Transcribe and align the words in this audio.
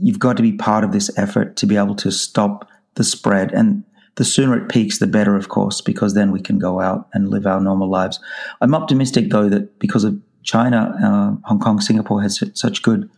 you've 0.00 0.18
got 0.18 0.36
to 0.36 0.42
be 0.42 0.52
part 0.52 0.84
of 0.84 0.92
this 0.92 1.16
effort 1.18 1.56
to 1.56 1.66
be 1.66 1.76
able 1.76 1.94
to 1.96 2.10
stop 2.10 2.68
the 2.94 3.04
spread. 3.04 3.52
And 3.52 3.84
the 4.16 4.24
sooner 4.24 4.56
it 4.56 4.68
peaks, 4.68 4.98
the 4.98 5.06
better, 5.06 5.36
of 5.36 5.48
course, 5.48 5.80
because 5.80 6.14
then 6.14 6.32
we 6.32 6.40
can 6.40 6.58
go 6.58 6.80
out 6.80 7.08
and 7.12 7.28
live 7.28 7.46
our 7.46 7.60
normal 7.60 7.88
lives. 7.88 8.20
I'm 8.60 8.74
optimistic, 8.74 9.30
though, 9.30 9.48
that 9.48 9.78
because 9.78 10.04
of 10.04 10.20
China, 10.42 10.94
uh, 11.02 11.48
Hong 11.48 11.60
Kong, 11.60 11.80
Singapore 11.80 12.22
has 12.22 12.42
such 12.54 12.82
good 12.82 13.08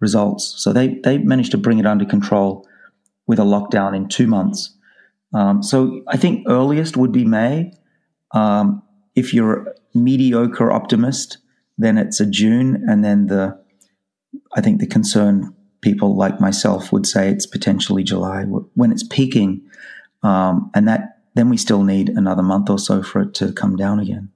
results. 0.00 0.54
So 0.56 0.72
they, 0.72 1.00
they 1.04 1.18
managed 1.18 1.50
to 1.52 1.58
bring 1.58 1.78
it 1.78 1.86
under 1.86 2.04
control 2.04 2.66
with 3.26 3.38
a 3.38 3.44
lockdown 3.44 3.94
in 3.94 4.08
two 4.08 4.26
months. 4.26 4.74
Um, 5.34 5.62
so 5.62 6.02
I 6.08 6.16
think 6.16 6.46
earliest 6.48 6.96
would 6.96 7.12
be 7.12 7.24
May. 7.24 7.72
Um, 8.32 8.82
if 9.14 9.34
you're 9.34 9.68
a 9.68 9.74
mediocre 9.94 10.72
optimist, 10.72 11.38
then 11.76 11.98
it's 11.98 12.20
a 12.20 12.26
June, 12.26 12.84
and 12.88 13.04
then 13.04 13.26
the 13.26 13.58
I 14.56 14.60
think 14.60 14.80
the 14.80 14.86
concerned 14.86 15.54
people 15.80 16.16
like 16.16 16.40
myself 16.40 16.92
would 16.92 17.06
say 17.06 17.30
it's 17.30 17.46
potentially 17.46 18.02
July 18.02 18.42
when 18.42 18.92
it's 18.92 19.02
peaking, 19.02 19.62
um, 20.22 20.70
and 20.74 20.88
that 20.88 21.20
then 21.34 21.48
we 21.48 21.56
still 21.56 21.84
need 21.84 22.08
another 22.08 22.42
month 22.42 22.68
or 22.68 22.78
so 22.78 23.02
for 23.02 23.22
it 23.22 23.34
to 23.34 23.52
come 23.52 23.76
down 23.76 24.00
again. 24.00 24.30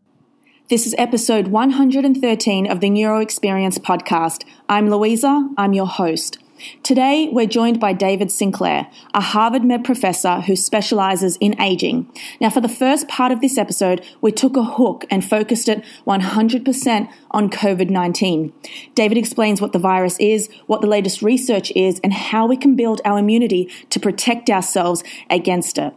This 0.68 0.86
is 0.86 0.94
episode 0.96 1.48
113 1.48 2.70
of 2.70 2.80
the 2.80 2.88
Neuro 2.88 3.20
Experience 3.20 3.78
podcast. 3.78 4.44
I'm 4.68 4.88
Louisa, 4.88 5.50
I'm 5.58 5.72
your 5.72 5.86
host. 5.86 6.38
Today, 6.82 7.28
we're 7.32 7.46
joined 7.46 7.80
by 7.80 7.92
David 7.92 8.30
Sinclair, 8.30 8.88
a 9.14 9.20
Harvard 9.20 9.64
Med 9.64 9.84
professor 9.84 10.40
who 10.42 10.56
specializes 10.56 11.36
in 11.38 11.60
aging. 11.60 12.10
Now, 12.40 12.50
for 12.50 12.60
the 12.60 12.68
first 12.68 13.08
part 13.08 13.32
of 13.32 13.40
this 13.40 13.58
episode, 13.58 14.04
we 14.20 14.32
took 14.32 14.56
a 14.56 14.64
hook 14.64 15.04
and 15.10 15.24
focused 15.24 15.68
it 15.68 15.84
100% 16.06 17.12
on 17.30 17.50
COVID 17.50 17.90
19. 17.90 18.52
David 18.94 19.18
explains 19.18 19.60
what 19.60 19.72
the 19.72 19.78
virus 19.78 20.16
is, 20.18 20.48
what 20.66 20.80
the 20.80 20.86
latest 20.86 21.22
research 21.22 21.72
is, 21.76 22.00
and 22.04 22.12
how 22.12 22.46
we 22.46 22.56
can 22.56 22.76
build 22.76 23.00
our 23.04 23.18
immunity 23.18 23.70
to 23.90 24.00
protect 24.00 24.50
ourselves 24.50 25.02
against 25.30 25.78
it. 25.78 25.94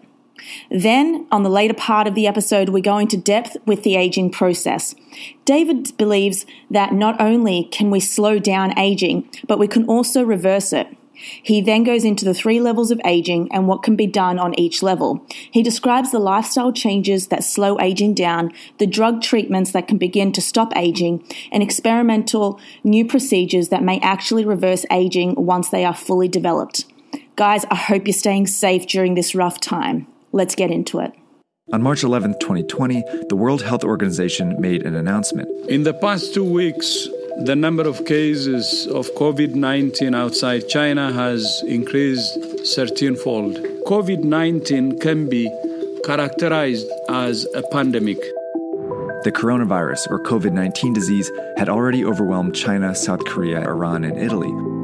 Then, 0.70 1.28
on 1.32 1.44
the 1.44 1.50
later 1.50 1.74
part 1.74 2.08
of 2.08 2.16
the 2.16 2.28
episode, 2.28 2.70
we 2.70 2.82
go 2.82 2.98
into 2.98 3.18
depth 3.18 3.58
with 3.66 3.84
the 3.84 3.96
aging 3.96 4.32
process. 4.32 4.96
David 5.46 5.96
believes 5.98 6.46
that 6.70 6.94
not 6.94 7.20
only 7.20 7.70
can 7.72 7.90
we 7.90 8.00
slow 8.00 8.40
down 8.40 8.78
aging, 8.78 9.30
but 9.48 9.60
we 9.60 9.68
can 9.68 9.86
also 9.86 10.24
reverse 10.24 10.74
it. 10.74 10.88
He 11.42 11.62
then 11.62 11.84
goes 11.84 12.04
into 12.04 12.26
the 12.26 12.34
three 12.34 12.60
levels 12.60 12.92
of 12.92 13.00
aging 13.06 13.48
and 13.52 13.68
what 13.68 13.84
can 13.84 13.96
be 13.96 14.08
done 14.08 14.38
on 14.38 14.58
each 14.60 14.84
level. 14.84 15.26
He 15.50 15.64
describes 15.64 16.12
the 16.12 16.20
lifestyle 16.20 16.74
changes 16.74 17.28
that 17.28 17.44
slow 17.44 17.80
aging 17.80 18.16
down, 18.16 18.52
the 18.80 18.88
drug 18.88 19.22
treatments 19.22 19.72
that 19.72 19.88
can 19.88 19.98
begin 19.98 20.34
to 20.34 20.42
stop 20.42 20.76
aging, 20.76 21.26
and 21.52 21.64
experimental 21.64 22.60
new 22.84 23.06
procedures 23.06 23.70
that 23.70 23.84
may 23.84 24.00
actually 24.02 24.46
reverse 24.46 24.86
aging 24.92 25.36
once 25.36 25.70
they 25.70 25.86
are 25.86 25.96
fully 25.96 26.28
developed. 26.28 26.86
Guys, 27.36 27.66
I 27.72 27.76
hope 27.76 28.08
you're 28.08 28.14
staying 28.14 28.48
safe 28.48 28.86
during 28.86 29.16
this 29.16 29.34
rough 29.36 29.60
time. 29.60 30.08
Let's 30.36 30.54
get 30.54 30.70
into 30.70 31.00
it. 31.00 31.14
On 31.72 31.82
March 31.82 32.04
11, 32.04 32.34
2020, 32.42 33.04
the 33.30 33.38
World 33.38 33.62
Health 33.62 33.86
Organization 33.86 34.60
made 34.60 34.86
an 34.86 34.94
announcement. 34.94 35.48
In 35.70 35.84
the 35.84 35.94
past 35.94 36.34
two 36.34 36.44
weeks, 36.44 37.08
the 37.46 37.56
number 37.56 37.88
of 37.88 38.04
cases 38.04 38.86
of 38.88 39.10
COVID 39.16 39.56
19 39.56 40.14
outside 40.14 40.68
China 40.68 41.14
has 41.14 41.64
increased 41.66 42.38
13 42.76 43.16
fold. 43.16 43.56
COVID 43.88 44.26
19 44.26 45.00
can 45.00 45.30
be 45.30 45.50
characterized 46.04 46.92
as 47.08 47.48
a 47.56 47.64
pandemic. 47.72 48.20
The 49.24 49.32
coronavirus, 49.34 50.12
or 50.12 50.20
COVID 50.20 50.52
19 50.52 50.92
disease, 50.92 51.32
had 51.56 51.70
already 51.70 52.04
overwhelmed 52.04 52.54
China, 52.54 52.94
South 52.94 53.24
Korea, 53.24 53.62
Iran, 53.62 54.04
and 54.04 54.18
Italy. 54.20 54.75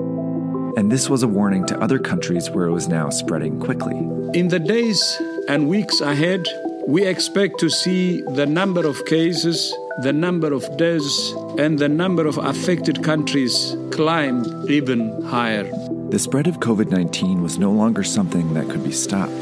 And 0.78 0.92
this 0.92 1.10
was 1.10 1.24
a 1.24 1.28
warning 1.28 1.66
to 1.68 1.80
other 1.80 2.00
countries 2.00 2.50
where 2.50 2.66
it 2.66 2.72
was 2.72 2.88
now 2.88 3.10
spreading 3.10 3.60
quickly. 3.60 3.96
In 4.34 4.48
the 4.48 4.60
days 4.60 5.22
and 5.48 5.68
weeks 5.68 6.02
ahead, 6.02 6.46
we 6.88 7.06
expect 7.06 7.60
to 7.60 7.70
see 7.70 8.22
the 8.22 8.46
number 8.46 8.86
of 8.88 9.06
cases, 9.06 9.74
the 10.02 10.14
number 10.14 10.54
of 10.54 10.66
deaths, 10.78 11.34
and 11.58 11.78
the 11.78 11.90
number 11.90 12.26
of 12.26 12.38
affected 12.38 13.04
countries 13.04 13.76
climb 13.92 14.46
even 14.70 15.22
higher. 15.24 15.64
The 16.10 16.20
spread 16.20 16.48
of 16.48 16.60
COVID 16.60 16.90
19 16.90 17.42
was 17.42 17.58
no 17.58 17.72
longer 17.72 18.04
something 18.04 18.54
that 18.54 18.70
could 18.70 18.84
be 18.84 18.92
stopped, 18.92 19.40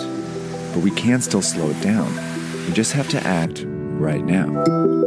but 0.73 0.83
we 0.83 0.91
can 0.91 1.21
still 1.21 1.41
slow 1.41 1.69
it 1.69 1.81
down. 1.81 2.13
We 2.67 2.73
just 2.73 2.93
have 2.93 3.09
to 3.09 3.23
act 3.25 3.63
right 3.65 4.23
now. 4.23 4.98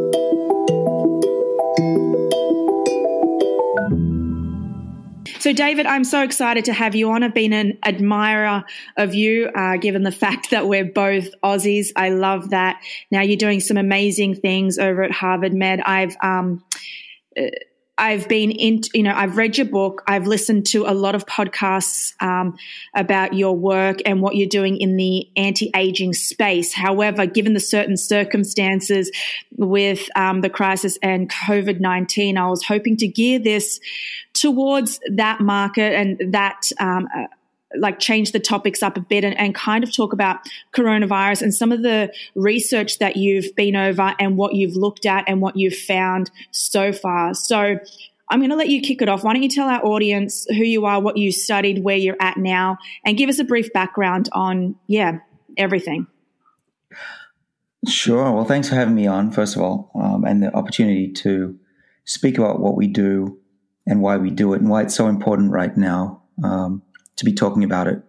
So, 5.39 5.53
David, 5.53 5.87
I'm 5.87 6.05
so 6.05 6.23
excited 6.23 6.65
to 6.67 6.73
have 6.73 6.95
you 6.95 7.11
on. 7.11 7.23
I've 7.23 7.35
been 7.35 7.53
an 7.53 7.79
admirer 7.85 8.65
of 8.97 9.15
you, 9.15 9.51
uh, 9.55 9.77
given 9.77 10.03
the 10.03 10.13
fact 10.23 10.51
that 10.51 10.69
we're 10.69 10.85
both 10.85 11.29
Aussies. 11.43 11.93
I 11.97 12.11
love 12.11 12.51
that. 12.51 12.81
Now 13.11 13.23
you're 13.23 13.37
doing 13.37 13.61
some 13.61 13.77
amazing 13.77 14.37
things 14.37 14.79
over 14.79 15.03
at 15.03 15.11
Harvard 15.11 15.55
Med. 15.55 15.81
I've 15.81 16.17
um, 16.23 16.65
uh, 17.39 17.47
I've 17.99 18.27
been 18.27 18.51
in, 18.51 18.81
you 18.95 19.03
know, 19.03 19.13
I've 19.15 19.37
read 19.37 19.59
your 19.59 19.67
book. 19.67 20.03
I've 20.07 20.27
listened 20.27 20.67
to 20.67 20.87
a 20.87 20.95
lot 20.95 21.15
of 21.15 21.27
podcasts 21.27 22.15
um, 22.23 22.57
about 22.95 23.35
your 23.35 23.55
work 23.55 23.99
and 24.07 24.23
what 24.23 24.35
you're 24.35 24.49
doing 24.49 24.79
in 24.79 24.97
the 24.97 25.29
anti-aging 25.37 26.15
space. 26.15 26.73
However, 26.73 27.27
given 27.27 27.53
the 27.53 27.61
certain 27.61 27.97
circumstances 27.97 29.11
with 29.57 30.09
um, 30.17 30.41
the 30.41 30.51
crisis 30.51 30.99
and 31.03 31.31
COVID 31.31 31.81
nineteen, 31.81 32.39
I 32.39 32.49
was 32.49 32.65
hoping 32.65 32.97
to 32.97 33.07
gear 33.07 33.39
this 33.39 33.79
towards 34.33 34.99
that 35.15 35.41
market 35.41 35.93
and 35.95 36.33
that. 36.33 36.71
Um, 36.81 37.09
like 37.77 37.99
change 37.99 38.33
the 38.33 38.41
topics 38.41 38.83
up 38.83 38.97
a 38.97 39.01
bit 39.01 39.25
and, 39.25 39.37
and, 39.39 39.55
kind 39.55 39.85
of 39.85 39.95
talk 39.95 40.13
about 40.13 40.39
coronavirus 40.75 41.43
and 41.43 41.55
some 41.55 41.73
of 41.73 41.83
the 41.83 42.13
research 42.35 42.99
that 42.99 43.17
you've 43.17 43.55
been 43.55 43.77
over 43.77 44.15
and 44.19 44.37
what 44.37 44.55
you've 44.55 44.77
looked 44.77 45.07
at 45.07 45.25
and 45.27 45.41
what 45.41 45.57
you've 45.57 45.77
found 45.77 46.31
so 46.51 46.93
far. 46.93 47.35
So 47.35 47.79
I'm 48.29 48.41
going 48.41 48.51
to 48.51 48.57
let 48.57 48.69
you 48.69 48.81
kick 48.81 49.03
it 49.03 49.09
off. 49.09 49.25
Why 49.25 49.35
don't 49.35 49.43
you 49.43 49.49
tell 49.49 49.69
our 49.69 49.85
audience 49.85 50.47
who 50.49 50.65
you 50.65 50.87
are, 50.87 51.01
what 51.01 51.17
you 51.17 51.31
studied, 51.31 51.85
where 51.85 51.97
you're 51.97 52.17
at 52.19 52.39
now, 52.39 52.79
and 53.05 53.17
give 53.17 53.29
us 53.29 53.39
a 53.39 53.45
brief 53.45 53.73
background 53.73 54.29
on, 54.33 54.75
yeah, 54.87 55.19
everything. 55.59 56.07
Sure. 57.87 58.31
Well, 58.33 58.45
thanks 58.45 58.69
for 58.69 58.75
having 58.75 58.95
me 58.95 59.07
on, 59.07 59.33
first 59.33 59.57
of 59.57 59.63
all, 59.63 59.91
um, 59.95 60.25
and 60.25 60.43
the 60.43 60.55
opportunity 60.55 61.13
to 61.13 61.59
speak 62.05 62.39
about 62.39 62.61
what 62.61 62.77
we 62.77 62.87
do 62.87 63.39
and 63.87 64.01
why 64.01 64.17
we 64.17 64.31
do 64.31 64.55
it 64.55 64.61
and 64.61 64.71
why 64.71 64.83
it's 64.83 64.95
so 64.95 65.09
important 65.09 65.51
right 65.51 65.77
now. 65.77 66.23
Um, 66.43 66.83
to 67.17 67.25
be 67.25 67.33
talking 67.33 67.65
about 67.65 67.87
it. 67.87 68.03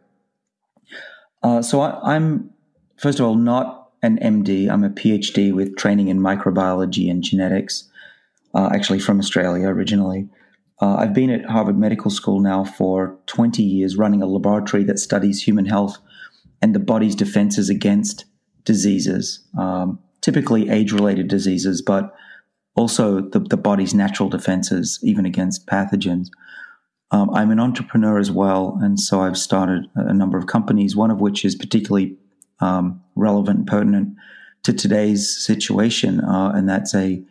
Uh, 1.41 1.61
so 1.61 1.81
I, 1.81 2.15
am 2.15 2.51
first 2.97 3.19
of 3.19 3.25
all 3.25 3.35
not 3.35 3.91
an 4.01 4.17
MD. 4.19 4.69
I'm 4.69 4.83
a 4.83 4.89
PhD 4.89 5.53
with 5.53 5.75
training 5.77 6.07
in 6.07 6.19
microbiology 6.19 7.09
and 7.09 7.23
genetics. 7.23 7.89
Uh, 8.55 8.69
actually, 8.71 8.99
from 8.99 9.19
Australia 9.19 9.67
originally. 9.67 10.29
Uh, 10.79 10.95
I've 10.95 11.13
been 11.13 11.29
at 11.29 11.45
Harvard 11.45 11.77
Medical 11.77 12.11
School 12.11 12.39
now 12.39 12.63
for 12.63 13.17
20 13.27 13.63
years, 13.63 13.97
running 13.97 14.21
a 14.21 14.25
laboratory 14.25 14.83
that 14.83 14.99
studies 14.99 15.41
human 15.41 15.65
health 15.65 15.97
and 16.61 16.75
the 16.75 16.79
body's 16.79 17.15
defenses 17.15 17.69
against 17.69 18.25
diseases, 18.63 19.45
um, 19.57 19.99
typically 20.21 20.69
age-related 20.69 21.27
diseases, 21.27 21.81
but 21.81 22.13
also 22.75 23.21
the, 23.21 23.39
the 23.39 23.57
body's 23.57 23.93
natural 23.93 24.29
defenses, 24.29 24.99
even 25.03 25.25
against 25.25 25.67
pathogens. 25.67 26.27
Um, 27.13 27.29
I'm 27.29 27.51
an 27.51 27.59
entrepreneur 27.59 28.17
as 28.17 28.31
well, 28.31 28.79
and 28.81 28.99
so 28.99 29.21
I've 29.21 29.37
started 29.37 29.85
a 29.93 30.13
number 30.13 30.35
of 30.35 30.47
companies, 30.47 30.95
one 30.95 31.11
of 31.11 31.21
which 31.21 31.45
is 31.45 31.53
particularly 31.53 32.17
um, 32.59 33.03
relevant 33.15 33.59
and 33.59 33.67
pertinent 33.67 34.15
to 34.63 34.73
today's 34.73 35.29
situation, 35.45 36.21
uh, 36.21 36.51
and 36.55 36.67
that's 36.67 36.95
a 36.95 37.23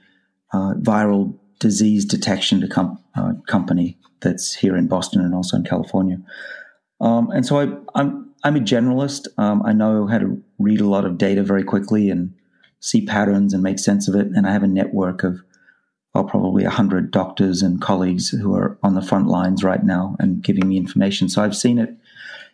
uh, 0.53 0.75
viral 0.75 1.37
disease 1.59 2.04
detection 2.04 2.66
com- 2.69 2.97
uh, 3.16 3.32
company 3.48 3.98
that's 4.20 4.54
here 4.54 4.76
in 4.76 4.87
Boston 4.87 5.20
and 5.20 5.34
also 5.34 5.56
in 5.56 5.65
California. 5.65 6.19
Um, 7.00 7.31
and 7.31 7.44
so 7.44 7.58
I, 7.58 7.67
I'm, 7.99 8.32
I'm 8.44 8.55
a 8.55 8.61
generalist. 8.61 9.26
Um, 9.37 9.62
I 9.64 9.73
know 9.73 10.06
how 10.06 10.19
to 10.19 10.40
read 10.61 10.81
a 10.81 10.87
lot 10.87 11.05
of 11.05 11.19
data 11.19 11.43
very 11.43 11.64
quickly 11.64 12.08
and 12.08 12.32
see 12.79 13.05
patterns 13.05 13.52
and 13.52 13.64
make 13.64 13.81
sense 13.81 14.06
of 14.06 14.14
it, 14.14 14.29
and 14.29 14.46
I 14.46 14.52
have 14.52 14.62
a 14.62 14.69
network 14.69 15.25
of 15.25 15.43
well, 16.14 16.25
probably 16.25 16.64
100 16.64 17.11
doctors 17.11 17.62
and 17.62 17.81
colleagues 17.81 18.29
who 18.29 18.55
are 18.55 18.79
on 18.82 18.94
the 18.94 19.03
front 19.03 19.29
lines 19.29 19.64
right 19.64 19.82
now 19.82 20.17
and 20.19 20.43
giving 20.43 20.69
me 20.69 20.76
information. 20.76 21.29
So 21.29 21.43
I've 21.43 21.56
seen 21.56 21.79
it 21.79 21.97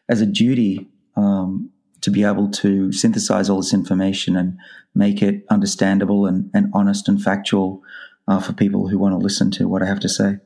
as 0.09 0.21
a 0.21 0.27
duty 0.27 0.89
um, 1.17 1.71
to 2.01 2.11
be 2.11 2.23
able 2.23 2.51
to 2.51 2.93
synthesize 2.93 3.51
all 3.51 3.57
this 3.57 3.75
information 3.75 4.37
and 4.37 4.57
make 4.95 5.23
it 5.23 5.45
understandable 5.51 6.27
and, 6.27 6.51
and 6.55 6.71
honest 6.73 7.09
and 7.09 7.21
factual 7.21 7.83
uh, 8.29 8.39
for 8.41 8.53
people 8.53 8.89
who 8.89 8.99
want 8.99 9.13
to 9.13 9.19
listen 9.19 9.51
to 9.53 9.69
what 9.69 9.83
I 9.83 9.87
have 9.87 10.01
to 10.01 10.09
say. 10.09 10.39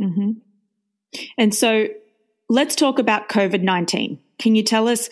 Mm-hmm. 0.00 0.32
And 1.36 1.54
so 1.54 1.86
let's 2.48 2.74
talk 2.74 2.98
about 2.98 3.28
COVID 3.28 3.62
19. 3.62 4.18
Can 4.38 4.54
you 4.56 4.64
tell 4.64 4.88
us 4.88 5.08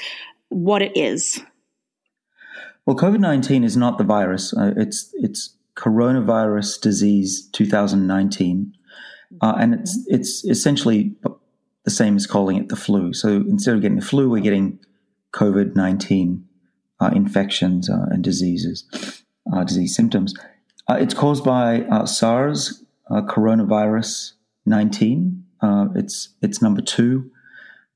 what 0.49 0.83
it 0.83 0.97
is? 0.97 1.41
Well, 2.87 2.97
COVID 2.97 3.21
19 3.21 3.63
is 3.63 3.77
not 3.77 3.99
the 3.99 4.05
virus. 4.05 4.53
Uh, 4.53 4.73
it's, 4.77 5.11
it's 5.15 5.56
coronavirus 5.77 6.81
disease 6.81 7.49
2019. 7.53 8.73
Uh, 9.41 9.55
and 9.59 9.75
it's, 9.75 9.99
it's 10.07 10.45
essentially 10.45 11.15
the 11.85 11.91
same 11.91 12.17
as 12.17 12.27
calling 12.27 12.57
it 12.57 12.69
the 12.69 12.77
flu. 12.77 13.13
So 13.13 13.37
instead 13.37 13.75
of 13.75 13.83
getting 13.83 13.99
the 13.99 14.05
flu, 14.05 14.29
we're 14.29 14.43
getting 14.43 14.79
COVID 15.33 15.77
19 15.77 16.45
uh, 17.01 17.11
infections 17.15 17.91
uh, 17.91 18.07
and 18.11 18.25
diseases, 18.25 18.85
uh, 19.53 19.65
disease 19.65 19.95
symptoms. 19.95 20.35
Uh, 20.89 20.95
it's 20.95 21.15
caused 21.15 21.45
by 21.45 21.83
uh, 21.83 22.07
SARS 22.07 22.83
uh, 23.11 23.23
coronavirus 23.23 24.33
19. 24.65 25.45
it's, 25.95 26.31
it's 26.43 26.63
number 26.63 26.81
two 26.81 27.31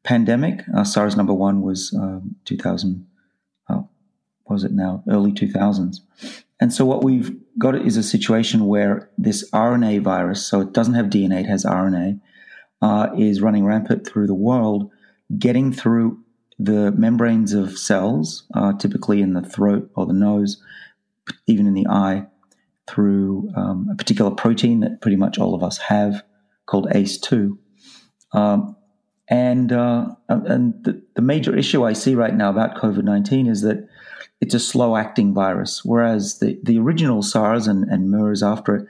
pandemic. 0.05 0.63
SARS 0.85 1.17
number 1.17 1.35
one 1.35 1.63
was 1.63 1.95
um, 1.95 2.37
2000, 2.45 3.07
what 3.67 4.55
was 4.55 4.65
it 4.65 4.73
now? 4.73 5.03
Early 5.09 5.33
2000s. 5.33 6.01
And 6.61 6.73
so 6.73 6.85
what 6.85 7.03
we've 7.03 7.35
got 7.59 7.75
is 7.75 7.97
a 7.97 8.03
situation 8.03 8.67
where 8.67 9.11
this 9.17 9.49
RNA 9.51 10.03
virus, 10.03 10.47
so 10.47 10.61
it 10.61 10.73
doesn't 10.73 10.95
have 10.95 11.07
DNA, 11.07 11.41
it 11.41 11.47
has 11.47 11.65
RNA, 11.65 12.21
uh, 12.83 13.09
is 13.17 13.41
running 13.41 13.65
rampant 13.65 14.07
through 14.07 14.27
the 14.27 14.35
world, 14.35 14.91
getting 15.39 15.73
through 15.73 16.19
the 16.59 16.93
membranes 16.93 17.55
of 17.55 17.79
cells, 17.79 18.45
uh, 18.55 18.75
typically 18.75 19.23
in 19.23 19.33
the 19.33 19.41
throat 19.41 19.91
or 19.95 20.05
the 20.05 20.13
nose, 20.13 20.63
even 21.47 21.67
in 21.67 21.75
the 21.75 21.87
eye, 21.89 22.27
through 22.87 23.51
um, 23.57 23.89
a 23.91 23.95
particular 23.95 24.31
protein 24.31 24.81
that 24.81 25.01
pretty 25.01 25.17
much 25.17 25.39
all 25.39 25.55
of 25.55 25.63
us 25.63 25.79
have 25.79 26.23
called 26.67 26.91
ACE2. 26.91 27.57
Um, 28.33 28.77
and 29.29 29.73
uh, 29.73 30.09
and 30.29 30.75
the, 30.85 31.01
the 31.15 31.23
major 31.23 31.57
issue 31.57 31.85
I 31.85 31.93
see 31.93 32.17
right 32.17 32.35
now 32.35 32.51
about 32.51 32.77
COVID 32.77 33.05
19 33.05 33.47
is 33.47 33.63
that 33.63 33.89
it's 34.41 34.55
a 34.55 34.61
slow 34.61 34.97
acting 34.97 35.35
virus, 35.35 35.85
whereas 35.85 36.39
the, 36.39 36.59
the 36.63 36.79
original 36.79 37.23
SARS 37.23 37.67
and, 37.67 37.85
and 37.85 38.11
MERS 38.11 38.43
after 38.43 38.77
it 38.77 38.89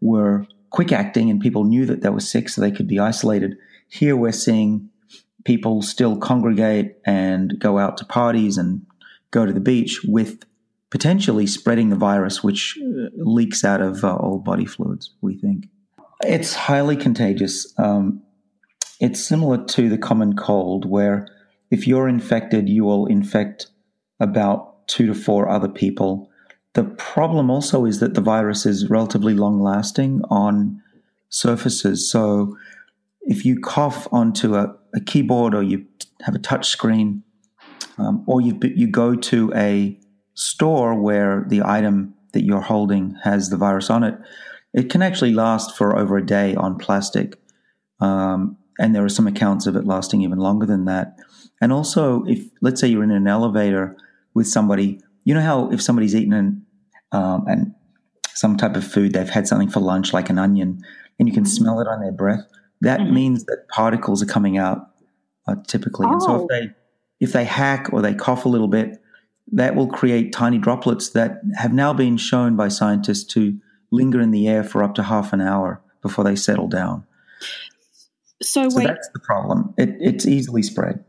were 0.00 0.46
quick 0.70 0.92
acting 0.92 1.30
and 1.30 1.40
people 1.40 1.64
knew 1.64 1.84
that 1.86 2.02
they 2.02 2.08
were 2.08 2.20
sick 2.20 2.48
so 2.48 2.60
they 2.60 2.70
could 2.70 2.88
be 2.88 2.98
isolated. 2.98 3.56
Here 3.88 4.16
we're 4.16 4.32
seeing 4.32 4.88
people 5.44 5.82
still 5.82 6.16
congregate 6.16 6.96
and 7.04 7.58
go 7.58 7.78
out 7.78 7.96
to 7.98 8.04
parties 8.04 8.56
and 8.56 8.86
go 9.32 9.44
to 9.44 9.52
the 9.52 9.60
beach 9.60 10.00
with 10.04 10.44
potentially 10.90 11.46
spreading 11.46 11.88
the 11.88 11.96
virus, 11.96 12.44
which 12.44 12.78
uh, 12.78 13.08
leaks 13.14 13.64
out 13.64 13.80
of 13.80 14.04
uh, 14.04 14.14
all 14.14 14.38
body 14.38 14.64
fluids, 14.64 15.10
we 15.20 15.36
think. 15.36 15.68
It's 16.22 16.54
highly 16.54 16.96
contagious. 16.96 17.72
Um, 17.78 18.22
it's 19.00 19.20
similar 19.20 19.64
to 19.64 19.88
the 19.88 19.98
common 19.98 20.36
cold, 20.36 20.88
where 20.88 21.26
if 21.70 21.88
you're 21.88 22.08
infected, 22.08 22.68
you 22.68 22.84
will 22.84 23.06
infect 23.06 23.66
about 24.20 24.71
two 24.86 25.06
to 25.06 25.14
four 25.14 25.48
other 25.48 25.68
people. 25.68 26.30
The 26.74 26.84
problem 26.84 27.50
also 27.50 27.84
is 27.84 28.00
that 28.00 28.14
the 28.14 28.20
virus 28.20 28.64
is 28.64 28.88
relatively 28.88 29.34
long 29.34 29.60
lasting 29.60 30.22
on 30.30 30.82
surfaces. 31.28 32.10
So 32.10 32.56
if 33.22 33.44
you 33.44 33.60
cough 33.60 34.08
onto 34.10 34.54
a, 34.54 34.74
a 34.94 35.00
keyboard 35.00 35.54
or 35.54 35.62
you 35.62 35.86
have 36.22 36.34
a 36.34 36.38
touch 36.38 36.68
screen, 36.68 37.22
um, 37.98 38.24
or 38.26 38.40
you, 38.40 38.58
you 38.74 38.86
go 38.86 39.14
to 39.14 39.52
a 39.54 39.98
store 40.34 40.94
where 40.94 41.44
the 41.48 41.62
item 41.62 42.14
that 42.32 42.44
you're 42.44 42.62
holding 42.62 43.16
has 43.22 43.50
the 43.50 43.56
virus 43.56 43.90
on 43.90 44.02
it, 44.02 44.18
it 44.72 44.88
can 44.88 45.02
actually 45.02 45.34
last 45.34 45.76
for 45.76 45.98
over 45.98 46.16
a 46.16 46.24
day 46.24 46.54
on 46.54 46.78
plastic. 46.78 47.38
Um, 48.00 48.56
and 48.78 48.94
there 48.94 49.04
are 49.04 49.10
some 49.10 49.26
accounts 49.26 49.66
of 49.66 49.76
it 49.76 49.86
lasting 49.86 50.22
even 50.22 50.38
longer 50.38 50.66
than 50.66 50.86
that. 50.86 51.16
And 51.60 51.72
also, 51.72 52.24
if 52.24 52.44
let's 52.62 52.80
say 52.80 52.88
you're 52.88 53.04
in 53.04 53.10
an 53.10 53.28
elevator 53.28 53.96
with 54.34 54.46
somebody. 54.46 55.00
You 55.24 55.34
know 55.34 55.40
how 55.40 55.70
if 55.70 55.80
somebody's 55.80 56.14
eaten 56.14 56.32
an, 56.32 56.66
um, 57.12 57.44
and 57.46 57.74
some 58.34 58.56
type 58.56 58.76
of 58.76 58.84
food, 58.84 59.12
they've 59.12 59.28
had 59.28 59.46
something 59.46 59.70
for 59.70 59.80
lunch, 59.80 60.12
like 60.12 60.30
an 60.30 60.38
onion, 60.38 60.82
and 61.18 61.28
you 61.28 61.34
can 61.34 61.44
mm-hmm. 61.44 61.50
smell 61.50 61.80
it 61.80 61.86
on 61.86 62.00
their 62.00 62.12
breath. 62.12 62.44
That 62.80 63.00
mm-hmm. 63.00 63.14
means 63.14 63.44
that 63.44 63.66
particles 63.68 64.22
are 64.22 64.26
coming 64.26 64.58
out 64.58 64.90
uh, 65.46 65.56
typically. 65.66 66.06
Oh. 66.08 66.12
And 66.12 66.22
so 66.22 66.34
if 66.36 66.42
oh. 66.42 66.46
they 66.50 66.70
if 67.20 67.32
they 67.32 67.44
hack 67.44 67.90
or 67.92 68.02
they 68.02 68.14
cough 68.14 68.44
a 68.44 68.48
little 68.48 68.68
bit, 68.68 69.00
that 69.52 69.74
will 69.74 69.86
create 69.86 70.32
tiny 70.32 70.58
droplets 70.58 71.10
that 71.10 71.40
have 71.56 71.72
now 71.72 71.92
been 71.92 72.16
shown 72.16 72.56
by 72.56 72.68
scientists 72.68 73.24
to 73.34 73.58
linger 73.90 74.20
in 74.20 74.30
the 74.30 74.48
air 74.48 74.64
for 74.64 74.82
up 74.82 74.94
to 74.94 75.02
half 75.02 75.32
an 75.32 75.40
hour 75.40 75.80
before 76.00 76.24
they 76.24 76.34
settle 76.34 76.66
down. 76.66 77.04
So, 78.42 78.68
so 78.68 78.76
wait. 78.76 78.86
that's 78.86 79.08
the 79.14 79.20
problem. 79.20 79.72
It, 79.78 79.90
it's 80.00 80.26
easily 80.26 80.62
spread. 80.62 81.04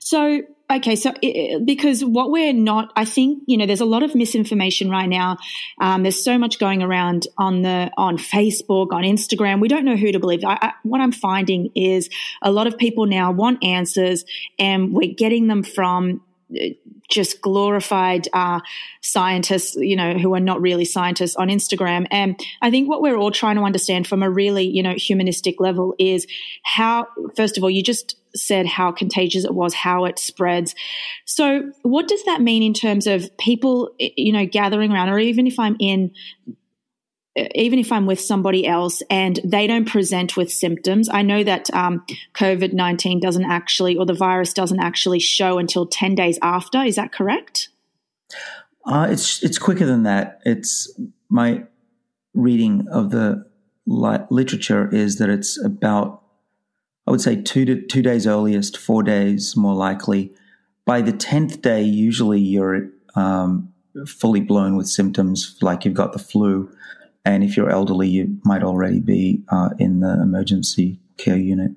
So 0.00 0.42
Okay, 0.70 0.96
so 0.96 1.12
it, 1.20 1.66
because 1.66 2.02
what 2.02 2.30
we're 2.30 2.54
not, 2.54 2.90
I 2.96 3.04
think 3.04 3.42
you 3.46 3.58
know, 3.58 3.66
there's 3.66 3.82
a 3.82 3.84
lot 3.84 4.02
of 4.02 4.14
misinformation 4.14 4.88
right 4.88 5.08
now. 5.08 5.36
Um, 5.78 6.02
there's 6.02 6.24
so 6.24 6.38
much 6.38 6.58
going 6.58 6.82
around 6.82 7.26
on 7.36 7.60
the 7.60 7.90
on 7.98 8.16
Facebook, 8.16 8.92
on 8.92 9.02
Instagram. 9.02 9.60
We 9.60 9.68
don't 9.68 9.84
know 9.84 9.96
who 9.96 10.10
to 10.10 10.18
believe. 10.18 10.42
I, 10.42 10.58
I, 10.60 10.72
what 10.82 11.02
I'm 11.02 11.12
finding 11.12 11.70
is 11.74 12.08
a 12.40 12.50
lot 12.50 12.66
of 12.66 12.78
people 12.78 13.04
now 13.04 13.30
want 13.30 13.62
answers, 13.62 14.24
and 14.58 14.94
we're 14.94 15.12
getting 15.12 15.48
them 15.48 15.64
from 15.64 16.22
just 17.10 17.40
glorified 17.40 18.28
uh, 18.32 18.60
scientists, 19.00 19.76
you 19.76 19.96
know, 19.96 20.14
who 20.14 20.34
are 20.34 20.40
not 20.40 20.60
really 20.60 20.84
scientists 20.84 21.36
on 21.36 21.48
Instagram. 21.48 22.06
And 22.10 22.38
I 22.62 22.70
think 22.70 22.88
what 22.88 23.02
we're 23.02 23.16
all 23.16 23.30
trying 23.30 23.56
to 23.56 23.62
understand 23.62 24.06
from 24.06 24.22
a 24.22 24.30
really, 24.30 24.66
you 24.66 24.82
know, 24.82 24.94
humanistic 24.94 25.60
level 25.60 25.94
is 25.98 26.26
how, 26.62 27.06
first 27.36 27.56
of 27.56 27.64
all, 27.64 27.70
you 27.70 27.82
just 27.82 28.16
said 28.36 28.66
how 28.66 28.90
contagious 28.90 29.44
it 29.44 29.54
was, 29.54 29.74
how 29.74 30.04
it 30.04 30.18
spreads. 30.18 30.74
So, 31.24 31.70
what 31.82 32.08
does 32.08 32.22
that 32.24 32.40
mean 32.40 32.62
in 32.62 32.74
terms 32.74 33.06
of 33.06 33.36
people, 33.38 33.90
you 33.98 34.32
know, 34.32 34.46
gathering 34.46 34.92
around, 34.92 35.08
or 35.08 35.18
even 35.18 35.46
if 35.46 35.58
I'm 35.58 35.76
in 35.78 36.12
even 37.36 37.78
if 37.78 37.90
I'm 37.90 38.06
with 38.06 38.20
somebody 38.20 38.66
else 38.66 39.02
and 39.10 39.40
they 39.44 39.66
don't 39.66 39.86
present 39.86 40.36
with 40.36 40.52
symptoms, 40.52 41.08
I 41.10 41.22
know 41.22 41.42
that 41.42 41.72
um, 41.74 42.04
COVID 42.34 42.72
19 42.72 43.20
doesn't 43.20 43.44
actually, 43.44 43.96
or 43.96 44.06
the 44.06 44.14
virus 44.14 44.52
doesn't 44.52 44.80
actually 44.80 45.18
show 45.18 45.58
until 45.58 45.86
10 45.86 46.14
days 46.14 46.38
after. 46.42 46.82
Is 46.82 46.96
that 46.96 47.12
correct? 47.12 47.70
Uh, 48.86 49.08
it's, 49.10 49.42
it's 49.42 49.58
quicker 49.58 49.86
than 49.86 50.04
that. 50.04 50.40
It's 50.44 50.92
my 51.28 51.64
reading 52.34 52.86
of 52.90 53.10
the 53.10 53.44
li- 53.86 54.26
literature 54.30 54.88
is 54.92 55.16
that 55.16 55.28
it's 55.28 55.62
about, 55.62 56.22
I 57.06 57.10
would 57.10 57.20
say, 57.20 57.40
two 57.40 57.64
to 57.64 57.80
two 57.80 58.02
days 58.02 58.26
earliest, 58.26 58.76
four 58.76 59.02
days 59.02 59.56
more 59.56 59.74
likely. 59.74 60.32
By 60.84 61.00
the 61.00 61.12
10th 61.12 61.62
day, 61.62 61.82
usually 61.82 62.40
you're 62.40 62.90
um, 63.16 63.72
fully 64.06 64.40
blown 64.40 64.76
with 64.76 64.86
symptoms 64.86 65.56
like 65.62 65.84
you've 65.84 65.94
got 65.94 66.12
the 66.12 66.18
flu 66.18 66.70
and 67.24 67.42
if 67.42 67.56
you're 67.56 67.70
elderly, 67.70 68.08
you 68.08 68.38
might 68.44 68.62
already 68.62 69.00
be 69.00 69.42
uh, 69.48 69.70
in 69.78 70.00
the 70.00 70.12
emergency 70.12 71.00
care 71.16 71.38
unit. 71.38 71.72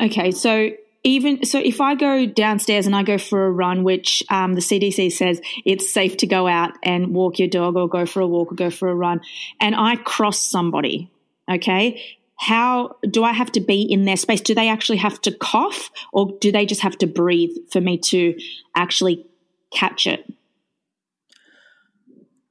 Okay, 0.00 0.30
so 0.30 0.70
even 1.04 1.44
so, 1.44 1.58
if 1.58 1.80
I 1.80 1.94
go 1.94 2.26
downstairs 2.26 2.86
and 2.86 2.94
I 2.94 3.02
go 3.02 3.18
for 3.18 3.46
a 3.46 3.50
run, 3.50 3.84
which 3.84 4.22
um, 4.30 4.54
the 4.54 4.60
CDC 4.60 5.12
says 5.12 5.40
it's 5.64 5.92
safe 5.92 6.16
to 6.18 6.26
go 6.26 6.46
out 6.46 6.72
and 6.82 7.14
walk 7.14 7.38
your 7.38 7.48
dog 7.48 7.76
or 7.76 7.88
go 7.88 8.06
for 8.06 8.20
a 8.20 8.26
walk 8.26 8.52
or 8.52 8.54
go 8.54 8.70
for 8.70 8.88
a 8.88 8.94
run, 8.94 9.20
and 9.60 9.74
I 9.74 9.96
cross 9.96 10.38
somebody, 10.38 11.10
okay, 11.50 12.02
how 12.36 12.96
do 13.08 13.24
I 13.24 13.32
have 13.32 13.52
to 13.52 13.60
be 13.60 13.82
in 13.82 14.04
their 14.04 14.16
space? 14.16 14.40
Do 14.40 14.54
they 14.54 14.68
actually 14.68 14.98
have 14.98 15.20
to 15.22 15.32
cough 15.32 15.90
or 16.12 16.36
do 16.40 16.52
they 16.52 16.66
just 16.66 16.82
have 16.82 16.96
to 16.98 17.06
breathe 17.06 17.50
for 17.70 17.80
me 17.80 17.98
to 17.98 18.38
actually 18.76 19.26
catch 19.72 20.06
it? 20.06 20.32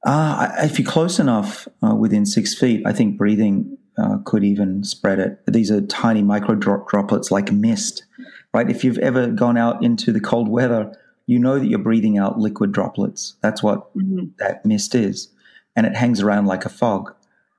Uh, 0.04 0.50
if 0.58 0.78
you're 0.78 0.90
close 0.90 1.18
enough 1.18 1.66
uh, 1.82 1.94
within 1.94 2.24
six 2.24 2.54
feet, 2.54 2.82
I 2.86 2.92
think 2.92 3.18
breathing 3.18 3.76
uh, 3.98 4.18
could 4.24 4.44
even 4.44 4.84
spread 4.84 5.18
it. 5.18 5.40
These 5.46 5.70
are 5.70 5.80
tiny 5.80 6.22
micro 6.22 6.54
drop 6.54 6.88
droplets 6.88 7.30
like 7.30 7.52
mist, 7.52 8.04
right? 8.54 8.70
If 8.70 8.84
you've 8.84 8.98
ever 8.98 9.26
gone 9.28 9.56
out 9.56 9.82
into 9.82 10.12
the 10.12 10.20
cold 10.20 10.48
weather, 10.48 10.96
you 11.26 11.38
know 11.38 11.58
that 11.58 11.66
you're 11.66 11.78
breathing 11.78 12.16
out 12.16 12.38
liquid 12.38 12.72
droplets. 12.72 13.34
That's 13.42 13.62
what 13.62 13.94
mm-hmm. 13.96 14.26
that 14.38 14.64
mist 14.64 14.94
is. 14.94 15.28
And 15.74 15.84
it 15.84 15.96
hangs 15.96 16.20
around 16.20 16.46
like 16.46 16.64
a 16.64 16.70
fog. 16.70 17.14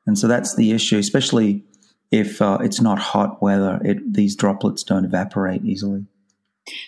And 0.07 0.17
so 0.17 0.27
that's 0.27 0.55
the 0.55 0.71
issue, 0.71 0.97
especially 0.97 1.63
if 2.09 2.41
uh, 2.41 2.57
it's 2.61 2.81
not 2.81 2.99
hot 2.99 3.41
weather. 3.41 3.79
It, 3.83 4.13
these 4.13 4.35
droplets 4.35 4.83
don't 4.83 5.05
evaporate 5.05 5.63
easily. 5.63 6.05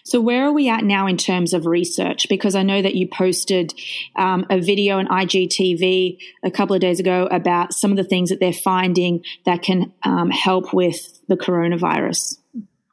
So, 0.03 0.19
where 0.21 0.45
are 0.45 0.51
we 0.51 0.69
at 0.69 0.83
now 0.83 1.07
in 1.07 1.17
terms 1.17 1.53
of 1.53 1.65
research? 1.65 2.27
Because 2.29 2.55
I 2.55 2.63
know 2.63 2.81
that 2.81 2.95
you 2.95 3.07
posted 3.07 3.73
um, 4.15 4.45
a 4.50 4.59
video 4.59 4.97
on 4.97 5.07
IGTV 5.07 6.17
a 6.43 6.51
couple 6.51 6.75
of 6.75 6.81
days 6.81 7.00
ago 7.00 7.27
about 7.31 7.73
some 7.73 7.91
of 7.91 7.97
the 7.97 8.03
things 8.03 8.29
that 8.29 8.39
they're 8.39 8.53
finding 8.53 9.23
that 9.45 9.61
can 9.61 9.93
um, 10.03 10.29
help 10.29 10.73
with 10.73 11.19
the 11.27 11.38
coronavirus. 11.38 12.38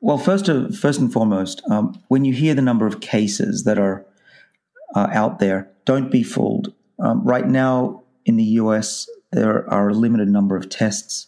Well, 0.01 0.19
first, 0.19 0.49
uh, 0.49 0.69
first 0.69 1.01
and 1.01 1.13
foremost, 1.13 1.63
um, 1.71 2.01
when 2.09 2.25
you 2.25 2.33
hear 2.33 2.55
the 2.55 2.63
number 2.63 2.87
of 2.87 3.01
cases 3.01 3.65
that 3.65 3.79
are 3.79 4.07
uh, 4.95 5.09
out 5.13 5.39
there, 5.39 5.71
don't 5.85 6.11
be 6.11 6.23
fooled. 6.23 6.73
Um, 7.01 7.25
right 7.25 7.47
now 7.47 8.05
in 8.25 8.37
the 8.37 8.45
US, 8.45 9.09
there 9.33 9.69
are 9.69 9.89
a 9.89 9.95
limited 9.95 10.29
number 10.29 10.57
of 10.57 10.69
tests, 10.69 11.27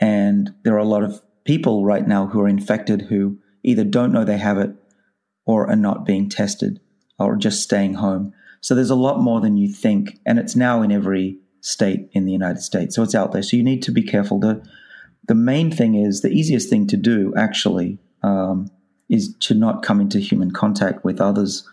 and 0.00 0.54
there 0.64 0.74
are 0.74 0.78
a 0.78 0.84
lot 0.84 1.02
of 1.02 1.20
people 1.44 1.84
right 1.84 2.06
now 2.06 2.26
who 2.26 2.40
are 2.40 2.48
infected 2.48 3.02
who 3.02 3.38
either 3.62 3.84
don't 3.84 4.12
know 4.12 4.24
they 4.24 4.38
have 4.38 4.58
it 4.58 4.70
or 5.48 5.66
are 5.66 5.76
not 5.76 6.04
being 6.04 6.28
tested 6.28 6.78
or 7.18 7.34
just 7.34 7.62
staying 7.62 7.94
home. 7.94 8.34
So 8.60 8.74
there's 8.74 8.90
a 8.90 8.94
lot 8.94 9.18
more 9.18 9.40
than 9.40 9.56
you 9.56 9.72
think, 9.72 10.18
and 10.26 10.38
it's 10.38 10.54
now 10.54 10.82
in 10.82 10.92
every 10.92 11.38
state 11.62 12.10
in 12.12 12.26
the 12.26 12.32
United 12.32 12.60
States. 12.60 12.94
So 12.94 13.02
it's 13.02 13.14
out 13.14 13.32
there. 13.32 13.42
So 13.42 13.56
you 13.56 13.64
need 13.64 13.82
to 13.84 13.90
be 13.90 14.02
careful. 14.02 14.38
The 14.38 14.62
the 15.26 15.34
main 15.34 15.70
thing 15.70 15.94
is 15.94 16.20
the 16.20 16.30
easiest 16.30 16.68
thing 16.68 16.86
to 16.88 16.96
do 16.96 17.32
actually 17.36 17.98
um, 18.22 18.70
is 19.08 19.34
to 19.40 19.54
not 19.54 19.82
come 19.82 20.00
into 20.00 20.18
human 20.18 20.50
contact 20.50 21.02
with 21.04 21.20
others. 21.20 21.66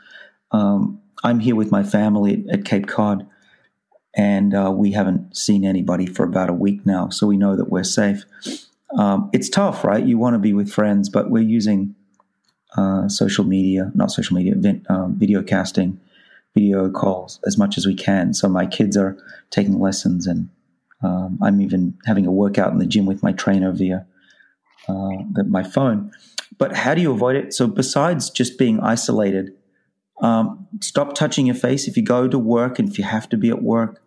Um, 0.51 1.01
I'm 1.24 1.39
here 1.39 1.55
with 1.55 1.72
my 1.72 1.84
family 1.84 2.46
at, 2.51 2.65
Cape 2.65 2.88
Cod, 2.88 3.27
and 4.15 4.53
uh, 4.53 4.72
we 4.74 4.91
haven't 4.91 5.36
seen 5.36 5.65
anybody 5.65 6.05
for 6.05 6.24
about 6.24 6.50
a 6.50 6.53
week 6.53 6.86
now, 6.86 7.10
so 7.10 7.27
we 7.27 7.38
know 7.38 7.55
that 7.55 7.70
we're 7.70 7.84
safe. 7.84 8.24
Um, 8.98 9.29
it's 9.34 9.50
tough, 9.50 9.84
right? 9.84 10.05
You 10.05 10.17
want 10.17 10.36
to 10.36 10.39
be 10.39 10.53
with 10.53 10.72
friends, 10.72 11.10
but 11.10 11.29
we're 11.29 11.44
using 11.44 11.96
uh, 12.77 13.08
social 13.08 13.46
media, 13.46 13.91
not 13.96 14.12
social 14.12 14.36
media, 14.36 14.55
um, 14.89 15.15
video 15.17 15.41
casting, 15.41 16.00
video 16.53 16.89
calls 16.89 17.39
as 17.46 17.58
much 17.58 17.77
as 17.77 17.86
we 17.86 17.94
can. 17.96 18.34
So 18.34 18.48
my 18.48 18.65
kids 18.65 18.98
are 18.98 19.17
taking 19.50 19.79
lessons, 19.79 20.27
and 20.27 20.50
um, 21.03 21.39
I'm 21.41 21.62
even 21.62 21.98
having 22.05 22.25
a 22.25 22.32
workout 22.32 22.72
in 22.72 22.79
the 22.79 22.86
gym 22.86 23.05
with 23.05 23.24
my 23.24 23.32
trainer 23.32 23.72
via 23.72 24.05
uh, 24.88 25.10
the, 25.34 25.46
my 25.48 25.63
phone. 25.63 26.12
But 26.58 26.75
how 26.75 26.94
do 26.96 27.01
you 27.01 27.12
avoid 27.12 27.36
it? 27.36 27.53
So 27.53 27.67
besides 27.67 28.29
just 28.29 28.58
being 28.58 28.79
isolated, 28.79 29.51
um, 30.22 30.67
stop 30.82 31.13
touching 31.13 31.46
your 31.48 31.55
face 31.55 31.88
if 31.88 31.98
you 31.98 32.03
go 32.03 32.27
to 32.27 32.39
work 32.39 32.79
and 32.79 32.89
if 32.89 32.98
you 32.98 33.03
have 33.03 33.27
to 33.29 33.38
be 33.38 33.50
at 33.50 33.62
work. 33.62 34.01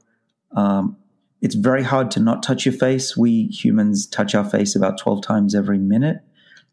Um, 0.56 0.96
it's 1.40 1.54
very 1.54 1.82
hard 1.82 2.10
to 2.12 2.20
not 2.20 2.42
touch 2.42 2.64
your 2.66 2.72
face. 2.72 3.16
We 3.16 3.46
humans 3.46 4.06
touch 4.06 4.34
our 4.34 4.44
face 4.44 4.75
about 4.75 4.98
12 4.98 5.22
times 5.22 5.54
every 5.54 5.78
minute. 5.78 6.22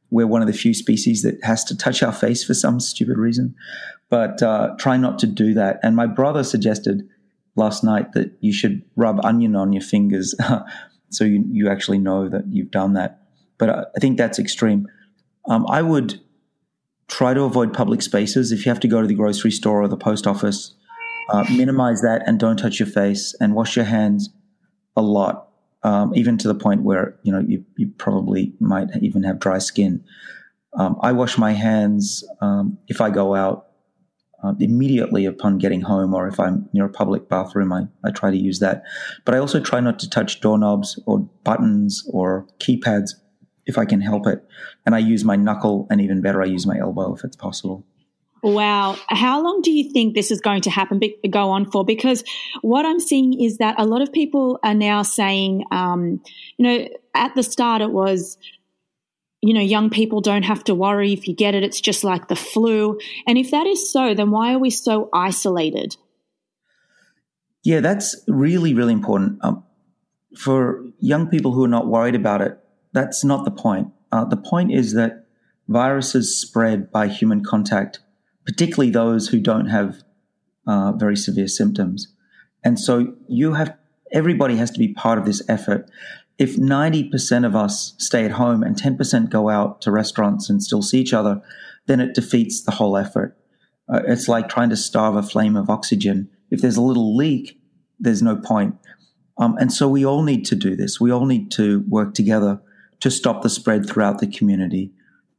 We're 0.09 0.27
one 0.27 0.41
of 0.41 0.47
the 0.47 0.53
few 0.53 0.74
species 0.74 1.24
that 1.24 1.43
has 1.43 1.63
to 1.65 1.77
touch 1.77 2.03
our 2.03 2.13
face 2.13 2.43
for 2.43 2.53
some 2.53 2.79
stupid 2.79 3.17
reason. 3.17 3.55
But 4.09 4.41
uh, 4.43 4.75
try 4.77 4.97
not 4.97 5.19
to 5.19 5.27
do 5.27 5.53
that. 5.55 5.79
And 5.83 5.95
my 5.95 6.05
brother 6.05 6.43
suggested 6.43 7.07
last 7.55 7.83
night 7.83 8.13
that 8.13 8.31
you 8.39 8.53
should 8.53 8.83
rub 8.95 9.24
onion 9.25 9.55
on 9.55 9.74
your 9.74 9.81
fingers 9.81 10.35
so 11.09 11.24
you, 11.24 11.43
you 11.50 11.69
actually 11.69 11.97
know 11.97 12.29
that 12.29 12.43
you've 12.50 12.71
done 12.71 12.93
that. 12.93 13.21
But 13.57 13.69
I, 13.69 13.85
I 13.95 14.00
think 14.00 14.17
that's 14.17 14.39
extreme. 14.39 14.88
Um, 15.47 15.65
I 15.69 15.81
would 15.81 16.19
try 17.07 17.33
to 17.33 17.43
avoid 17.43 17.74
public 17.74 18.01
spaces. 18.01 18.51
If 18.51 18.65
you 18.65 18.69
have 18.71 18.79
to 18.81 18.88
go 18.88 19.01
to 19.01 19.07
the 19.07 19.13
grocery 19.13 19.51
store 19.51 19.81
or 19.81 19.88
the 19.88 19.97
post 19.97 20.27
office, 20.27 20.74
uh, 21.29 21.43
minimize 21.51 22.01
that 22.01 22.24
and 22.27 22.39
don't 22.39 22.57
touch 22.57 22.79
your 22.79 22.88
face 22.88 23.35
and 23.39 23.55
wash 23.55 23.75
your 23.75 23.85
hands 23.85 24.29
a 24.95 25.01
lot, 25.01 25.44
um, 25.85 26.15
even 26.15 26.35
to 26.39 26.47
the 26.47 26.55
point 26.55 26.81
where 26.81 27.15
you 27.21 27.31
know 27.31 27.39
you, 27.39 27.63
you 27.77 27.87
probably 27.97 28.51
might 28.59 28.89
even 29.01 29.23
have 29.23 29.39
dry 29.39 29.59
skin. 29.59 30.03
Um, 30.73 30.97
I 31.01 31.11
wash 31.11 31.37
my 31.37 31.51
hands 31.51 32.27
um, 32.41 32.79
if 32.87 32.99
I 32.99 33.11
go 33.11 33.35
out 33.35 33.67
uh, 34.43 34.53
immediately 34.59 35.25
upon 35.25 35.59
getting 35.59 35.81
home, 35.81 36.15
or 36.15 36.27
if 36.27 36.39
I'm 36.39 36.67
near 36.73 36.85
a 36.85 36.89
public 36.89 37.29
bathroom, 37.29 37.71
I, 37.71 37.83
I 38.03 38.09
try 38.09 38.31
to 38.31 38.37
use 38.37 38.59
that. 38.59 38.83
But 39.25 39.35
I 39.35 39.37
also 39.37 39.59
try 39.59 39.79
not 39.79 39.99
to 39.99 40.09
touch 40.09 40.41
doorknobs 40.41 40.99
or 41.05 41.19
buttons 41.43 42.03
or 42.11 42.47
keypads 42.59 43.11
if 43.67 43.77
I 43.77 43.85
can 43.85 44.01
help 44.01 44.25
it. 44.25 44.43
And 44.87 44.95
I 44.95 44.99
use 44.99 45.23
my 45.23 45.35
knuckle, 45.35 45.85
and 45.91 46.01
even 46.01 46.19
better, 46.19 46.41
I 46.41 46.45
use 46.45 46.65
my 46.65 46.79
elbow 46.79 47.13
if 47.13 47.23
it's 47.23 47.37
possible. 47.37 47.85
Wow. 48.45 48.95
How 49.09 49.41
long 49.41 49.61
do 49.61 49.71
you 49.71 49.91
think 49.91 50.13
this 50.13 50.29
is 50.29 50.39
going 50.39 50.61
to 50.61 50.69
happen, 50.69 51.01
go 51.31 51.49
on 51.49 51.71
for? 51.71 51.83
Because 51.83 52.23
what 52.61 52.85
I'm 52.85 52.99
seeing 52.99 53.41
is 53.41 53.57
that 53.57 53.73
a 53.79 53.85
lot 53.85 54.03
of 54.03 54.13
people 54.13 54.59
are 54.63 54.75
now 54.75 55.01
saying, 55.01 55.63
um, 55.71 56.21
you 56.57 56.63
know, 56.67 56.87
at 57.15 57.33
the 57.33 57.41
start 57.41 57.81
it 57.81 57.89
was, 57.89 58.37
you 59.41 59.55
know, 59.55 59.61
young 59.61 59.89
people 59.89 60.21
don't 60.21 60.43
have 60.43 60.63
to 60.65 60.75
worry. 60.75 61.11
If 61.11 61.27
you 61.27 61.33
get 61.33 61.55
it, 61.55 61.63
it's 61.63 61.81
just 61.81 62.03
like 62.03 62.27
the 62.27 62.35
flu. 62.35 62.99
And 63.25 63.39
if 63.39 63.49
that 63.49 63.65
is 63.65 63.91
so, 63.91 64.13
then 64.13 64.29
why 64.29 64.53
are 64.53 64.59
we 64.59 64.69
so 64.69 65.09
isolated? 65.11 65.97
Yeah, 67.63 67.79
that's 67.79 68.15
really, 68.27 68.75
really 68.75 68.93
important. 68.93 69.39
Um, 69.41 69.63
for 70.37 70.85
young 70.99 71.29
people 71.29 71.51
who 71.51 71.63
are 71.63 71.67
not 71.67 71.87
worried 71.87 72.13
about 72.13 72.41
it, 72.41 72.59
that's 72.93 73.23
not 73.23 73.43
the 73.43 73.49
point. 73.49 73.87
Uh, 74.11 74.23
the 74.23 74.37
point 74.37 74.71
is 74.71 74.93
that 74.93 75.25
viruses 75.67 76.39
spread 76.39 76.91
by 76.91 77.07
human 77.07 77.43
contact, 77.43 78.01
particularly 78.45 78.91
those 78.91 79.27
who 79.27 79.39
don't 79.39 79.67
have 79.67 80.03
uh, 80.67 80.91
very 80.93 81.15
severe 81.15 81.47
symptoms. 81.47 82.07
And 82.63 82.79
so 82.79 83.15
you 83.27 83.53
have 83.53 83.77
everybody 84.11 84.55
has 84.57 84.71
to 84.71 84.79
be 84.79 84.93
part 84.93 85.17
of 85.17 85.25
this 85.25 85.41
effort. 85.49 85.89
If 86.37 86.57
90% 86.57 87.45
of 87.45 87.55
us 87.55 87.95
stay 87.97 88.25
at 88.25 88.31
home 88.31 88.61
and 88.63 88.75
10% 88.75 89.29
go 89.29 89.49
out 89.49 89.81
to 89.81 89.91
restaurants 89.91 90.49
and 90.49 90.61
still 90.61 90.81
see 90.81 90.99
each 90.99 91.13
other, 91.13 91.41
then 91.87 91.99
it 91.99 92.13
defeats 92.13 92.61
the 92.63 92.71
whole 92.71 92.97
effort. 92.97 93.37
Uh, 93.91 94.01
it's 94.07 94.27
like 94.27 94.49
trying 94.49 94.69
to 94.69 94.75
starve 94.75 95.15
a 95.15 95.23
flame 95.23 95.55
of 95.55 95.69
oxygen. 95.69 96.29
If 96.49 96.61
there's 96.61 96.77
a 96.77 96.81
little 96.81 97.15
leak, 97.15 97.59
there's 97.99 98.21
no 98.21 98.35
point. 98.35 98.75
Um, 99.37 99.57
and 99.59 99.71
so 99.71 99.87
we 99.87 100.05
all 100.05 100.23
need 100.23 100.45
to 100.45 100.55
do 100.55 100.75
this. 100.75 100.99
We 100.99 101.11
all 101.11 101.25
need 101.25 101.51
to 101.51 101.83
work 101.87 102.13
together 102.13 102.61
to 103.01 103.11
stop 103.11 103.41
the 103.41 103.49
spread 103.49 103.87
throughout 103.87 104.19
the 104.19 104.27
community. 104.27 104.91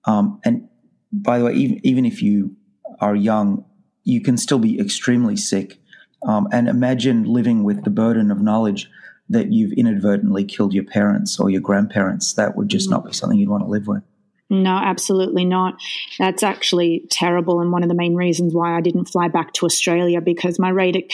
Um, 0.05 0.41
and 0.45 0.69
by 1.13 1.39
the 1.39 1.47
way, 1.47 1.55
even, 1.55 1.81
even 1.85 2.05
if 2.05 2.23
you 2.23 2.57
are 3.01 3.15
young, 3.15 3.65
you 4.05 4.21
can 4.21 4.37
still 4.37 4.59
be 4.59 4.79
extremely 4.81 5.37
sick. 5.37 5.79
Um, 6.27 6.49
and 6.53 6.69
imagine 6.69 7.25
living 7.25 7.63
with 7.63 7.85
the 7.85 7.91
burden 7.91 8.31
of 8.31 8.41
knowledge 8.41 8.91
that 9.29 9.53
you've 9.53 9.73
inadvertently 9.73 10.45
killed 10.45 10.73
your 10.73 10.85
parents 10.85 11.39
or 11.39 11.51
your 11.51 11.61
grandparents. 11.61 12.35
That 12.35 12.57
would 12.57 12.69
just 12.69 12.89
not 12.89 13.05
be 13.05 13.13
something 13.13 13.39
you'd 13.39 13.49
want 13.49 13.65
to 13.65 13.71
live 13.71 13.87
with. 13.87 14.03
No, 14.49 14.71
absolutely 14.71 15.45
not. 15.45 15.75
That's 16.21 16.45
actually 16.45 17.05
terrible, 17.11 17.61
and 17.61 17.73
one 17.73 17.83
of 17.83 17.89
the 17.89 17.97
main 17.97 18.15
reasons 18.15 18.55
why 18.55 18.77
I 18.77 18.81
didn't 18.81 19.07
fly 19.07 19.27
back 19.27 19.53
to 19.55 19.67
Australia 19.67 20.21
because 20.21 20.61
my 20.61 20.69
rate 20.69 21.11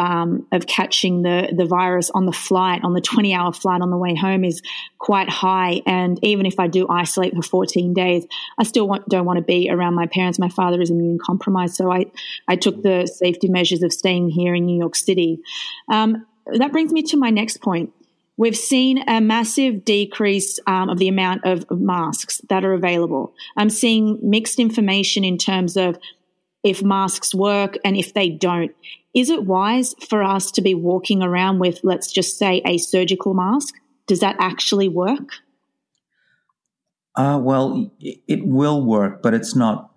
um, 0.00 0.46
of 0.50 0.66
catching 0.66 1.20
the 1.22 1.52
the 1.54 1.66
virus 1.66 2.10
on 2.10 2.24
the 2.24 2.32
flight, 2.32 2.82
on 2.82 2.94
the 2.94 3.02
20 3.02 3.34
hour 3.34 3.52
flight 3.52 3.82
on 3.82 3.90
the 3.90 3.98
way 3.98 4.14
home, 4.14 4.44
is 4.44 4.62
quite 4.98 5.28
high. 5.28 5.82
And 5.86 6.18
even 6.24 6.46
if 6.46 6.58
I 6.58 6.68
do 6.68 6.88
isolate 6.88 7.34
for 7.34 7.42
14 7.42 7.92
days, 7.92 8.26
I 8.58 8.64
still 8.64 8.88
want, 8.88 9.06
don't 9.10 9.26
want 9.26 9.36
to 9.36 9.44
be 9.44 9.68
around 9.70 9.94
my 9.94 10.06
parents. 10.06 10.38
My 10.38 10.48
father 10.48 10.80
is 10.80 10.88
immune 10.90 11.18
compromised, 11.18 11.74
so 11.74 11.92
I 11.92 12.06
I 12.48 12.56
took 12.56 12.82
the 12.82 13.06
safety 13.06 13.48
measures 13.48 13.82
of 13.82 13.92
staying 13.92 14.30
here 14.30 14.54
in 14.54 14.64
New 14.64 14.78
York 14.78 14.96
City. 14.96 15.38
Um, 15.92 16.26
that 16.46 16.72
brings 16.72 16.92
me 16.92 17.02
to 17.02 17.18
my 17.18 17.28
next 17.28 17.58
point. 17.58 17.92
We've 18.38 18.56
seen 18.56 19.06
a 19.06 19.20
massive 19.20 19.84
decrease 19.84 20.58
um, 20.66 20.88
of 20.88 20.96
the 20.96 21.08
amount 21.08 21.44
of 21.44 21.70
masks 21.70 22.40
that 22.48 22.64
are 22.64 22.72
available. 22.72 23.34
I'm 23.58 23.68
seeing 23.68 24.18
mixed 24.22 24.58
information 24.58 25.24
in 25.24 25.36
terms 25.36 25.76
of 25.76 25.98
if 26.64 26.82
masks 26.82 27.34
work 27.34 27.76
and 27.84 27.98
if 27.98 28.14
they 28.14 28.30
don't. 28.30 28.72
Is 29.14 29.28
it 29.28 29.44
wise 29.44 29.94
for 30.08 30.22
us 30.22 30.50
to 30.52 30.62
be 30.62 30.74
walking 30.74 31.22
around 31.22 31.58
with, 31.58 31.80
let's 31.82 32.12
just 32.12 32.38
say, 32.38 32.62
a 32.64 32.78
surgical 32.78 33.34
mask? 33.34 33.74
Does 34.06 34.20
that 34.20 34.36
actually 34.38 34.88
work? 34.88 35.30
Uh, 37.16 37.40
well, 37.42 37.92
it 38.00 38.46
will 38.46 38.84
work, 38.84 39.22
but 39.22 39.34
it's 39.34 39.56
not 39.56 39.90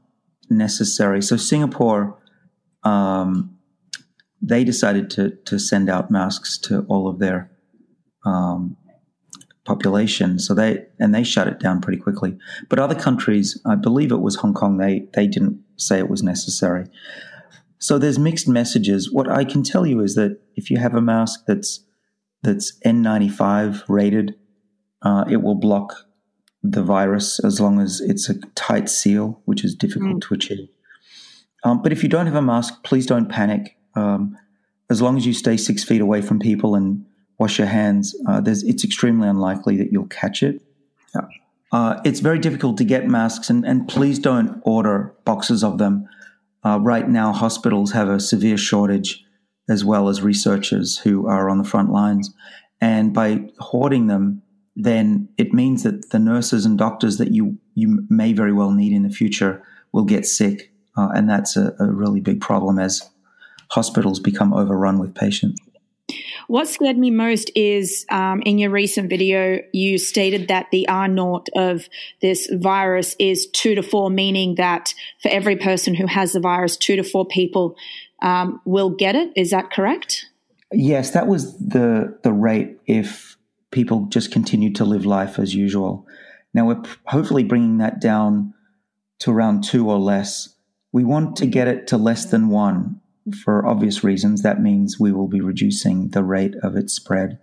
necessary. 0.50 1.22
So 1.22 1.38
Singapore, 1.38 2.18
um, 2.84 3.58
they 4.42 4.64
decided 4.64 5.10
to 5.12 5.32
to 5.46 5.58
send 5.58 5.90
out 5.90 6.12
masks 6.12 6.58
to 6.58 6.82
all 6.90 7.08
of 7.08 7.20
their 7.20 7.52
um, 8.26 8.76
population. 9.64 10.40
So 10.40 10.54
they 10.54 10.86
and 11.00 11.14
they 11.14 11.24
shut 11.24 11.48
it 11.48 11.60
down 11.60 11.82
pretty 11.82 12.02
quickly. 12.02 12.38
But 12.68 12.80
other 12.80 12.96
countries, 12.96 13.62
I 13.66 13.76
believe 13.76 14.12
it 14.12 14.22
was 14.22 14.36
Hong 14.38 14.54
Kong, 14.54 14.78
they 14.78 15.08
they 15.14 15.28
didn't 15.28 15.64
say 15.78 16.00
it 16.00 16.10
was 16.10 16.24
necessary. 16.24 16.88
So 17.84 17.98
there's 17.98 18.18
mixed 18.18 18.48
messages. 18.48 19.12
What 19.12 19.30
I 19.30 19.44
can 19.44 19.62
tell 19.62 19.86
you 19.86 20.00
is 20.00 20.16
that 20.16 20.40
if 20.56 20.72
you 20.72 20.78
have 20.78 20.96
a 20.96 21.02
mask 21.02 21.44
that's 21.46 21.82
that's 22.42 22.80
N95 22.86 23.84
rated, 23.90 24.36
uh, 25.02 25.26
it 25.30 25.42
will 25.42 25.56
block 25.56 25.94
the 26.64 26.82
virus 26.82 27.42
as 27.44 27.60
long 27.60 27.82
as 27.82 28.00
it's 28.00 28.30
a 28.30 28.36
tight 28.56 28.88
seal, 28.88 29.42
which 29.44 29.66
is 29.66 29.76
difficult 29.76 30.16
mm. 30.16 30.22
to 30.22 30.34
achieve. 30.34 30.70
Um, 31.66 31.82
but 31.82 31.92
if 31.92 32.04
you 32.04 32.08
don't 32.08 32.26
have 32.26 32.36
a 32.36 32.42
mask, 32.42 32.84
please 32.84 33.06
don't 33.06 33.28
panic. 33.28 33.76
Um, 33.96 34.38
as 34.90 35.02
long 35.02 35.18
as 35.18 35.26
you 35.26 35.34
stay 35.34 35.58
six 35.58 35.84
feet 35.84 36.00
away 36.00 36.22
from 36.22 36.40
people 36.40 36.76
and 36.76 37.06
wash 37.38 37.58
your 37.58 37.68
hands, 37.68 38.16
uh, 38.30 38.42
it's 38.46 38.86
extremely 38.86 39.28
unlikely 39.28 39.76
that 39.76 39.92
you'll 39.92 40.08
catch 40.08 40.42
it. 40.42 40.62
Yeah. 41.14 41.28
Uh, 41.74 42.00
it's 42.06 42.22
very 42.22 42.40
difficult 42.40 42.78
to 42.78 42.86
get 42.86 43.08
masks, 43.08 43.50
and, 43.50 43.66
and 43.66 43.90
please 43.90 44.20
don't 44.20 44.62
order 44.64 45.14
boxes 45.26 45.66
of 45.66 45.80
them. 45.80 46.08
Uh, 46.66 46.80
right 46.80 47.10
now, 47.10 47.34
hospitals 47.34 47.92
have 47.92 48.10
a 48.10 48.20
severe 48.20 48.58
shortage, 48.58 49.24
as 49.70 49.84
well 49.84 50.10
as 50.10 50.22
researchers 50.22 50.98
who 50.98 51.28
are 51.28 51.50
on 51.50 51.58
the 51.58 51.64
front 51.64 51.92
lines. 51.92 52.34
And 52.80 53.14
by 53.14 53.50
hoarding 53.60 54.08
them, 54.08 54.42
then 54.76 55.30
it 55.38 55.54
means 55.54 55.84
that 55.84 56.10
the 56.10 56.20
nurses 56.20 56.66
and 56.66 56.78
doctors 56.78 57.18
that 57.18 57.32
you, 57.32 57.58
you 57.76 58.06
may 58.10 58.34
very 58.34 58.54
well 58.54 58.72
need 58.72 58.94
in 58.94 59.04
the 59.04 59.10
future 59.10 59.64
will 59.92 60.06
get 60.06 60.26
sick. 60.26 60.72
Uh, 60.98 61.10
and 61.16 61.30
that's 61.30 61.56
a, 61.56 61.76
a 61.80 61.92
really 61.92 62.20
big 62.20 62.42
problem 62.42 62.80
as 62.80 63.10
hospitals 63.72 64.20
become 64.20 64.54
overrun 64.54 65.00
with 65.00 65.16
patients. 65.16 65.60
What 66.48 66.68
scared 66.68 66.98
me 66.98 67.12
most 67.12 67.52
is 67.56 68.06
um, 68.10 68.42
in 68.46 68.58
your 68.58 68.70
recent 68.70 69.10
video, 69.10 69.60
you 69.72 69.98
stated 69.98 70.48
that 70.48 70.68
the 70.72 70.88
R 70.88 71.08
naught 71.08 71.50
of 71.56 71.88
this 72.22 72.50
virus 72.52 73.16
is 73.20 73.48
two 73.48 73.76
to 73.76 73.84
four, 73.84 74.10
meaning 74.10 74.56
that 74.56 74.94
for 75.22 75.30
every 75.30 75.56
person 75.56 75.94
who 75.96 76.08
has 76.08 76.34
the 76.34 76.40
virus, 76.40 76.78
two 76.78 76.96
to 76.96 77.04
four 77.04 77.26
people 77.26 77.76
um, 78.22 78.62
will 78.66 78.90
get 78.90 79.16
it. 79.16 79.32
Is 79.36 79.52
that 79.52 79.72
correct? 79.72 80.26
Yes, 80.72 81.12
that 81.12 81.28
was 81.28 81.58
the 81.60 82.18
the 82.24 82.34
rate 82.34 82.78
if 82.88 83.38
people 83.72 84.06
just 84.08 84.32
continued 84.32 84.76
to 84.76 84.86
live 84.86 85.06
life 85.06 85.40
as 85.40 85.54
usual. 85.56 86.08
Now 86.54 86.68
we're 86.68 86.84
hopefully 87.06 87.44
bringing 87.44 87.78
that 87.78 88.00
down 88.00 88.54
to 89.20 89.32
around 89.32 89.64
two 89.64 89.90
or 89.90 90.00
less. 90.00 90.56
We 90.92 91.04
want 91.04 91.36
to 91.38 91.48
get 91.48 91.68
it 91.68 91.88
to 91.88 91.98
less 91.98 92.26
than 92.26 92.50
one 92.50 93.02
for 93.44 93.66
obvious 93.66 94.04
reasons. 94.04 94.42
That 94.42 94.62
means 94.62 95.00
we 95.00 95.12
will 95.12 95.28
be 95.28 95.42
reducing 95.42 96.10
the 96.10 96.24
rate 96.24 96.56
of 96.64 96.76
its 96.76 96.94
spread. 96.94 97.40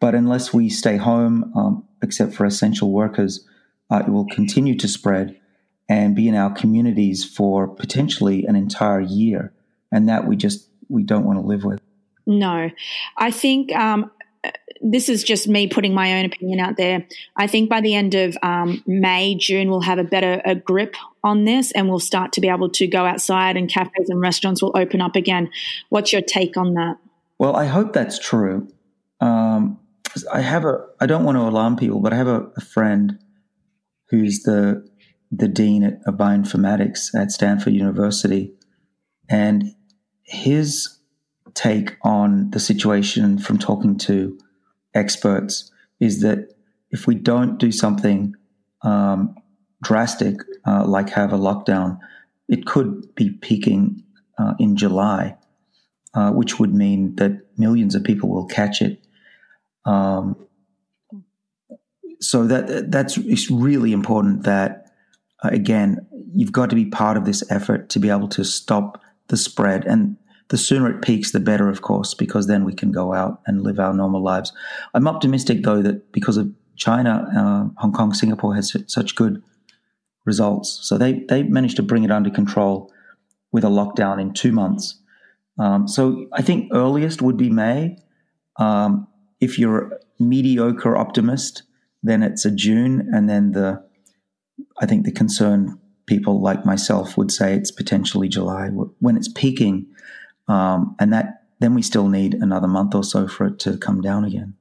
But 0.00 0.14
unless 0.14 0.54
we 0.54 0.68
stay 0.68 0.96
home, 0.96 1.52
um, 1.56 1.84
except 2.02 2.34
for 2.34 2.44
essential 2.44 2.92
workers, 2.92 3.44
uh, 3.90 4.02
it 4.06 4.10
will 4.10 4.26
continue 4.26 4.76
to 4.76 4.88
spread 4.88 5.38
and 5.88 6.14
be 6.14 6.28
in 6.28 6.34
our 6.34 6.52
communities 6.52 7.24
for 7.24 7.66
potentially 7.66 8.44
an 8.44 8.54
entire 8.54 9.00
year. 9.00 9.52
And 9.90 10.08
that 10.08 10.26
we 10.26 10.36
just 10.36 10.68
we 10.88 11.02
don't 11.02 11.24
want 11.24 11.38
to 11.38 11.46
live 11.46 11.64
with. 11.64 11.80
No, 12.26 12.70
I 13.16 13.30
think 13.30 13.74
um, 13.74 14.10
this 14.80 15.08
is 15.08 15.24
just 15.24 15.48
me 15.48 15.68
putting 15.68 15.94
my 15.94 16.18
own 16.18 16.24
opinion 16.26 16.60
out 16.60 16.76
there. 16.76 17.06
I 17.36 17.46
think 17.46 17.68
by 17.68 17.80
the 17.80 17.94
end 17.94 18.14
of 18.14 18.36
um, 18.42 18.82
May, 18.86 19.34
June, 19.34 19.70
we'll 19.70 19.80
have 19.80 19.98
a 19.98 20.04
better 20.04 20.40
a 20.44 20.54
grip 20.54 20.94
on 21.22 21.44
this 21.44 21.72
and 21.72 21.88
we'll 21.88 21.98
start 21.98 22.32
to 22.34 22.40
be 22.40 22.48
able 22.48 22.70
to 22.70 22.86
go 22.86 23.04
outside 23.04 23.56
and 23.56 23.68
cafes 23.68 24.08
and 24.08 24.20
restaurants 24.20 24.62
will 24.62 24.76
open 24.76 25.00
up 25.00 25.16
again. 25.16 25.50
What's 25.88 26.12
your 26.12 26.22
take 26.22 26.56
on 26.56 26.74
that? 26.74 26.96
Well, 27.38 27.56
I 27.56 27.66
hope 27.66 27.92
that's 27.92 28.18
true. 28.18 28.68
Um, 29.20 29.78
I 30.32 30.40
have 30.40 30.64
a, 30.64 30.86
I 31.00 31.06
don't 31.06 31.24
want 31.24 31.36
to 31.36 31.42
alarm 31.42 31.76
people, 31.76 32.00
but 32.00 32.12
I 32.12 32.16
have 32.16 32.28
a, 32.28 32.50
a 32.56 32.60
friend 32.60 33.18
who's 34.10 34.42
the 34.42 34.88
the 35.30 35.48
dean 35.48 36.00
of 36.06 36.14
bioinformatics 36.14 37.14
at 37.14 37.30
Stanford 37.30 37.74
University, 37.74 38.54
and 39.28 39.74
his 40.22 40.98
take 41.52 41.96
on 42.02 42.50
the 42.50 42.60
situation 42.60 43.38
from 43.38 43.58
talking 43.58 43.98
to 43.98 44.38
experts 44.94 45.70
is 46.00 46.20
that 46.20 46.54
if 46.90 47.06
we 47.06 47.14
don't 47.14 47.58
do 47.58 47.70
something 47.70 48.34
um, 48.82 49.34
drastic, 49.82 50.36
uh, 50.66 50.84
like 50.86 51.10
have 51.10 51.32
a 51.32 51.38
lockdown, 51.38 51.98
it 52.48 52.66
could 52.66 53.14
be 53.14 53.30
peaking 53.30 54.02
uh, 54.38 54.54
in 54.58 54.76
July, 54.76 55.36
uh, 56.14 56.30
which 56.30 56.58
would 56.58 56.74
mean 56.74 57.14
that 57.16 57.46
millions 57.58 57.94
of 57.94 58.04
people 58.04 58.28
will 58.28 58.46
catch 58.46 58.80
it. 58.80 59.04
Um, 59.84 60.36
so 62.20 62.46
that 62.46 62.90
that's 62.90 63.16
it's 63.16 63.50
really 63.50 63.92
important 63.92 64.42
that 64.42 64.86
uh, 65.44 65.50
again 65.52 66.04
you've 66.32 66.52
got 66.52 66.68
to 66.70 66.76
be 66.76 66.84
part 66.84 67.16
of 67.16 67.24
this 67.24 67.48
effort 67.50 67.88
to 67.90 68.00
be 68.00 68.10
able 68.10 68.28
to 68.28 68.44
stop 68.44 69.00
the 69.28 69.36
spread 69.36 69.84
and 69.84 70.16
the 70.48 70.58
sooner 70.58 70.90
it 70.90 71.02
peaks, 71.02 71.32
the 71.32 71.40
better, 71.40 71.68
of 71.68 71.82
course, 71.82 72.14
because 72.14 72.46
then 72.46 72.64
we 72.64 72.72
can 72.72 72.90
go 72.90 73.12
out 73.12 73.40
and 73.46 73.62
live 73.62 73.78
our 73.78 73.92
normal 73.92 74.22
lives. 74.22 74.52
I'm 74.94 75.06
optimistic, 75.06 75.62
though, 75.62 75.82
that 75.82 76.12
because 76.12 76.36
of 76.36 76.50
China, 76.76 77.26
uh, 77.36 77.80
Hong 77.80 77.92
Kong, 77.92 78.14
Singapore 78.14 78.54
has 78.54 78.74
such 78.86 79.14
good 79.14 79.42
results. 80.24 80.78
So 80.82 80.96
they, 80.96 81.24
they 81.28 81.42
managed 81.42 81.76
to 81.76 81.82
bring 81.82 82.04
it 82.04 82.10
under 82.10 82.30
control 82.30 82.92
with 83.52 83.64
a 83.64 83.68
lockdown 83.68 84.20
in 84.20 84.32
two 84.32 84.52
months. 84.52 85.00
Um, 85.58 85.88
so 85.88 86.26
I 86.32 86.42
think 86.42 86.70
earliest 86.72 87.20
would 87.20 87.36
be 87.36 87.50
May. 87.50 87.98
Um, 88.56 89.08
if 89.40 89.58
you're 89.58 89.92
a 89.92 89.98
mediocre 90.18 90.96
optimist, 90.96 91.62
then 92.02 92.22
it's 92.22 92.44
a 92.44 92.50
June, 92.50 93.08
and 93.12 93.28
then 93.28 93.52
the 93.52 93.82
I 94.80 94.86
think 94.86 95.04
the 95.04 95.12
concerned 95.12 95.78
people 96.06 96.40
like 96.40 96.64
myself 96.64 97.16
would 97.16 97.30
say 97.30 97.54
it's 97.54 97.70
potentially 97.70 98.28
July 98.28 98.68
when 98.68 99.16
it's 99.16 99.28
peaking. 99.28 99.86
Um, 100.48 100.96
and 100.98 101.12
that 101.12 101.42
then 101.60 101.74
we 101.74 101.82
still 101.82 102.08
need 102.08 102.34
another 102.34 102.68
month 102.68 102.94
or 102.94 103.04
so 103.04 103.26
for 103.28 103.46
it 103.46 103.58
to 103.60 103.76
come 103.78 104.00
down 104.00 104.24
again. 104.24 104.54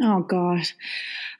Oh 0.00 0.20
God, 0.20 0.66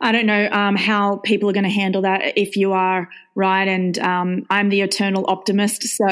I 0.00 0.12
don't 0.12 0.26
know 0.26 0.48
um, 0.52 0.76
how 0.76 1.16
people 1.16 1.48
are 1.50 1.52
going 1.52 1.64
to 1.64 1.70
handle 1.70 2.02
that 2.02 2.38
if 2.38 2.56
you 2.56 2.72
are 2.72 3.08
right. 3.34 3.66
And 3.66 3.98
um, 3.98 4.46
I'm 4.50 4.68
the 4.68 4.82
eternal 4.82 5.24
optimist, 5.26 5.82
so 5.82 6.06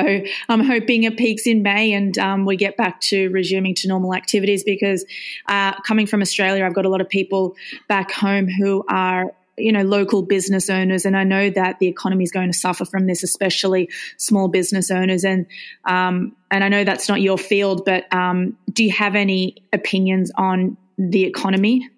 I'm 0.49 0.61
hoping 0.65 1.05
it 1.05 1.17
peaks 1.17 1.47
in 1.47 1.63
May 1.63 1.93
and 1.93 2.19
um, 2.19 2.47
we 2.47 2.57
get 2.57 2.77
back 2.77 3.01
to 3.03 3.29
resuming 3.29 3.75
to 3.77 3.89
normal 3.89 4.15
activities. 4.15 4.65
Because 4.65 5.05
uh, 5.49 5.79
coming 5.83 6.07
from 6.07 6.23
Australia, 6.23 6.65
I've 6.65 6.75
got 6.75 6.87
a 6.87 6.89
lot 6.89 7.01
of 7.01 7.09
people 7.09 7.55
back 7.89 8.11
home 8.11 8.49
who 8.49 8.85
are 8.89 9.33
you 9.57 9.73
know 9.73 9.83
local 9.83 10.23
business 10.23 10.71
owners 10.71 11.05
and 11.05 11.17
i 11.17 11.25
know 11.25 11.51
that 11.51 11.79
the 11.79 11.87
economy 11.87 12.25
is 12.25 12.31
going 12.31 12.51
to 12.51 12.57
suffer 12.57 12.85
from 12.85 13.07
this 13.07 13.23
especially 13.23 13.89
small 14.17 14.49
business 14.49 14.91
owners. 14.91 15.25
And 15.25 15.47
um, 15.85 16.37
and 16.51 16.65
i 16.65 16.69
know 16.69 16.85
that's 16.85 17.09
not 17.09 17.21
your 17.21 17.39
field 17.39 17.85
but 17.85 18.13
um, 18.15 18.57
do 18.73 18.85
you 18.85 18.93
have 18.93 19.15
any 19.15 19.57
opinions 19.73 20.31
on 20.37 20.77
the 20.99 21.25
economy 21.25 21.89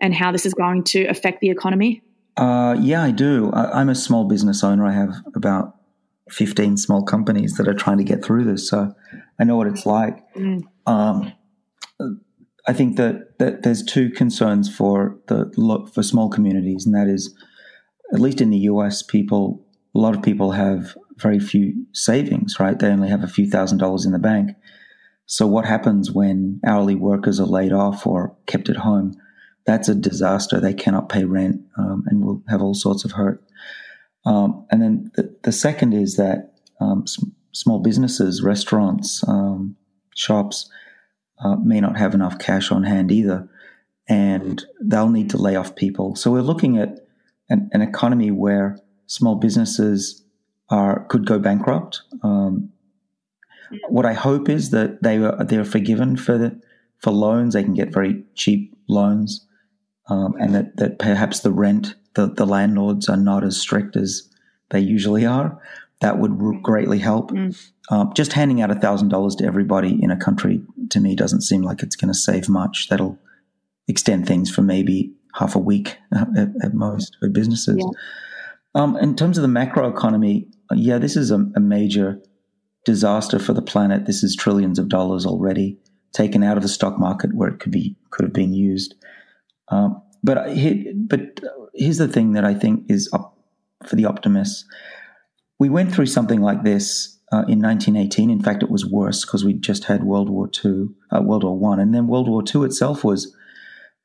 and 0.00 0.14
how 0.14 0.32
this 0.32 0.46
is 0.46 0.54
going 0.54 0.84
to 0.84 1.04
affect 1.06 1.40
the 1.40 1.50
economy? 1.50 2.02
Uh, 2.36 2.76
yeah 2.80 3.02
i 3.02 3.10
do. 3.10 3.50
I, 3.52 3.80
i'm 3.80 3.88
a 3.88 3.94
small 3.94 4.24
business 4.24 4.62
owner. 4.62 4.86
I 4.86 4.92
have 4.92 5.14
about 5.34 5.76
15 6.30 6.76
small 6.76 7.02
companies 7.02 7.54
that 7.56 7.66
are 7.68 7.74
trying 7.74 7.98
to 7.98 8.04
get 8.04 8.22
through 8.22 8.44
this 8.44 8.68
so 8.68 8.94
i 9.38 9.44
know 9.44 9.56
what 9.56 9.66
it's 9.66 9.86
like. 9.86 10.22
Mm. 10.34 10.62
um, 10.86 11.32
I 12.68 12.74
think 12.74 12.96
that, 12.96 13.38
that 13.38 13.62
there's 13.62 13.82
two 13.82 14.10
concerns 14.10 14.72
for 14.72 15.18
the 15.26 15.50
for 15.94 16.02
small 16.02 16.28
communities, 16.28 16.84
and 16.84 16.94
that 16.94 17.08
is, 17.08 17.34
at 18.12 18.20
least 18.20 18.42
in 18.42 18.50
the 18.50 18.58
US, 18.58 19.02
people 19.02 19.64
a 19.94 19.98
lot 19.98 20.14
of 20.14 20.22
people 20.22 20.52
have 20.52 20.96
very 21.16 21.40
few 21.40 21.86
savings, 21.92 22.60
right? 22.60 22.78
They 22.78 22.88
only 22.88 23.08
have 23.08 23.24
a 23.24 23.28
few 23.28 23.48
thousand 23.48 23.78
dollars 23.78 24.04
in 24.04 24.12
the 24.12 24.18
bank. 24.18 24.50
So 25.26 25.46
what 25.46 25.64
happens 25.64 26.10
when 26.10 26.60
hourly 26.64 26.94
workers 26.94 27.40
are 27.40 27.46
laid 27.46 27.72
off 27.72 28.06
or 28.06 28.36
kept 28.46 28.68
at 28.68 28.76
home? 28.76 29.14
That's 29.66 29.88
a 29.88 29.94
disaster. 29.94 30.60
They 30.60 30.72
cannot 30.72 31.08
pay 31.08 31.24
rent 31.24 31.60
um, 31.76 32.04
and 32.06 32.24
will 32.24 32.42
have 32.48 32.62
all 32.62 32.74
sorts 32.74 33.04
of 33.04 33.12
hurt. 33.12 33.42
Um, 34.24 34.66
and 34.70 34.80
then 34.80 35.10
the, 35.16 35.34
the, 35.42 35.52
second 35.52 35.94
is 35.94 36.16
that 36.16 36.54
um, 36.80 37.04
small 37.52 37.78
businesses, 37.78 38.42
restaurants, 38.42 39.26
um, 39.26 39.76
shops, 40.14 40.70
uh, 41.42 41.56
may 41.56 41.80
not 41.80 41.96
have 41.96 42.14
enough 42.14 42.38
cash 42.38 42.70
on 42.70 42.82
hand 42.84 43.10
either, 43.10 43.48
and 44.08 44.64
they'll 44.80 45.10
need 45.10 45.30
to 45.30 45.36
lay 45.38 45.56
off 45.56 45.76
people. 45.76 46.16
So 46.16 46.30
we're 46.30 46.40
looking 46.40 46.78
at 46.78 47.06
an, 47.48 47.70
an 47.72 47.82
economy 47.82 48.30
where 48.30 48.78
small 49.06 49.36
businesses 49.36 50.22
are 50.70 51.04
could 51.06 51.26
go 51.26 51.38
bankrupt. 51.38 52.02
Um, 52.22 52.70
what 53.88 54.06
I 54.06 54.14
hope 54.14 54.48
is 54.48 54.70
that 54.70 55.02
they 55.02 55.18
are 55.18 55.44
they're 55.44 55.64
forgiven 55.64 56.16
for 56.16 56.38
the 56.38 56.60
for 56.98 57.10
loans. 57.10 57.54
They 57.54 57.64
can 57.64 57.74
get 57.74 57.92
very 57.92 58.24
cheap 58.34 58.74
loans, 58.88 59.46
um, 60.08 60.34
and 60.38 60.54
that, 60.54 60.76
that 60.76 60.98
perhaps 60.98 61.40
the 61.40 61.52
rent 61.52 61.94
the, 62.14 62.26
the 62.26 62.46
landlords 62.46 63.08
are 63.08 63.16
not 63.16 63.44
as 63.44 63.60
strict 63.60 63.96
as 63.96 64.28
they 64.70 64.80
usually 64.80 65.24
are. 65.24 65.60
That 66.00 66.18
would 66.18 66.62
greatly 66.62 66.98
help. 66.98 67.30
Mm. 67.32 67.70
Um, 67.90 68.12
just 68.14 68.32
handing 68.32 68.60
out 68.60 68.70
thousand 68.80 69.08
dollars 69.08 69.34
to 69.36 69.44
everybody 69.44 69.98
in 70.02 70.10
a 70.10 70.16
country 70.16 70.62
to 70.90 71.00
me 71.00 71.14
doesn't 71.14 71.42
seem 71.42 71.62
like 71.62 71.82
it's 71.82 71.96
going 71.96 72.12
to 72.12 72.18
save 72.18 72.48
much. 72.48 72.88
That'll 72.88 73.18
extend 73.86 74.26
things 74.26 74.50
for 74.50 74.62
maybe 74.62 75.12
half 75.34 75.54
a 75.54 75.60
week 75.60 75.96
at, 76.14 76.48
at 76.62 76.74
most 76.74 77.16
for 77.20 77.28
businesses. 77.28 77.76
Yeah. 77.78 78.00
Um, 78.74 78.96
in 78.96 79.16
terms 79.16 79.38
of 79.38 79.42
the 79.42 79.48
macro 79.48 79.88
economy, 79.88 80.48
yeah, 80.74 80.98
this 80.98 81.16
is 81.16 81.30
a, 81.30 81.46
a, 81.56 81.60
major 81.60 82.20
disaster 82.84 83.38
for 83.38 83.52
the 83.52 83.62
planet. 83.62 84.06
This 84.06 84.22
is 84.22 84.36
trillions 84.36 84.78
of 84.78 84.88
dollars 84.88 85.24
already 85.24 85.78
taken 86.12 86.42
out 86.42 86.56
of 86.56 86.62
the 86.62 86.68
stock 86.68 86.98
market 86.98 87.34
where 87.34 87.48
it 87.48 87.60
could 87.60 87.72
be 87.72 87.96
could 88.10 88.24
have 88.24 88.32
been 88.32 88.52
used. 88.52 88.94
Um, 89.68 90.02
but 90.22 90.48
but 91.08 91.40
here's 91.74 91.98
the 91.98 92.08
thing 92.08 92.32
that 92.32 92.44
I 92.44 92.54
think 92.54 92.84
is 92.90 93.08
up 93.12 93.36
for 93.86 93.96
the 93.96 94.04
optimists. 94.04 94.64
We 95.58 95.68
went 95.68 95.92
through 95.92 96.06
something 96.06 96.40
like 96.40 96.62
this 96.62 97.17
uh, 97.32 97.44
in 97.48 97.60
1918. 97.60 98.30
In 98.30 98.42
fact, 98.42 98.62
it 98.62 98.70
was 98.70 98.86
worse 98.86 99.24
because 99.24 99.44
we 99.44 99.52
just 99.52 99.84
had 99.84 100.04
World 100.04 100.30
War 100.30 100.50
II, 100.64 100.88
uh, 101.10 101.20
World 101.22 101.44
War 101.44 101.58
One, 101.58 101.80
and 101.80 101.94
then 101.94 102.06
World 102.06 102.28
War 102.28 102.42
II 102.42 102.62
itself 102.64 103.04
was 103.04 103.34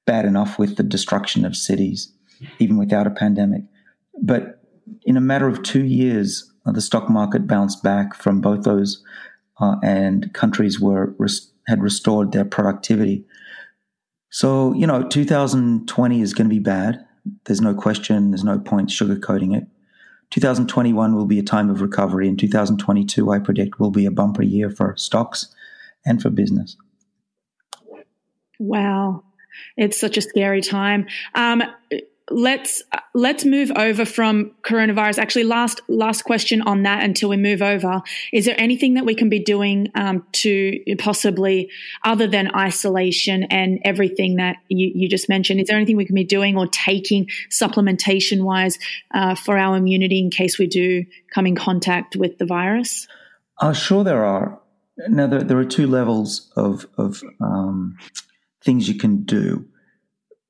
bad 0.05 0.25
enough 0.25 0.59
with 0.59 0.75
the 0.75 0.83
destruction 0.83 1.45
of 1.45 1.55
cities, 1.55 2.12
even 2.59 2.77
without 2.77 3.07
a 3.07 3.12
pandemic. 3.12 3.63
But 4.21 4.62
in 5.03 5.15
a 5.15 5.21
matter 5.21 5.47
of 5.47 5.63
two 5.63 5.83
years, 5.83 6.51
uh, 6.65 6.71
the 6.71 6.81
stock 6.81 7.09
market 7.09 7.47
bounced 7.47 7.83
back 7.83 8.13
from 8.13 8.41
both 8.41 8.63
those, 8.63 9.03
uh, 9.59 9.75
and 9.83 10.33
countries 10.33 10.79
were 10.79 11.15
res- 11.17 11.51
had 11.67 11.81
restored 11.81 12.31
their 12.31 12.45
productivity. 12.45 13.25
So 14.29 14.73
you 14.73 14.88
know, 14.88 15.03
2020 15.03 16.21
is 16.21 16.33
going 16.33 16.49
to 16.49 16.53
be 16.53 16.59
bad. 16.59 17.05
There's 17.45 17.62
no 17.62 17.73
question. 17.73 18.31
There's 18.31 18.43
no 18.43 18.59
point 18.59 18.89
sugarcoating 18.89 19.55
it. 19.55 19.67
2021 20.34 21.15
will 21.15 21.28
be 21.28 21.38
a 21.38 21.43
time 21.43 21.69
of 21.69 21.80
recovery, 21.80 22.28
and 22.28 22.39
2022, 22.39 23.32
I 23.32 23.38
predict, 23.38 23.80
will 23.80 23.91
be 23.91 24.08
a 24.08 24.12
bumper 24.12 24.41
year 24.41 24.72
for 24.72 24.96
stocks 24.98 25.54
and 26.08 26.19
for 26.19 26.32
business. 26.32 26.76
Wow. 28.58 29.26
It's 29.78 30.00
such 30.00 30.17
a 30.17 30.22
scary 30.22 30.62
time. 30.62 31.06
Um, 31.36 31.62
let's 32.34 32.84
let's 33.13 33.46
move 33.46 33.72
over 33.76 34.06
from 34.06 34.52
coronavirus. 34.63 35.19
Actually, 35.19 35.43
last 35.43 35.82
last 35.88 36.24
question 36.24 36.62
on 36.62 36.84
that 36.84 37.04
until 37.04 37.30
we 37.30 37.38
move 37.38 37.62
over. 37.62 38.02
Is 38.32 38.46
there 38.46 38.60
anything 38.60 38.96
that 38.96 39.06
we 39.06 39.15
can 39.15 39.30
be 39.30 39.39
doing 39.39 39.89
um, 39.96 40.26
to 40.34 40.80
possibly, 41.00 41.69
other 42.04 42.28
than 42.28 42.54
isolation 42.56 43.43
and 43.43 43.80
everything 43.86 44.38
that 44.38 44.58
you, 44.69 44.91
you, 44.93 45.08
just 45.08 45.30
mentioned, 45.30 45.60
is 45.62 45.67
there 45.67 45.78
anything 45.78 45.98
we 45.98 46.06
can 46.06 46.15
be 46.15 46.24
doing 46.24 46.58
or 46.58 46.67
taking 46.67 47.28
supplementation 47.50 48.43
wise 48.43 48.78
uh, 49.13 49.36
for 49.36 49.58
our 49.58 49.78
immunity 49.78 50.19
in 50.19 50.30
case 50.30 50.58
we 50.58 50.67
do 50.67 51.06
come 51.34 51.46
in 51.46 51.56
contact 51.56 52.15
with 52.15 52.38
the 52.39 52.46
virus? 52.46 53.08
Uh, 53.60 53.74
sure, 53.74 54.04
there 54.04 54.26
are. 54.26 54.60
Now 55.08 55.28
there, 55.28 55.43
there 55.43 55.58
are 55.58 55.65
two 55.65 55.88
levels 55.88 56.52
of 56.56 56.86
of 56.98 57.24
um, 57.41 57.98
things 58.63 58.88
you 58.88 58.96
can 58.96 59.24
do. 59.24 59.65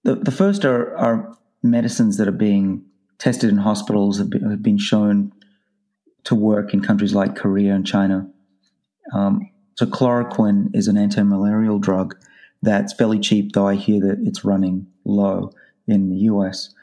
The, 0.04 0.16
the 0.16 0.32
first 0.32 0.66
are, 0.66 0.96
are 0.98 1.38
medicines 1.64 2.18
that 2.18 2.28
are 2.28 2.32
being 2.32 2.84
tested 3.18 3.50
in 3.50 3.58
hospitals 3.58 4.18
have 4.18 4.30
been, 4.62 4.78
shown 4.78 5.32
to 6.26 6.36
work 6.36 6.74
in 6.74 6.82
countries 6.82 7.14
like 7.16 7.36
Korea 7.36 7.74
and 7.74 7.86
China. 7.86 8.30
Um, 9.14 9.50
so 9.76 9.86
chloroquine 9.86 10.70
is 10.76 10.88
an 10.88 10.98
anti-malarial 10.98 11.80
drug 11.80 12.16
that's 12.64 12.94
fairly 12.94 13.20
cheap, 13.20 13.52
though 13.52 13.68
I 13.68 13.76
hear 13.76 14.00
that 14.00 14.20
it's 14.26 14.46
running 14.46 14.88
low 15.04 15.52
in 15.86 16.10
the 16.10 16.16
US. 16.32 16.74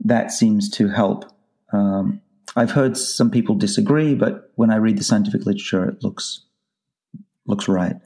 That 0.00 0.32
seems 0.32 0.70
to 0.70 0.88
help. 0.88 1.26
Um, 1.74 2.22
I've 2.56 2.70
heard 2.70 2.96
some 2.96 3.30
people 3.30 3.54
disagree, 3.54 4.14
but 4.14 4.50
when 4.54 4.70
I 4.70 4.76
read 4.76 4.96
the 4.96 5.04
scientific 5.04 5.44
literature, 5.44 5.86
it 5.86 6.02
looks 6.02 6.40
looks 7.46 7.68
right. 7.68 7.96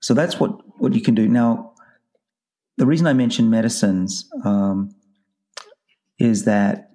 So 0.00 0.12
that's 0.12 0.38
what 0.38 0.50
what 0.78 0.94
you 0.94 1.00
can 1.00 1.14
do 1.14 1.26
now. 1.26 1.72
The 2.76 2.86
reason 2.86 3.06
I 3.06 3.14
mention 3.14 3.48
medicines 3.48 4.28
um, 4.44 4.94
is 6.18 6.44
that 6.44 6.90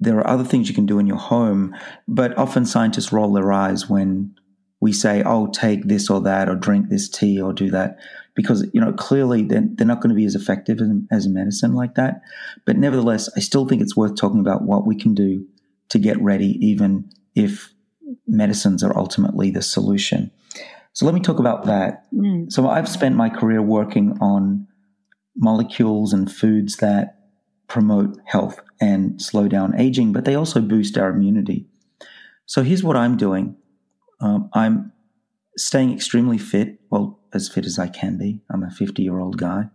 there 0.00 0.16
are 0.18 0.26
other 0.26 0.44
things 0.44 0.68
you 0.68 0.74
can 0.74 0.86
do 0.86 0.98
in 0.98 1.06
your 1.06 1.18
home, 1.18 1.74
but 2.06 2.36
often 2.38 2.64
scientists 2.64 3.12
roll 3.12 3.32
their 3.32 3.52
eyes 3.52 3.88
when 3.88 4.34
we 4.80 4.92
say, 4.92 5.22
oh, 5.26 5.48
take 5.48 5.88
this 5.88 6.08
or 6.08 6.20
that, 6.20 6.48
or 6.48 6.54
drink 6.54 6.88
this 6.88 7.08
tea, 7.08 7.40
or 7.40 7.52
do 7.52 7.68
that, 7.70 7.98
because, 8.36 8.64
you 8.72 8.80
know, 8.80 8.92
clearly 8.92 9.42
they're, 9.42 9.64
they're 9.74 9.86
not 9.86 10.00
going 10.00 10.10
to 10.10 10.14
be 10.14 10.24
as 10.24 10.36
effective 10.36 10.80
as, 10.80 10.88
as 11.10 11.26
a 11.26 11.30
medicine 11.30 11.74
like 11.74 11.96
that. 11.96 12.20
But 12.64 12.76
nevertheless, 12.76 13.28
I 13.36 13.40
still 13.40 13.66
think 13.66 13.82
it's 13.82 13.96
worth 13.96 14.14
talking 14.14 14.38
about 14.38 14.62
what 14.62 14.86
we 14.86 14.96
can 14.96 15.14
do 15.14 15.44
to 15.88 15.98
get 15.98 16.20
ready, 16.22 16.56
even 16.64 17.10
if 17.34 17.72
medicines 18.26 18.84
are 18.84 18.96
ultimately 18.96 19.50
the 19.50 19.62
solution. 19.62 20.30
So 20.92 21.06
let 21.06 21.14
me 21.14 21.20
talk 21.20 21.40
about 21.40 21.64
that. 21.66 22.06
Mm. 22.12 22.52
So 22.52 22.68
I've 22.68 22.88
spent 22.88 23.16
my 23.16 23.28
career 23.28 23.60
working 23.60 24.16
on 24.20 24.68
molecules 25.36 26.12
and 26.12 26.30
foods 26.30 26.76
that 26.76 27.17
promote 27.68 28.18
health 28.24 28.60
and 28.80 29.20
slow 29.20 29.46
down 29.46 29.78
aging, 29.78 30.12
but 30.12 30.24
they 30.24 30.34
also 30.34 30.60
boost 30.60 30.98
our 30.98 31.10
immunity. 31.10 31.66
So 32.46 32.62
here's 32.62 32.82
what 32.82 32.96
I'm 32.96 33.16
doing 33.16 33.56
um, 34.20 34.50
I'm 34.52 34.92
staying 35.56 35.92
extremely 35.92 36.38
fit, 36.38 36.80
well, 36.90 37.20
as 37.32 37.48
fit 37.48 37.66
as 37.66 37.78
I 37.78 37.88
can 37.88 38.18
be. 38.18 38.40
I'm 38.50 38.64
a 38.64 38.70
50 38.70 39.02
year 39.02 39.18
old 39.18 39.38
guy. 39.38 39.66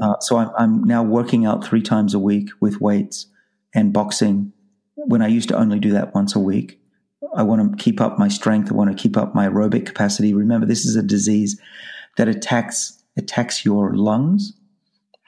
Uh, 0.00 0.18
so 0.20 0.36
I'm, 0.36 0.50
I'm, 0.56 0.84
now 0.84 1.02
working 1.02 1.44
out 1.44 1.64
three 1.64 1.82
times 1.82 2.14
a 2.14 2.18
week 2.18 2.48
with 2.60 2.80
weights 2.80 3.26
and 3.74 3.92
boxing 3.92 4.52
when 4.94 5.20
I 5.20 5.26
used 5.26 5.48
to 5.48 5.56
only 5.56 5.78
do 5.78 5.90
that 5.90 6.14
once 6.14 6.34
a 6.34 6.40
week. 6.40 6.80
I 7.34 7.42
want 7.42 7.78
to 7.78 7.82
keep 7.82 8.00
up 8.00 8.18
my 8.18 8.28
strength. 8.28 8.70
I 8.70 8.74
want 8.74 8.90
to 8.90 9.00
keep 9.00 9.16
up 9.16 9.34
my 9.34 9.48
aerobic 9.48 9.86
capacity. 9.86 10.32
Remember, 10.32 10.66
this 10.66 10.84
is 10.84 10.96
a 10.96 11.02
disease 11.02 11.60
that 12.16 12.28
attacks 12.28 13.02
attacks 13.16 13.64
your 13.64 13.94
lungs 13.94 14.54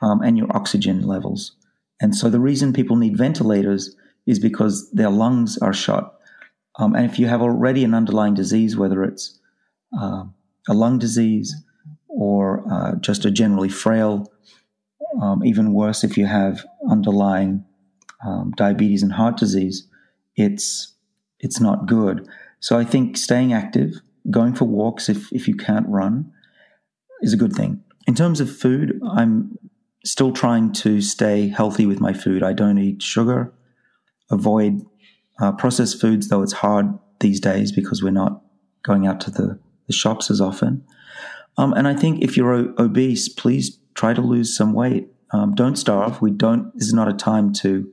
um, 0.01 0.23
and 0.23 0.39
your 0.39 0.55
oxygen 0.57 1.03
levels. 1.03 1.53
And 2.01 2.15
so 2.15 2.29
the 2.29 2.41
reason 2.41 2.73
people 2.73 2.97
need 2.97 3.17
ventilators 3.17 3.95
is 4.27 4.39
because 4.39 4.91
their 4.91 5.11
lungs 5.11 5.59
are 5.59 5.73
shot. 5.73 6.15
Um, 6.79 6.95
and 6.95 7.05
if 7.05 7.19
you 7.19 7.29
have 7.29 7.43
already 7.43 7.85
an 7.85 7.95
underlying 7.95 8.35
disease, 8.35 8.77
whether 8.77 9.05
it's 9.05 9.39
uh, 9.99 10.25
a 10.69 10.75
lung 10.75 10.99
disease 10.99 11.55
or 12.09 12.65
uh, 12.71 12.97
just 12.97 13.25
a 13.25 13.31
generally 13.31 13.69
frail, 13.69 14.33
um, 15.21 15.45
even 15.45 15.73
worse 15.73 16.03
if 16.03 16.17
you 16.17 16.27
have 16.27 16.65
underlying 16.91 17.65
um, 18.25 18.53
diabetes 18.57 19.03
and 19.03 19.13
heart 19.13 19.37
disease, 19.37 19.87
it's 20.37 20.95
it's 21.39 21.61
not 21.61 21.87
good. 21.87 22.27
So 22.59 22.79
I 22.79 22.85
think 22.85 23.17
staying 23.17 23.53
active, 23.53 24.01
going 24.31 24.55
for 24.55 24.65
walks 24.65 25.09
if 25.09 25.33
if 25.33 25.47
you 25.47 25.55
can't 25.55 25.87
run, 25.89 26.33
is 27.21 27.33
a 27.33 27.37
good 27.37 27.53
thing. 27.53 27.85
In 28.07 28.15
terms 28.15 28.41
of 28.41 28.55
food, 28.55 29.01
I'm 29.09 29.59
still 30.05 30.33
trying 30.33 30.73
to 30.73 31.01
stay 31.01 31.49
healthy 31.49 31.87
with 31.87 32.01
my 32.01 32.13
food. 32.13 32.43
I 32.43 32.53
don't 32.53 32.79
eat 32.79 33.03
sugar, 33.03 33.53
avoid 34.31 34.83
uh, 35.41 35.53
processed 35.53 36.01
foods, 36.01 36.29
though 36.29 36.43
it's 36.43 36.53
hard 36.53 36.87
these 37.21 37.41
days 37.41 37.73
because 37.73 38.03
we're 38.03 38.11
not 38.11 38.43
going 38.83 39.07
out 39.07 39.21
to 39.23 39.31
the, 39.31 39.59
the 39.87 39.93
shops 39.93 40.31
as 40.31 40.41
often. 40.41 40.85
Um, 41.57 41.73
and 41.73 41.89
I 41.89 41.95
think 41.95 42.23
if 42.23 42.37
you're 42.37 42.53
o- 42.53 42.75
obese, 42.79 43.29
please 43.29 43.79
try 43.95 44.13
to 44.13 44.21
lose 44.21 44.57
some 44.57 44.73
weight. 44.73 45.09
Um, 45.33 45.55
don't 45.55 45.77
starve. 45.77 46.21
We 46.21 46.31
don't. 46.31 46.73
This 46.75 46.89
is 46.89 46.95
not 46.95 47.09
a 47.09 47.15
time 47.15 47.53
to 47.55 47.91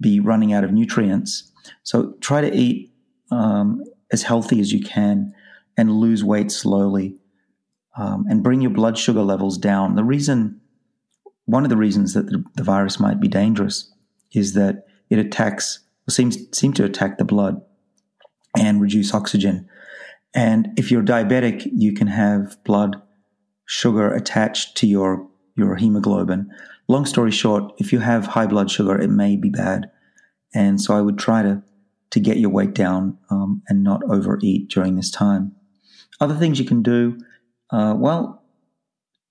be 0.00 0.20
running 0.20 0.52
out 0.52 0.64
of 0.64 0.72
nutrients. 0.72 1.52
So 1.82 2.14
try 2.20 2.40
to 2.40 2.52
eat 2.54 2.92
um, 3.30 3.84
as 4.12 4.22
healthy 4.22 4.60
as 4.60 4.72
you 4.72 4.80
can 4.80 5.34
and 5.76 5.90
lose 5.90 6.22
weight 6.22 6.50
slowly, 6.50 7.16
um, 7.96 8.26
and 8.28 8.42
bring 8.42 8.60
your 8.60 8.70
blood 8.70 8.96
sugar 8.96 9.22
levels 9.22 9.58
down. 9.58 9.96
The 9.96 10.04
reason 10.04 10.60
one 11.46 11.64
of 11.64 11.70
the 11.70 11.76
reasons 11.76 12.14
that 12.14 12.26
the, 12.26 12.42
the 12.54 12.62
virus 12.62 12.98
might 12.98 13.20
be 13.20 13.28
dangerous 13.28 13.92
is 14.32 14.54
that 14.54 14.86
it 15.10 15.18
attacks, 15.18 15.80
seems 16.08 16.38
seem 16.56 16.72
to 16.74 16.84
attack 16.84 17.18
the 17.18 17.24
blood 17.24 17.60
and 18.56 18.80
reduce 18.80 19.14
oxygen. 19.14 19.68
And 20.34 20.68
if 20.76 20.90
you're 20.90 21.02
diabetic, 21.02 21.68
you 21.72 21.92
can 21.92 22.08
have 22.08 22.62
blood 22.64 23.00
sugar 23.66 24.12
attached 24.12 24.76
to 24.78 24.86
your, 24.86 25.28
your 25.54 25.76
hemoglobin. 25.76 26.50
Long 26.88 27.06
story 27.06 27.30
short, 27.30 27.72
if 27.78 27.92
you 27.92 28.00
have 28.00 28.26
high 28.26 28.46
blood 28.46 28.70
sugar, 28.70 29.00
it 29.00 29.10
may 29.10 29.36
be 29.36 29.48
bad. 29.48 29.90
And 30.54 30.80
so 30.80 30.94
I 30.94 31.00
would 31.00 31.18
try 31.18 31.42
to, 31.42 31.62
to 32.10 32.20
get 32.20 32.38
your 32.38 32.50
weight 32.50 32.74
down 32.74 33.18
um, 33.30 33.62
and 33.68 33.82
not 33.82 34.02
overeat 34.08 34.68
during 34.68 34.96
this 34.96 35.10
time. 35.10 35.54
Other 36.20 36.34
things 36.34 36.58
you 36.58 36.64
can 36.64 36.82
do, 36.82 37.18
uh, 37.70 37.94
well, 37.96 38.43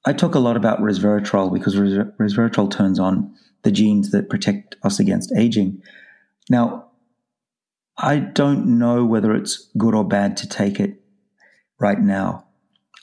I 0.06 0.13
talk 0.13 0.36
a 0.36 0.39
lot 0.39 0.58
about 0.58 0.80
resveratrol 0.80 1.54
because 1.54 1.76
resveratrol 1.76 2.70
turns 2.70 3.00
on 3.00 3.34
the 3.63 3.72
genes 3.72 4.12
that 4.12 4.30
protect 4.30 4.76
us 4.84 5.00
against 5.00 5.32
aging. 5.38 5.82
Now, 6.50 6.88
I 7.98 8.18
don't 8.18 8.78
know 8.78 9.06
whether 9.06 9.34
it's 9.34 9.70
good 9.78 9.96
or 9.96 10.06
bad 10.06 10.36
to 10.38 10.50
take 10.50 10.80
it 10.80 11.02
right 11.80 12.00
now. 12.00 12.46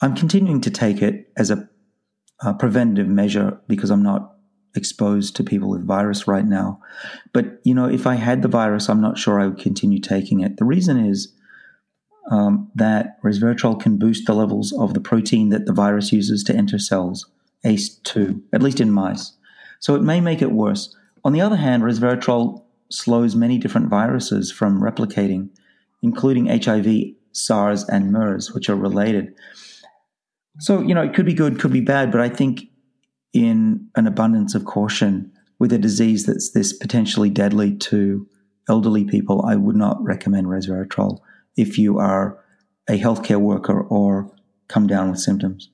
I'm 0.03 0.15
continuing 0.15 0.61
to 0.63 0.71
take 0.71 1.01
it 1.01 1.33
as 1.37 1.51
a, 1.51 1.69
a 2.43 2.55
preventative 2.55 3.09
measure 3.09 3.61
because 3.67 3.91
I'm 3.91 4.03
not 4.03 4.35
exposed 4.75 5.37
to 5.37 5.45
people 5.45 5.69
with 5.69 5.87
virus 5.87 6.27
right 6.29 6.45
now. 6.45 6.81
But, 7.33 7.61
you 7.65 7.75
know, 7.75 7.87
if 7.87 8.07
I 8.07 8.17
had 8.17 8.43
the 8.43 8.49
virus, 8.49 8.89
I'm 8.89 9.01
not 9.01 9.19
sure 9.19 9.41
I 9.41 9.47
would 9.47 9.59
continue 9.59 10.01
taking 10.01 10.41
it. 10.41 10.57
The 10.59 10.65
reason 10.65 11.05
is 11.05 11.33
um, 12.31 12.71
that 12.77 13.21
resveratrol 13.23 13.79
can 13.79 13.99
boost 13.99 14.27
the 14.27 14.35
levels 14.35 14.73
of 14.73 14.95
the 14.95 15.01
protein 15.01 15.49
that 15.51 15.67
the 15.67 15.73
virus 15.73 16.13
uses 16.13 16.45
to 16.45 16.55
enter 16.55 16.79
cells, 16.79 17.27
ACE2, 17.67 18.41
at 18.53 18.63
least 18.63 18.81
in 18.81 18.93
mice. 18.93 19.37
So 19.81 19.97
it 19.97 20.03
may 20.03 20.21
make 20.21 20.41
it 20.41 20.53
worse. 20.53 20.97
On 21.25 21.33
the 21.33 21.41
other 21.41 21.57
hand, 21.57 21.83
resveratrol 21.83 22.63
slows 22.89 23.35
many 23.35 23.59
different 23.59 23.89
viruses 23.89 24.51
from 24.53 24.81
replicating, 24.81 25.51
including 26.03 26.47
HIV, 26.47 27.15
SARS, 27.33 27.85
and 27.89 28.13
MERS, 28.13 28.53
which 28.53 28.69
are 28.69 28.77
related. 28.77 29.35
So, 30.61 30.81
you 30.81 30.95
know, 30.95 31.03
it 31.03 31.15
could 31.15 31.27
be 31.27 31.35
good, 31.35 31.59
could 31.59 31.73
be 31.73 31.81
bad, 31.81 32.13
but 32.13 32.21
I 32.21 32.29
think 32.29 32.63
in 33.33 33.89
an 33.97 34.07
abundance 34.07 34.55
of 34.55 34.65
caution 34.65 35.33
with 35.59 35.73
a 35.73 35.79
disease 35.79 36.27
that's 36.27 36.51
this 36.51 36.73
potentially 36.73 37.31
deadly 37.31 37.77
to 37.77 38.27
elderly 38.69 39.05
people, 39.05 39.45
I 39.47 39.57
would 39.57 39.77
not 39.77 40.03
recommend 40.03 40.47
resveratrol 40.47 41.21
if 41.61 41.79
you 41.79 41.99
are 41.99 42.39
a 42.89 42.99
healthcare 42.99 43.41
worker 43.41 43.81
or 43.81 44.33
come 44.69 44.87
down 44.87 45.11
with 45.11 45.21
symptoms. 45.21 45.71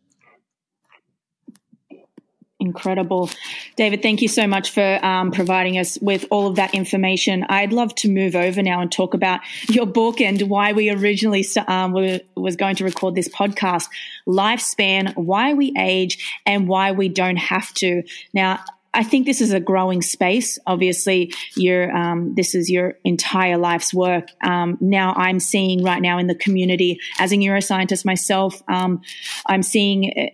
Incredible. 2.59 3.29
David, 3.77 4.01
thank 4.01 4.23
you 4.23 4.29
so 4.29 4.47
much 4.47 4.71
for 4.71 5.05
um, 5.05 5.31
providing 5.31 5.79
us 5.79 5.99
with 6.01 6.25
all 6.31 6.47
of 6.49 6.57
that 6.57 6.75
information. 6.75 7.45
I'd 7.51 7.73
love 7.73 7.95
to 7.97 8.09
move 8.09 8.35
over 8.35 8.63
now 8.63 8.81
and 8.81 8.91
talk 8.91 9.13
about 9.13 9.41
your 9.69 9.85
book 9.85 10.23
and 10.23 10.41
why 10.43 10.73
we 10.73 10.89
originally 10.91 11.47
um, 11.69 11.93
were, 11.93 12.21
was 12.35 12.57
going 12.57 12.77
to 12.77 12.85
record 12.85 13.15
this 13.15 13.29
podcast 13.29 13.89
Lifespan, 14.27 15.15
Why 15.17 15.53
We 15.53 15.75
Age, 15.79 16.41
and 16.47 16.67
Why 16.67 16.93
We 16.93 17.11
Don't 17.11 17.37
Have 17.37 17.73
to. 17.75 18.03
Now, 18.33 18.61
I 18.97 19.03
think 19.03 19.27
this 19.27 19.41
is 19.43 19.53
a 19.53 19.61
growing 19.61 20.01
space. 20.01 20.59
Obviously, 20.67 21.33
your 21.55 21.95
um, 21.95 22.35
this 22.35 22.55
is 22.55 22.71
your 22.71 22.95
entire 23.05 23.59
life's 23.59 23.93
work. 23.93 24.29
Um, 24.43 24.79
now, 24.81 25.13
I'm 25.17 25.39
seeing 25.39 25.85
right 25.85 26.01
now 26.01 26.19
in 26.19 26.27
the 26.27 26.35
community 26.35 26.99
as 27.19 27.31
a 27.31 27.37
neuroscientist 27.37 28.07
myself. 28.07 28.63
Um, 28.69 29.03
I'm 29.47 29.63
seeing 29.63 30.33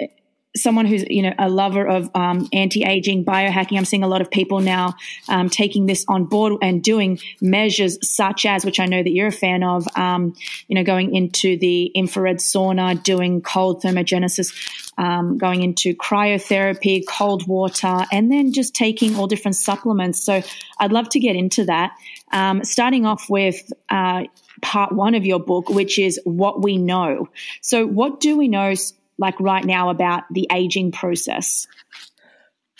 someone 0.54 0.84
who's 0.84 1.04
you 1.08 1.22
know 1.22 1.32
a 1.38 1.48
lover 1.48 1.86
of 1.86 2.10
um, 2.14 2.48
anti-aging 2.52 3.24
biohacking 3.24 3.78
i'm 3.78 3.84
seeing 3.84 4.02
a 4.02 4.08
lot 4.08 4.20
of 4.20 4.30
people 4.30 4.60
now 4.60 4.94
um, 5.28 5.48
taking 5.48 5.86
this 5.86 6.04
on 6.08 6.24
board 6.24 6.52
and 6.62 6.82
doing 6.82 7.18
measures 7.40 7.98
such 8.06 8.44
as 8.44 8.64
which 8.64 8.78
i 8.78 8.86
know 8.86 9.02
that 9.02 9.10
you're 9.10 9.28
a 9.28 9.32
fan 9.32 9.62
of 9.62 9.86
um, 9.96 10.34
you 10.68 10.74
know 10.74 10.84
going 10.84 11.14
into 11.14 11.56
the 11.58 11.86
infrared 11.94 12.36
sauna 12.36 13.02
doing 13.02 13.40
cold 13.40 13.82
thermogenesis 13.82 14.52
um, 14.98 15.38
going 15.38 15.62
into 15.62 15.94
cryotherapy 15.94 17.02
cold 17.06 17.46
water 17.46 18.04
and 18.12 18.30
then 18.30 18.52
just 18.52 18.74
taking 18.74 19.16
all 19.16 19.26
different 19.26 19.56
supplements 19.56 20.22
so 20.22 20.42
i'd 20.80 20.92
love 20.92 21.08
to 21.08 21.18
get 21.18 21.36
into 21.36 21.64
that 21.64 21.92
um, 22.32 22.64
starting 22.64 23.06
off 23.06 23.28
with 23.28 23.72
uh, 23.90 24.22
part 24.60 24.92
one 24.92 25.14
of 25.14 25.24
your 25.24 25.40
book 25.40 25.68
which 25.68 25.98
is 25.98 26.20
what 26.24 26.62
we 26.62 26.76
know 26.76 27.28
so 27.60 27.86
what 27.86 28.20
do 28.20 28.36
we 28.36 28.48
know 28.48 28.74
like 29.18 29.38
right 29.40 29.64
now 29.64 29.90
about 29.90 30.24
the 30.30 30.46
aging 30.52 30.92
process? 30.92 31.66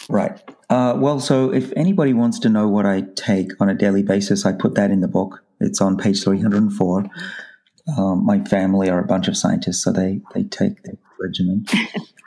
Right. 0.09 0.41
Uh, 0.69 0.95
well, 0.97 1.21
so 1.21 1.53
if 1.53 1.73
anybody 1.77 2.13
wants 2.13 2.41
to 2.41 2.49
know 2.49 2.69
what 2.69 2.87
I 2.87 3.05
take 3.15 3.53
on 3.61 3.69
a 3.69 3.75
daily 3.75 4.03
basis, 4.03 4.45
I 4.45 4.53
put 4.53 4.75
that 4.75 4.91
in 4.91 5.01
the 5.01 5.09
book. 5.09 5.45
It's 5.61 5.81
on 5.81 5.97
page 5.97 6.25
304. 6.25 7.07
Um, 7.97 8.27
my 8.27 8.43
family 8.45 8.91
are 8.91 8.99
a 8.99 9.07
bunch 9.07 9.29
of 9.29 9.37
scientists, 9.37 9.83
so 9.83 9.93
they, 9.93 10.21
they 10.35 10.45
take 10.45 10.83
the 10.83 10.99
regimen. 11.23 11.67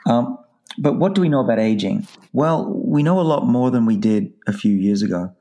um, 0.06 0.38
but 0.78 0.94
what 0.94 1.14
do 1.14 1.20
we 1.20 1.28
know 1.28 1.40
about 1.40 1.58
aging? 1.58 2.06
Well, 2.32 2.66
we 2.66 3.02
know 3.02 3.20
a 3.20 3.22
lot 3.22 3.46
more 3.46 3.70
than 3.70 3.86
we 3.86 3.96
did 3.96 4.32
a 4.46 4.52
few 4.52 4.74
years 4.74 5.02
ago. 5.02 5.34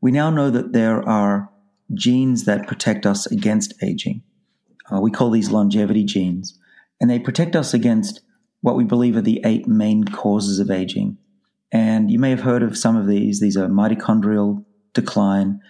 We 0.00 0.10
now 0.12 0.30
know 0.30 0.50
that 0.50 0.72
there 0.72 1.06
are 1.08 1.50
genes 1.94 2.44
that 2.44 2.66
protect 2.66 3.06
us 3.06 3.26
against 3.26 3.74
aging. 3.82 4.22
Uh, 4.92 5.00
we 5.00 5.10
call 5.10 5.30
these 5.30 5.50
longevity 5.50 6.04
genes 6.04 6.58
and 7.00 7.10
they 7.10 7.18
protect 7.18 7.56
us 7.56 7.74
against 7.74 8.20
what 8.60 8.76
we 8.76 8.84
believe 8.84 9.16
are 9.16 9.22
the 9.22 9.40
eight 9.44 9.66
main 9.66 10.04
causes 10.04 10.58
of 10.58 10.70
aging. 10.70 11.18
And 11.72 12.10
you 12.10 12.18
may 12.18 12.30
have 12.30 12.40
heard 12.40 12.62
of 12.62 12.78
some 12.78 12.96
of 12.96 13.06
these. 13.06 13.40
These 13.40 13.56
are 13.56 13.68
mitochondrial 13.68 14.64
decline, 14.92 15.60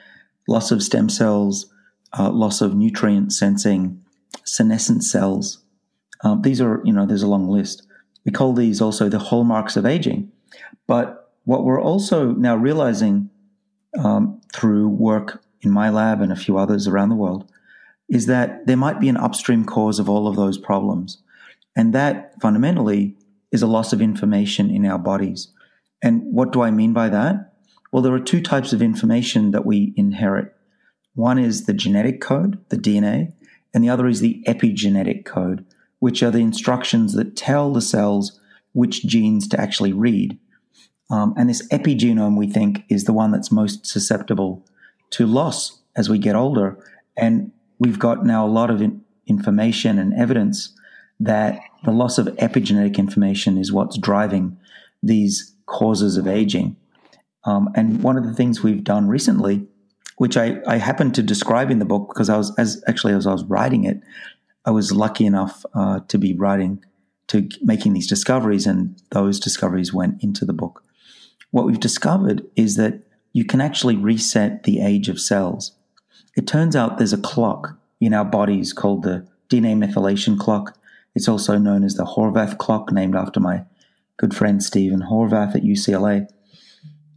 loss 0.47 0.71
of 0.71 0.83
stem 0.83 1.09
cells, 1.09 1.73
uh, 2.19 2.31
loss 2.31 2.61
of 2.61 2.75
nutrient 2.75 3.33
sensing, 3.33 4.03
senescent 4.45 5.05
cells. 5.05 5.65
Um, 6.23 6.43
these 6.43 6.61
are, 6.61 6.81
you 6.85 6.93
know, 6.93 7.07
there's 7.07 7.23
a 7.23 7.29
long 7.29 7.49
list. 7.49 7.87
We 8.25 8.33
call 8.33 8.53
these 8.53 8.81
also 8.81 9.09
the 9.09 9.19
hallmarks 9.19 9.77
of 9.77 9.87
aging. 9.87 10.33
But 10.87 11.33
what 11.45 11.65
we're 11.65 11.81
also 11.81 12.33
now 12.33 12.57
realizing 12.57 13.31
um, 13.99 14.41
through 14.55 14.89
work 14.89 15.43
in 15.63 15.71
my 15.71 15.91
lab 15.91 16.21
and 16.21 16.33
a 16.33 16.37
few 16.37 16.59
others 16.59 16.87
around 16.87 17.09
the 17.09 17.15
world 17.15 17.51
is 18.09 18.27
that 18.27 18.67
there 18.67 18.77
might 18.77 19.01
be 19.01 19.09
an 19.09 19.17
upstream 19.17 19.65
cause 19.65 19.99
of 19.99 20.09
all 20.09 20.29
of 20.29 20.37
those 20.37 20.59
problems. 20.59 21.23
And 21.75 21.93
that 21.93 22.41
fundamentally 22.41 23.17
is 23.53 23.63
a 23.63 23.67
loss 23.67 23.93
of 23.93 24.01
information 24.01 24.71
in 24.71 24.87
our 24.87 24.99
bodies. 24.99 25.49
And 26.03 26.23
what 26.25 26.53
do 26.53 26.63
I 26.63 26.71
mean 26.71 26.93
by 26.93 27.09
that? 27.09 27.53
Well, 27.93 28.03
there 28.03 28.15
are 28.15 28.21
two 28.21 28.41
types 28.41 28.73
of 28.73 28.83
information 28.83 29.51
that 29.53 29.67
we 29.67 29.93
inherit. 29.97 30.55
One 31.15 31.39
is 31.39 31.65
the 31.65 31.73
genetic 31.73 32.21
code, 32.21 32.59
the 32.69 32.77
DNA, 32.77 33.33
and 33.73 33.83
the 33.83 33.89
other 33.89 34.07
is 34.07 34.21
the 34.21 34.43
epigenetic 34.47 35.25
code, 35.25 35.65
which 35.99 36.23
are 36.23 36.31
the 36.31 36.39
instructions 36.39 37.15
that 37.15 37.37
tell 37.37 37.73
the 37.73 37.81
cells 37.81 38.41
which 38.73 39.07
genes 39.07 39.49
to 39.49 39.61
actually 39.61 39.93
read. 39.93 40.39
Um, 41.11 41.35
and 41.37 41.49
this 41.49 41.67
epigenome, 41.69 42.37
we 42.37 42.49
think, 42.49 42.85
is 42.89 43.05
the 43.05 43.13
one 43.13 43.31
that's 43.31 43.53
most 43.53 43.87
susceptible 43.87 44.67
to 45.11 45.27
loss 45.27 45.81
as 45.97 46.09
we 46.09 46.19
get 46.19 46.37
older. 46.37 46.79
And 47.17 47.53
we've 47.79 47.99
got 47.99 48.27
now 48.27 48.47
a 48.47 48.49
lot 48.49 48.71
of 48.71 48.83
in- 48.83 49.03
information 49.27 49.99
and 49.99 50.13
evidence 50.15 50.75
that 51.21 51.61
the 51.85 51.93
loss 51.93 52.19
of 52.19 52.27
epigenetic 52.27 52.99
information 52.99 53.57
is 53.57 53.73
what's 53.73 53.97
driving 53.99 54.59
these 55.03 55.55
causes 55.67 56.17
of 56.17 56.27
aging. 56.27 56.77
Um, 57.45 57.71
and 57.75 58.03
one 58.03 58.17
of 58.17 58.25
the 58.25 58.35
things 58.35 58.63
we've 58.63 58.85
done 58.85 59.09
recently, 59.09 59.67
which 60.17 60.37
I, 60.37 60.61
I 60.67 60.77
happened 60.77 61.15
to 61.15 61.23
describe 61.23 61.71
in 61.71 61.79
the 61.79 61.85
book 61.85 62.09
because 62.09 62.29
I 62.29 62.37
was 62.37 62.53
as 62.59 62.83
actually 62.89 63.13
as 63.15 63.27
I 63.27 63.33
was 63.33 63.45
writing 63.45 63.85
it, 63.85 64.01
I 64.67 64.71
was 64.71 64.93
lucky 64.93 65.25
enough 65.25 65.65
uh, 65.75 66.01
to 66.09 66.19
be 66.19 66.35
writing 66.35 66.85
to 67.29 67.49
making 67.63 67.93
these 67.93 68.07
discoveries, 68.07 68.67
and 68.67 69.01
those 69.11 69.41
discoveries 69.41 69.93
went 69.93 70.23
into 70.23 70.45
the 70.45 70.53
book. 70.53 70.83
What 71.51 71.67
we've 71.67 71.81
discovered 71.81 72.45
is 72.57 72.77
that 72.77 73.03
you 73.33 73.45
can 73.45 73.61
actually 73.61 73.97
reset 73.97 74.65
the 74.65 74.81
age 74.81 75.09
of 75.09 75.21
cells. 75.21 75.73
It 76.37 76.47
turns 76.47 76.77
out 76.77 76.99
there's 76.99 77.13
a 77.13 77.19
clock 77.19 77.79
in 78.01 78.13
our 78.13 78.25
bodies 78.25 78.73
called 78.73 79.03
the 79.03 79.27
DNA 79.49 79.77
methylation 79.77 80.39
clock. 80.39 80.77
It's 81.15 81.29
also 81.29 81.59
known 81.59 81.83
as 81.83 81.95
the 81.95 82.05
Horvath 82.05 82.59
clock, 82.59 82.93
named 82.93 83.17
after 83.17 83.41
my 83.41 83.65
good 84.17 84.35
friend 84.35 84.63
Stephen 84.63 85.03
Horvath 85.03 85.55
at 85.55 85.63
UCLA. 85.63 86.29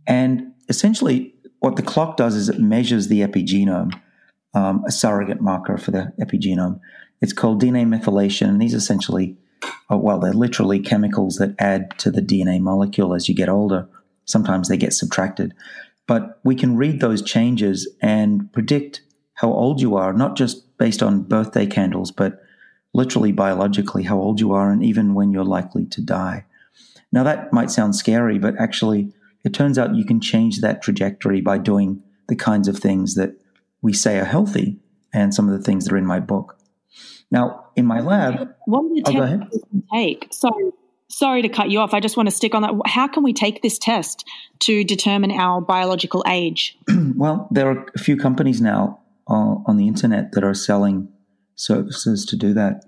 And 0.07 0.53
essentially, 0.67 1.35
what 1.59 1.75
the 1.75 1.81
clock 1.81 2.17
does 2.17 2.35
is 2.35 2.49
it 2.49 2.59
measures 2.59 3.07
the 3.07 3.21
epigenome, 3.21 3.99
um, 4.53 4.83
a 4.87 4.91
surrogate 4.91 5.41
marker 5.41 5.77
for 5.77 5.91
the 5.91 6.13
epigenome. 6.19 6.79
It's 7.21 7.33
called 7.33 7.61
DNA 7.61 7.85
methylation, 7.85 8.47
and 8.47 8.61
these 8.61 8.73
essentially, 8.73 9.37
uh, 9.91 9.97
well, 9.97 10.19
they're 10.19 10.33
literally 10.33 10.79
chemicals 10.79 11.35
that 11.35 11.55
add 11.59 11.97
to 11.99 12.11
the 12.11 12.21
DNA 12.21 12.59
molecule 12.59 13.13
as 13.13 13.27
you 13.27 13.35
get 13.35 13.49
older. 13.49 13.87
Sometimes 14.25 14.69
they 14.69 14.77
get 14.77 14.93
subtracted. 14.93 15.53
But 16.07 16.39
we 16.43 16.55
can 16.55 16.75
read 16.75 17.01
those 17.01 17.21
changes 17.21 17.87
and 18.01 18.51
predict 18.53 19.01
how 19.35 19.51
old 19.53 19.81
you 19.81 19.95
are, 19.95 20.13
not 20.13 20.35
just 20.35 20.77
based 20.77 21.03
on 21.03 21.23
birthday 21.23 21.65
candles, 21.65 22.11
but 22.11 22.41
literally 22.93 23.31
biologically 23.31 24.03
how 24.03 24.17
old 24.17 24.39
you 24.39 24.51
are 24.51 24.71
and 24.71 24.83
even 24.83 25.13
when 25.13 25.31
you're 25.31 25.43
likely 25.43 25.85
to 25.85 26.01
die. 26.01 26.45
Now, 27.11 27.23
that 27.23 27.51
might 27.53 27.71
sound 27.71 27.95
scary, 27.95 28.37
but 28.37 28.59
actually, 28.59 29.13
it 29.43 29.53
turns 29.53 29.77
out 29.77 29.95
you 29.95 30.05
can 30.05 30.21
change 30.21 30.59
that 30.59 30.81
trajectory 30.81 31.41
by 31.41 31.57
doing 31.57 32.03
the 32.27 32.35
kinds 32.35 32.67
of 32.67 32.77
things 32.77 33.15
that 33.15 33.33
we 33.81 33.93
say 33.93 34.19
are 34.19 34.25
healthy 34.25 34.77
and 35.13 35.33
some 35.33 35.49
of 35.49 35.57
the 35.57 35.63
things 35.63 35.85
that 35.85 35.93
are 35.93 35.97
in 35.97 36.05
my 36.05 36.19
book. 36.19 36.58
Now, 37.31 37.65
in 37.75 37.85
my 37.85 37.99
lab, 38.01 38.49
what 38.65 38.85
are 38.85 38.89
the 38.89 39.03
oh, 39.05 39.11
tests 39.11 39.57
take? 39.93 40.27
Sorry, 40.31 40.71
sorry 41.09 41.41
to 41.43 41.49
cut 41.49 41.69
you 41.69 41.79
off. 41.79 41.93
I 41.93 41.99
just 41.99 42.17
want 42.17 42.27
to 42.27 42.35
stick 42.35 42.55
on 42.55 42.63
that. 42.63 42.73
How 42.85 43.07
can 43.07 43.23
we 43.23 43.33
take 43.33 43.61
this 43.61 43.77
test 43.77 44.25
to 44.61 44.83
determine 44.83 45.31
our 45.31 45.61
biological 45.61 46.23
age? 46.27 46.77
well, 47.15 47.47
there 47.51 47.69
are 47.69 47.85
a 47.95 47.99
few 47.99 48.17
companies 48.17 48.61
now 48.61 48.99
on 49.27 49.77
the 49.77 49.87
internet 49.87 50.31
that 50.31 50.43
are 50.43 50.55
selling 50.55 51.07
services 51.55 52.25
to 52.25 52.35
do 52.35 52.53
that. 52.53 52.83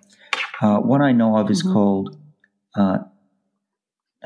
Uh, 0.62 0.80
one 0.80 1.01
I 1.01 1.12
know 1.12 1.38
of 1.38 1.51
is 1.51 1.63
mm-hmm. 1.63 1.73
called 1.73 2.17
uh, 2.75 2.99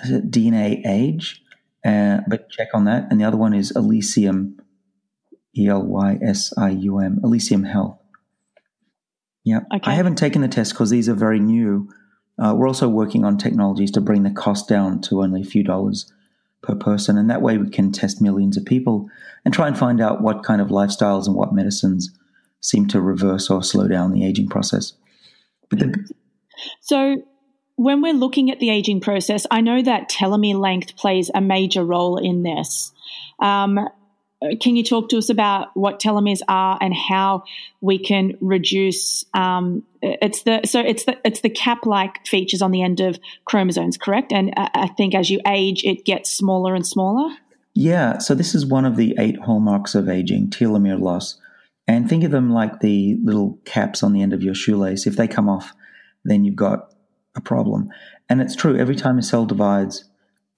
is 0.03 0.21
DNA 0.21 0.85
Age, 0.85 1.41
uh, 1.83 2.19
but 2.27 2.49
check 2.49 2.69
on 2.73 2.85
that. 2.85 3.07
And 3.09 3.19
the 3.19 3.25
other 3.25 3.37
one 3.37 3.53
is 3.53 3.71
Elysium, 3.75 4.59
E 5.57 5.67
L 5.67 5.83
Y 5.83 6.19
S 6.21 6.53
I 6.57 6.69
U 6.69 6.99
M, 6.99 7.19
Elysium 7.23 7.63
Health. 7.63 7.99
Yeah, 9.45 9.59
okay. 9.73 9.91
I 9.91 9.93
haven't 9.93 10.15
taken 10.15 10.41
the 10.41 10.47
test 10.47 10.73
because 10.73 10.89
these 10.89 11.07
are 11.07 11.13
very 11.13 11.39
new. 11.39 11.89
Uh, 12.37 12.53
we're 12.57 12.67
also 12.67 12.89
working 12.89 13.23
on 13.23 13.37
technologies 13.37 13.91
to 13.91 14.01
bring 14.01 14.23
the 14.23 14.31
cost 14.31 14.67
down 14.67 14.99
to 15.01 15.21
only 15.21 15.41
a 15.41 15.45
few 15.45 15.63
dollars 15.63 16.11
per 16.61 16.75
person. 16.75 17.17
And 17.17 17.29
that 17.29 17.41
way 17.41 17.57
we 17.57 17.69
can 17.69 17.91
test 17.91 18.21
millions 18.21 18.57
of 18.57 18.65
people 18.65 19.07
and 19.45 19.53
try 19.53 19.67
and 19.67 19.77
find 19.77 20.01
out 20.01 20.21
what 20.21 20.43
kind 20.43 20.59
of 20.61 20.69
lifestyles 20.69 21.27
and 21.27 21.35
what 21.35 21.53
medicines 21.53 22.09
seem 22.59 22.87
to 22.87 22.99
reverse 22.99 23.49
or 23.49 23.63
slow 23.63 23.87
down 23.87 24.11
the 24.11 24.25
aging 24.25 24.49
process. 24.49 24.93
But 25.69 25.79
the- 25.79 26.09
so 26.81 27.21
when 27.75 28.01
we're 28.01 28.13
looking 28.13 28.49
at 28.49 28.59
the 28.59 28.71
aging 28.71 28.99
process, 28.99 29.45
I 29.51 29.61
know 29.61 29.81
that 29.83 30.09
telomere 30.09 30.59
length 30.59 30.95
plays 30.95 31.29
a 31.33 31.41
major 31.41 31.85
role 31.85 32.17
in 32.17 32.43
this. 32.43 32.91
Um, 33.39 33.79
can 34.59 34.75
you 34.75 34.83
talk 34.83 35.09
to 35.09 35.17
us 35.17 35.29
about 35.29 35.75
what 35.75 35.99
telomeres 35.99 36.41
are 36.47 36.77
and 36.81 36.93
how 36.93 37.43
we 37.81 37.97
can 37.97 38.37
reduce? 38.41 39.25
Um, 39.33 39.83
it's 40.01 40.43
the 40.43 40.61
so 40.65 40.79
it's 40.79 41.05
the 41.05 41.17
it's 41.23 41.41
the 41.41 41.49
cap-like 41.49 42.25
features 42.25 42.61
on 42.61 42.71
the 42.71 42.81
end 42.81 42.99
of 42.99 43.19
chromosomes, 43.45 43.97
correct? 43.97 44.31
And 44.31 44.53
I 44.55 44.87
think 44.87 45.15
as 45.15 45.29
you 45.29 45.41
age, 45.47 45.83
it 45.83 46.05
gets 46.05 46.29
smaller 46.29 46.75
and 46.75 46.85
smaller. 46.85 47.35
Yeah, 47.73 48.19
so 48.19 48.35
this 48.35 48.55
is 48.55 48.65
one 48.65 48.85
of 48.85 48.95
the 48.95 49.15
eight 49.19 49.39
hallmarks 49.39 49.95
of 49.95 50.09
aging: 50.09 50.49
telomere 50.49 50.99
loss. 50.99 51.39
And 51.87 52.09
think 52.09 52.23
of 52.23 52.31
them 52.31 52.49
like 52.49 52.79
the 52.79 53.17
little 53.23 53.59
caps 53.63 54.01
on 54.01 54.13
the 54.13 54.23
end 54.23 54.33
of 54.33 54.41
your 54.41 54.55
shoelace. 54.55 55.05
If 55.05 55.17
they 55.17 55.27
come 55.27 55.47
off, 55.47 55.71
then 56.23 56.43
you've 56.43 56.55
got 56.55 56.91
a 57.35 57.41
problem. 57.41 57.89
And 58.27 58.41
it's 58.41 58.55
true. 58.55 58.75
Every 58.75 58.95
time 58.95 59.19
a 59.19 59.21
cell 59.21 59.45
divides, 59.45 60.05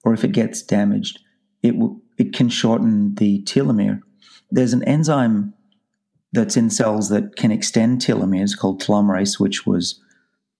or 0.04 0.14
if 0.14 0.24
it 0.24 0.32
gets 0.32 0.62
damaged, 0.62 1.18
it 1.62 1.76
will 1.76 2.00
it 2.18 2.32
can 2.34 2.48
shorten 2.48 3.14
the 3.14 3.42
telomere. 3.44 4.00
There's 4.50 4.72
an 4.72 4.84
enzyme 4.84 5.54
that's 6.32 6.56
in 6.56 6.68
cells 6.70 7.08
that 7.08 7.36
can 7.36 7.50
extend 7.50 8.00
telomeres 8.00 8.58
called 8.58 8.82
telomerase, 8.82 9.40
which 9.40 9.66
was 9.66 10.00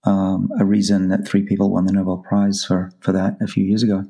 um, 0.03 0.49
a 0.59 0.65
reason 0.65 1.09
that 1.09 1.27
three 1.27 1.43
people 1.43 1.69
won 1.69 1.85
the 1.85 1.93
Nobel 1.93 2.17
Prize 2.17 2.63
for, 2.65 2.91
for 3.01 3.11
that 3.11 3.37
a 3.41 3.47
few 3.47 3.63
years 3.63 3.83
ago. 3.83 4.05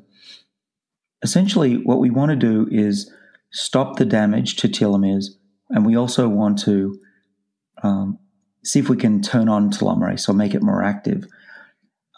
Essentially, 1.22 1.76
what 1.76 1.98
we 1.98 2.08
want 2.08 2.30
to 2.30 2.36
do 2.36 2.66
is 2.70 3.12
stop 3.50 3.96
the 3.96 4.06
damage 4.06 4.56
to 4.56 4.68
telomeres, 4.68 5.26
and 5.68 5.84
we 5.84 5.96
also 5.96 6.28
want 6.28 6.58
to 6.60 6.98
um, 7.82 8.18
see 8.64 8.78
if 8.78 8.88
we 8.88 8.96
can 8.96 9.20
turn 9.20 9.48
on 9.48 9.70
telomerase 9.70 10.28
or 10.28 10.32
make 10.32 10.54
it 10.54 10.62
more 10.62 10.82
active. 10.82 11.26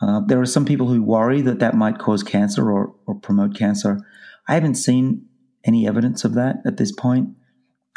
Uh, 0.00 0.20
there 0.26 0.40
are 0.40 0.46
some 0.46 0.64
people 0.64 0.88
who 0.88 1.02
worry 1.02 1.40
that 1.40 1.60
that 1.60 1.74
might 1.74 1.98
cause 1.98 2.22
cancer 2.22 2.70
or, 2.70 2.94
or 3.06 3.14
promote 3.14 3.56
cancer. 3.56 4.00
I 4.48 4.55
haven't 4.55 4.74
seen 4.74 5.26
any 5.64 5.87
evidence 5.87 6.24
of 6.24 6.35
that 6.35 6.57
at 6.66 6.76
this 6.76 6.92
point, 6.92 7.31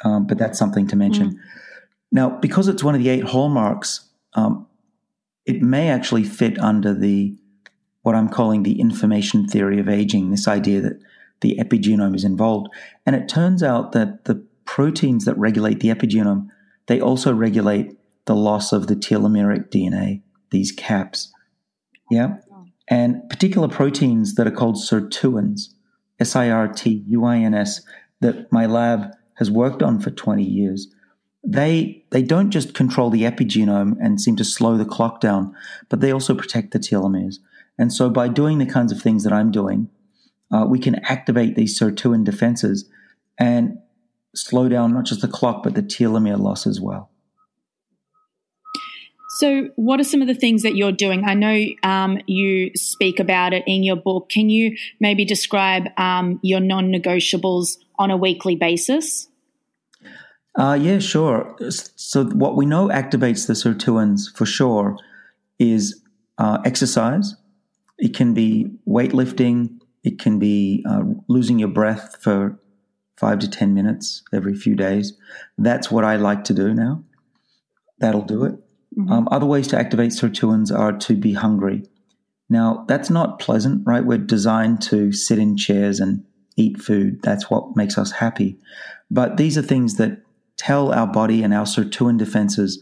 um, 0.04 0.28
but 0.28 0.38
that's 0.38 0.60
something 0.60 0.88
to 0.88 0.96
mention. 0.96 1.32
Mm. 1.32 1.40
Now, 2.12 2.30
because 2.30 2.68
it's 2.68 2.84
one 2.84 2.96
of 2.96 3.02
the 3.02 3.10
eight 3.10 3.24
hallmarks, 3.24 4.08
um, 4.34 4.68
it 5.46 5.62
may 5.62 5.90
actually 5.90 6.24
fit 6.24 6.60
under 6.60 6.94
the 6.94 7.38
what 8.04 8.16
I'm 8.16 8.30
calling 8.30 8.64
the 8.64 8.80
information 8.80 9.48
theory 9.48 9.80
of 9.80 9.90
aging. 9.90 10.30
This 10.30 10.48
idea 10.48 10.82
that 10.82 11.00
the 11.42 11.58
epigenome 11.60 12.16
is 12.16 12.24
involved, 12.24 12.68
and 13.06 13.16
it 13.16 13.28
turns 13.28 13.64
out 13.64 13.92
that 13.94 14.26
the 14.26 14.46
proteins 14.66 15.26
that 15.26 15.38
regulate 15.38 15.80
the 15.80 15.90
epigenome 15.90 16.50
they 16.88 17.02
also 17.02 17.34
regulate 17.34 17.98
the 18.26 18.36
loss 18.36 18.72
of 18.72 18.88
the 18.88 18.96
telomeric 18.96 19.70
DNA, 19.70 20.22
these 20.52 20.72
caps. 20.72 21.32
Yeah. 22.10 22.38
And 22.88 23.28
particular 23.30 23.68
proteins 23.68 24.36
that 24.36 24.48
are 24.48 24.52
called 24.52 24.76
sirtuins, 24.76 25.70
S 26.20 26.36
I 26.36 26.50
R 26.50 26.68
T 26.68 27.04
U 27.08 27.26
I 27.26 27.38
N 27.38 27.54
S, 27.54 27.82
that 28.22 28.52
my 28.52 28.66
lab 28.66 29.12
has 29.36 29.52
worked 29.52 29.84
on 29.84 30.00
for 30.00 30.12
20 30.12 30.44
years. 30.44 30.88
They, 31.44 32.04
they 32.10 32.24
don't 32.24 32.50
just 32.50 32.74
control 32.74 33.10
the 33.10 33.24
epigenome 33.24 33.96
and 34.02 34.20
seem 34.20 34.36
to 34.38 34.46
slow 34.46 34.78
the 34.78 34.86
clock 34.86 35.22
down, 35.22 35.56
but 35.90 36.00
they 36.00 36.12
also 36.12 36.34
protect 36.34 36.72
the 36.72 36.80
telomeres. 36.80 37.36
And 37.78 37.94
so 37.94 38.10
by 38.10 38.30
doing 38.30 38.58
the 38.58 38.66
kinds 38.66 38.92
of 38.92 39.02
things 39.02 39.24
that 39.24 39.34
I'm 39.34 39.52
doing, 39.52 39.90
uh, 40.52 40.66
we 40.68 40.80
can 40.80 40.96
activate 41.06 41.56
these 41.56 41.78
sirtuin 41.78 42.24
defenses 42.24 42.90
and 43.38 43.78
slow 44.34 44.70
down 44.70 44.94
not 44.94 45.06
just 45.06 45.22
the 45.22 45.28
clock, 45.28 45.64
but 45.64 45.76
the 45.76 45.84
telomere 45.84 46.40
loss 46.40 46.66
as 46.66 46.80
well. 46.80 47.10
So, 49.36 49.68
what 49.76 50.00
are 50.00 50.06
some 50.06 50.22
of 50.22 50.30
the 50.30 50.34
things 50.34 50.64
that 50.64 50.78
you're 50.78 50.94
doing? 50.94 51.26
I 51.26 51.34
know 51.34 51.66
um, 51.84 52.20
you 52.26 52.72
speak 52.76 53.20
about 53.20 53.54
it 53.54 53.66
in 53.68 53.84
your 53.84 53.98
book. 53.98 54.30
Can 54.30 54.50
you 54.50 54.78
maybe 55.02 55.26
describe 55.26 55.90
um, 55.98 56.40
your 56.42 56.62
non 56.62 56.86
negotiables 56.90 57.78
on 58.00 58.12
a 58.12 58.18
weekly 58.18 58.56
basis? 58.56 59.28
Uh, 60.58 60.80
yeah, 60.82 61.00
sure. 61.00 61.54
So, 61.70 62.24
what 62.24 62.56
we 62.56 62.66
know 62.66 62.88
activates 62.88 63.48
the 63.48 63.54
sirtuins 63.54 64.34
for 64.34 64.46
sure 64.46 64.98
is 65.60 66.02
uh, 66.38 66.60
exercise. 66.64 67.36
It 67.98 68.16
can 68.16 68.34
be 68.34 68.72
weightlifting. 68.88 69.80
It 70.06 70.18
can 70.18 70.40
be 70.40 70.86
uh, 70.90 71.04
losing 71.28 71.60
your 71.60 71.70
breath 71.70 72.18
for 72.22 72.58
five 73.18 73.40
to 73.40 73.50
10 73.50 73.74
minutes 73.74 74.24
every 74.34 74.56
few 74.56 74.76
days. 74.76 75.12
That's 75.58 75.92
what 75.92 76.06
I 76.06 76.16
like 76.16 76.46
to 76.46 76.54
do 76.54 76.74
now. 76.74 77.04
That'll 78.00 78.22
do 78.22 78.46
it. 78.46 78.56
Mm-hmm. 78.98 79.12
Um, 79.12 79.28
other 79.32 79.46
ways 79.46 79.68
to 79.70 79.80
activate 79.80 80.12
sirtuins 80.12 80.76
are 80.76 80.94
to 80.94 81.16
be 81.16 81.34
hungry. 81.34 81.84
Now, 82.50 82.86
that's 82.88 83.10
not 83.10 83.40
pleasant, 83.40 83.84
right? 83.86 84.06
We're 84.06 84.18
designed 84.18 84.82
to 84.84 85.12
sit 85.12 85.40
in 85.40 85.58
chairs 85.58 86.00
and 86.00 86.24
eat 86.56 86.80
food. 86.80 87.22
That's 87.24 87.50
what 87.50 87.76
makes 87.76 87.98
us 87.98 88.12
happy. 88.12 88.60
But 89.10 89.38
these 89.38 89.58
are 89.58 89.62
things 89.62 89.96
that 89.96 90.22
tell 90.58 90.94
our 90.94 91.08
body 91.08 91.44
and 91.44 91.54
our 91.54 91.66
sirtuin 91.66 92.18
defenses 92.18 92.82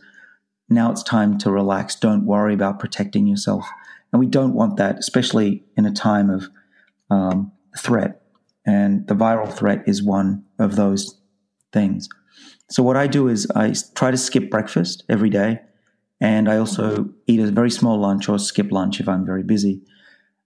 now 0.70 0.92
it's 0.92 1.04
time 1.04 1.38
to 1.40 1.52
relax. 1.52 1.96
Don't 1.96 2.26
worry 2.26 2.54
about 2.54 2.80
protecting 2.80 3.28
yourself. 3.28 3.68
And 4.12 4.20
we 4.20 4.26
don't 4.26 4.54
want 4.54 4.78
that, 4.78 4.98
especially 4.98 5.64
in 5.76 5.86
a 5.86 5.92
time 5.92 6.30
of 6.30 6.50
um, 7.10 7.52
threat. 7.78 8.22
And 8.66 9.08
the 9.08 9.16
viral 9.16 9.52
threat 9.52 9.84
is 9.88 10.02
one 10.02 10.44
of 10.60 10.76
those 10.76 11.20
things. 11.72 12.08
So, 12.70 12.82
what 12.82 12.96
I 12.96 13.08
do 13.08 13.28
is 13.28 13.50
I 13.56 13.74
try 13.96 14.10
to 14.12 14.18
skip 14.18 14.50
breakfast 14.50 15.04
every 15.10 15.30
day 15.30 15.60
and 16.22 16.50
I 16.50 16.58
also 16.58 17.10
eat 17.28 17.40
a 17.40 17.52
very 17.52 17.70
small 17.70 18.00
lunch 18.00 18.30
or 18.30 18.40
skip 18.40 18.72
lunch 18.72 19.00
if 19.00 19.10
I'm 19.10 19.26
very 19.26 19.44
busy. 19.44 19.82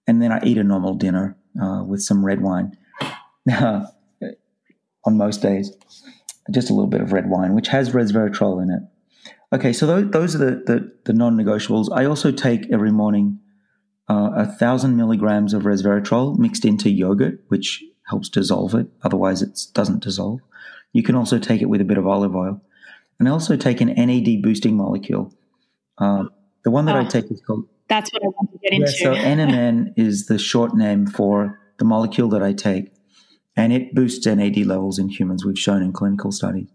And 0.07 0.21
then 0.21 0.31
I 0.31 0.39
eat 0.43 0.57
a 0.57 0.63
normal 0.63 0.95
dinner 0.95 1.37
uh, 1.61 1.83
with 1.83 2.01
some 2.01 2.25
red 2.25 2.41
wine 2.41 2.77
on 3.51 3.87
most 5.05 5.41
days. 5.41 5.71
Just 6.51 6.69
a 6.69 6.73
little 6.73 6.89
bit 6.89 7.01
of 7.01 7.11
red 7.11 7.29
wine, 7.29 7.53
which 7.53 7.67
has 7.67 7.91
resveratrol 7.91 8.63
in 8.63 8.69
it. 8.71 8.81
Okay, 9.53 9.73
so 9.73 9.85
those, 9.85 10.11
those 10.11 10.35
are 10.35 10.39
the, 10.39 10.51
the, 10.65 10.91
the 11.05 11.13
non 11.13 11.37
negotiables. 11.37 11.89
I 11.93 12.05
also 12.05 12.31
take 12.31 12.71
every 12.71 12.91
morning 12.91 13.39
uh, 14.09 14.31
a 14.35 14.45
thousand 14.45 14.95
milligrams 14.95 15.53
of 15.53 15.63
resveratrol 15.63 16.37
mixed 16.37 16.65
into 16.65 16.89
yogurt, 16.89 17.43
which 17.49 17.83
helps 18.07 18.29
dissolve 18.29 18.73
it. 18.75 18.87
Otherwise, 19.03 19.41
it 19.41 19.59
doesn't 19.73 20.03
dissolve. 20.03 20.39
You 20.93 21.03
can 21.03 21.15
also 21.15 21.39
take 21.39 21.61
it 21.61 21.69
with 21.69 21.81
a 21.81 21.85
bit 21.85 21.97
of 21.97 22.07
olive 22.07 22.35
oil. 22.35 22.61
And 23.19 23.27
I 23.27 23.31
also 23.31 23.55
take 23.55 23.81
an 23.81 23.87
NAD 23.87 24.41
boosting 24.41 24.77
molecule, 24.77 25.33
um, 25.97 26.29
the 26.63 26.71
one 26.71 26.85
that 26.85 26.95
oh, 26.95 26.99
I 26.99 27.05
take 27.05 27.31
is 27.31 27.41
called. 27.41 27.67
That's 27.87 28.11
what 28.11 28.23
I 28.23 28.27
want 28.27 28.51
to 28.51 28.57
get 28.59 28.73
into. 28.73 28.91
So 28.91 29.13
NMN 29.15 29.93
is 29.95 30.25
the 30.25 30.37
short 30.37 30.75
name 30.75 31.07
for 31.07 31.59
the 31.77 31.85
molecule 31.85 32.29
that 32.29 32.43
I 32.43 32.53
take, 32.53 32.91
and 33.55 33.71
it 33.71 33.93
boosts 33.95 34.25
NAD 34.25 34.57
levels 34.65 34.99
in 34.99 35.09
humans. 35.09 35.45
We've 35.45 35.57
shown 35.57 35.81
in 35.81 35.93
clinical 35.93 36.31
studies. 36.31 36.69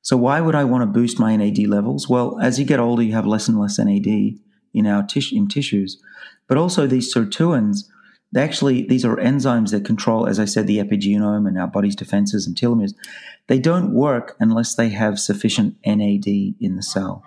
So 0.00 0.16
why 0.16 0.40
would 0.40 0.54
I 0.54 0.64
want 0.64 0.82
to 0.82 0.86
boost 0.86 1.18
my 1.18 1.36
NAD 1.36 1.58
levels? 1.66 2.08
Well, 2.08 2.38
as 2.40 2.58
you 2.58 2.64
get 2.64 2.80
older, 2.80 3.02
you 3.02 3.12
have 3.12 3.26
less 3.26 3.48
and 3.48 3.60
less 3.60 3.78
NAD 3.78 4.06
in 4.06 4.86
our 4.86 5.02
tis- 5.02 5.32
in 5.32 5.48
tissues, 5.48 6.00
but 6.46 6.56
also 6.56 6.86
these 6.86 7.12
sirtuins. 7.12 7.84
They 8.32 8.42
actually 8.42 8.86
these 8.86 9.04
are 9.04 9.16
enzymes 9.16 9.70
that 9.70 9.84
control, 9.84 10.26
as 10.26 10.38
I 10.38 10.44
said, 10.44 10.66
the 10.66 10.78
epigenome 10.78 11.48
and 11.48 11.58
our 11.58 11.66
body's 11.66 11.96
defenses 11.96 12.46
and 12.46 12.56
telomeres. 12.56 12.94
They 13.46 13.58
don't 13.58 13.92
work 13.92 14.36
unless 14.38 14.74
they 14.74 14.90
have 14.90 15.18
sufficient 15.18 15.76
NAD 15.84 16.26
in 16.26 16.76
the 16.76 16.82
cell. 16.82 17.22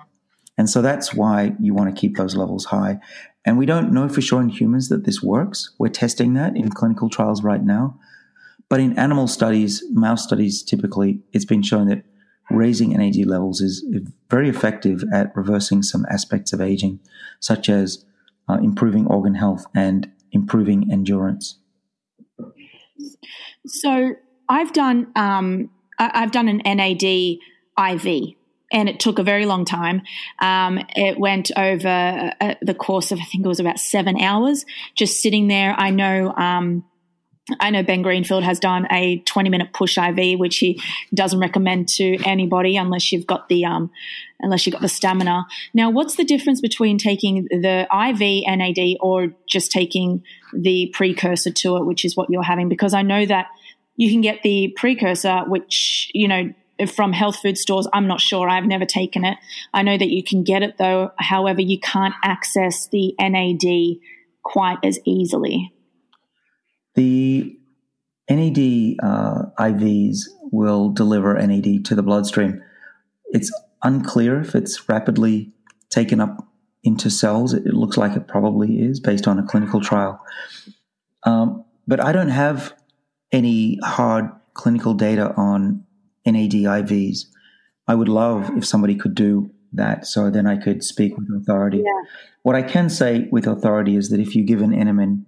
And 0.58 0.70
so 0.70 0.82
that's 0.82 1.14
why 1.14 1.54
you 1.60 1.74
want 1.74 1.94
to 1.94 2.00
keep 2.00 2.18
those 2.18 2.36
levels 2.36 2.66
high. 2.66 3.00
And 3.46 3.58
we 3.58 3.66
don't 3.66 3.92
know 3.92 4.08
for 4.08 4.22
sure 4.22 4.42
in 4.42 4.50
humans 4.50 4.90
that 4.90 5.06
this 5.06 5.22
works. 5.22 5.74
We're 5.80 5.90
testing 5.90 6.34
that 6.36 6.56
in 6.56 6.70
clinical 6.70 7.10
trials 7.10 7.44
right 7.44 7.64
now. 7.64 8.00
But 8.70 8.80
in 8.80 8.98
animal 8.98 9.28
studies, 9.28 9.84
mouse 9.92 10.24
studies, 10.24 10.64
typically, 10.64 11.20
it's 11.34 11.46
been 11.46 11.64
shown 11.64 11.88
that 11.88 12.04
raising 12.50 12.92
NAD 12.92 13.26
levels 13.26 13.62
is 13.62 13.86
very 14.30 14.50
effective 14.50 15.04
at 15.14 15.36
reversing 15.36 15.84
some 15.84 16.06
aspects 16.10 16.54
of 16.54 16.62
aging, 16.62 17.00
such 17.40 17.70
as 17.70 18.06
uh, 18.48 18.58
improving 18.62 19.08
organ 19.08 19.36
health 19.36 19.66
and 19.74 20.12
improving 20.32 20.92
endurance. 20.92 21.58
So 23.66 24.16
I've 24.48 24.74
done 24.74 25.12
um, 25.16 25.70
I've 25.98 26.32
done 26.32 26.48
an 26.48 26.62
NAD 26.66 27.04
IV 27.04 28.36
and 28.72 28.90
it 28.90 29.00
took 29.00 29.20
a 29.20 29.24
very 29.24 29.46
long 29.46 29.66
time. 29.66 30.02
Um, 30.40 30.80
it 30.96 31.20
went 31.20 31.52
over 31.58 32.34
uh, 32.40 32.56
the 32.62 32.74
course 32.74 33.12
of 33.12 33.20
I 33.20 33.24
think 33.24 33.46
it 33.46 33.48
was 33.48 33.60
about 33.60 33.80
seven 33.80 34.20
hours, 34.20 34.66
just 34.96 35.22
sitting 35.22 35.48
there. 35.48 35.76
I 35.78 35.90
know. 35.90 36.34
Um, 36.36 36.86
I 37.60 37.70
know 37.72 37.84
Ben 37.84 38.02
Greenfield 38.02 38.44
has 38.44 38.60
done 38.60 38.88
a 38.92 39.18
20 39.20 39.50
minute 39.50 39.74
push 39.74 39.98
IV, 39.98 40.40
which 40.40 40.58
he 40.58 40.82
doesn't 41.14 41.40
recommend 41.40 41.90
to 41.90 42.18
anybody 42.24 42.78
unless 42.78 43.12
you've 43.12 43.28
got 43.28 43.50
the 43.50 43.66
um, 43.66 43.92
unless 44.40 44.66
you've 44.66 44.74
got 44.74 44.82
the 44.82 44.90
stamina. 44.90 45.46
Now, 45.74 45.90
what's 45.90 46.16
the 46.16 46.24
difference 46.24 46.62
between 46.62 46.98
taking 46.98 47.46
the 47.50 47.88
IV 47.92 48.44
NAD 48.58 48.98
or 49.02 49.34
just 49.48 49.72
taking 49.72 50.24
the 50.54 50.92
precursor 50.94 51.52
to 51.52 51.78
it, 51.78 51.86
which 51.86 52.06
is 52.06 52.16
what 52.16 52.30
you're 52.30 52.44
having? 52.44 52.70
Because 52.70 52.94
I 52.94 53.02
know 53.02 53.26
that 53.26 53.48
you 53.98 54.10
can 54.10 54.22
get 54.22 54.44
the 54.44 54.74
precursor, 54.78 55.42
which 55.48 56.10
you 56.14 56.28
know 56.28 56.54
from 56.90 57.14
health 57.14 57.40
food 57.42 57.58
stores. 57.58 57.88
I'm 57.94 58.08
not 58.08 58.22
sure. 58.22 58.50
I've 58.50 58.66
never 58.66 58.86
taken 58.86 59.26
it. 59.26 59.38
I 59.74 59.84
know 59.84 59.98
that 59.98 60.10
you 60.10 60.24
can 60.24 60.44
get 60.44 60.64
it 60.64 60.78
though. 60.78 61.12
However, 61.18 61.62
you 61.62 61.80
can't 61.80 62.14
access 62.24 62.88
the 62.88 63.14
NAD 63.20 64.00
quite 64.44 64.80
as 64.84 65.00
easily. 65.06 65.74
The 66.96 67.58
NAD 68.30 68.98
uh, 69.04 69.46
IVs 69.60 70.20
will 70.52 70.90
deliver 70.90 71.36
NAD 71.36 71.86
to 71.86 71.96
the 71.96 72.04
bloodstream. 72.04 72.62
It's 73.28 73.52
unclear 73.84 74.40
if 74.40 74.56
it's 74.56 74.90
rapidly 74.90 75.54
taken 75.90 76.20
up 76.20 76.48
into 76.84 77.10
cells. 77.10 77.54
It 77.54 77.66
looks 77.66 77.98
like 77.98 78.16
it 78.16 78.28
probably 78.28 78.82
is 78.82 79.00
based 79.00 79.28
on 79.28 79.40
a 79.40 79.44
clinical 79.44 79.82
trial. 79.82 80.20
Um, 81.24 81.66
but 81.88 82.04
I 82.04 82.12
don't 82.12 82.30
have 82.30 82.74
any 83.32 83.80
hard 83.84 84.30
clinical 84.54 84.94
data 84.94 85.34
on 85.36 85.86
NAD 86.26 86.52
IVs. 86.52 87.26
I 87.88 87.96
would 87.96 88.10
love 88.10 88.50
if 88.58 88.66
somebody 88.66 88.96
could 88.96 89.16
do 89.16 89.52
that 89.74 90.06
so 90.06 90.30
then 90.30 90.48
I 90.48 90.58
could 90.58 90.84
speak 90.84 91.18
with 91.18 91.28
authority. 91.36 91.78
Yeah. 91.78 92.10
What 92.44 92.56
I 92.56 92.62
can 92.62 92.90
say 92.90 93.28
with 93.32 93.48
authority 93.48 93.96
is 93.96 94.10
that 94.10 94.20
if 94.20 94.36
you 94.36 94.44
give 94.44 94.62
an 94.62 94.72
NMN 94.72 95.26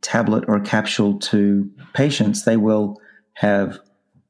tablet 0.00 0.44
or 0.48 0.60
capsule 0.60 1.18
to 1.18 1.70
patients, 1.94 2.44
they 2.44 2.56
will 2.56 3.00
have 3.34 3.78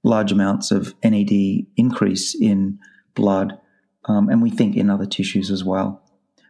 large 0.02 0.32
amounts 0.32 0.70
of 0.70 0.94
NAD 1.02 1.66
increase 1.76 2.34
in 2.34 2.78
blood, 3.14 3.58
um, 4.04 4.28
and 4.28 4.42
we 4.42 4.50
think 4.50 4.76
in 4.76 4.90
other 4.90 5.06
tissues 5.06 5.50
as 5.50 5.64
well. 5.64 6.02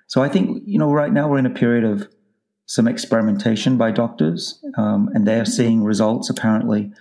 So 0.09 0.23
I 0.23 0.29
think, 0.29 0.63
you 0.67 0.79
know, 0.79 0.93
right 0.93 1.13
now 1.13 1.29
we're 1.29 1.39
in 1.39 1.47
a 1.47 1.51
period 1.51 1.85
of 1.85 2.09
some 2.67 2.89
experimentation 2.89 3.77
by 3.77 3.93
doctors, 3.93 4.63
um, 4.77 5.09
and 5.15 5.27
they're 5.27 5.45
seeing 5.45 5.85
results 5.85 6.29
apparently 6.29 6.93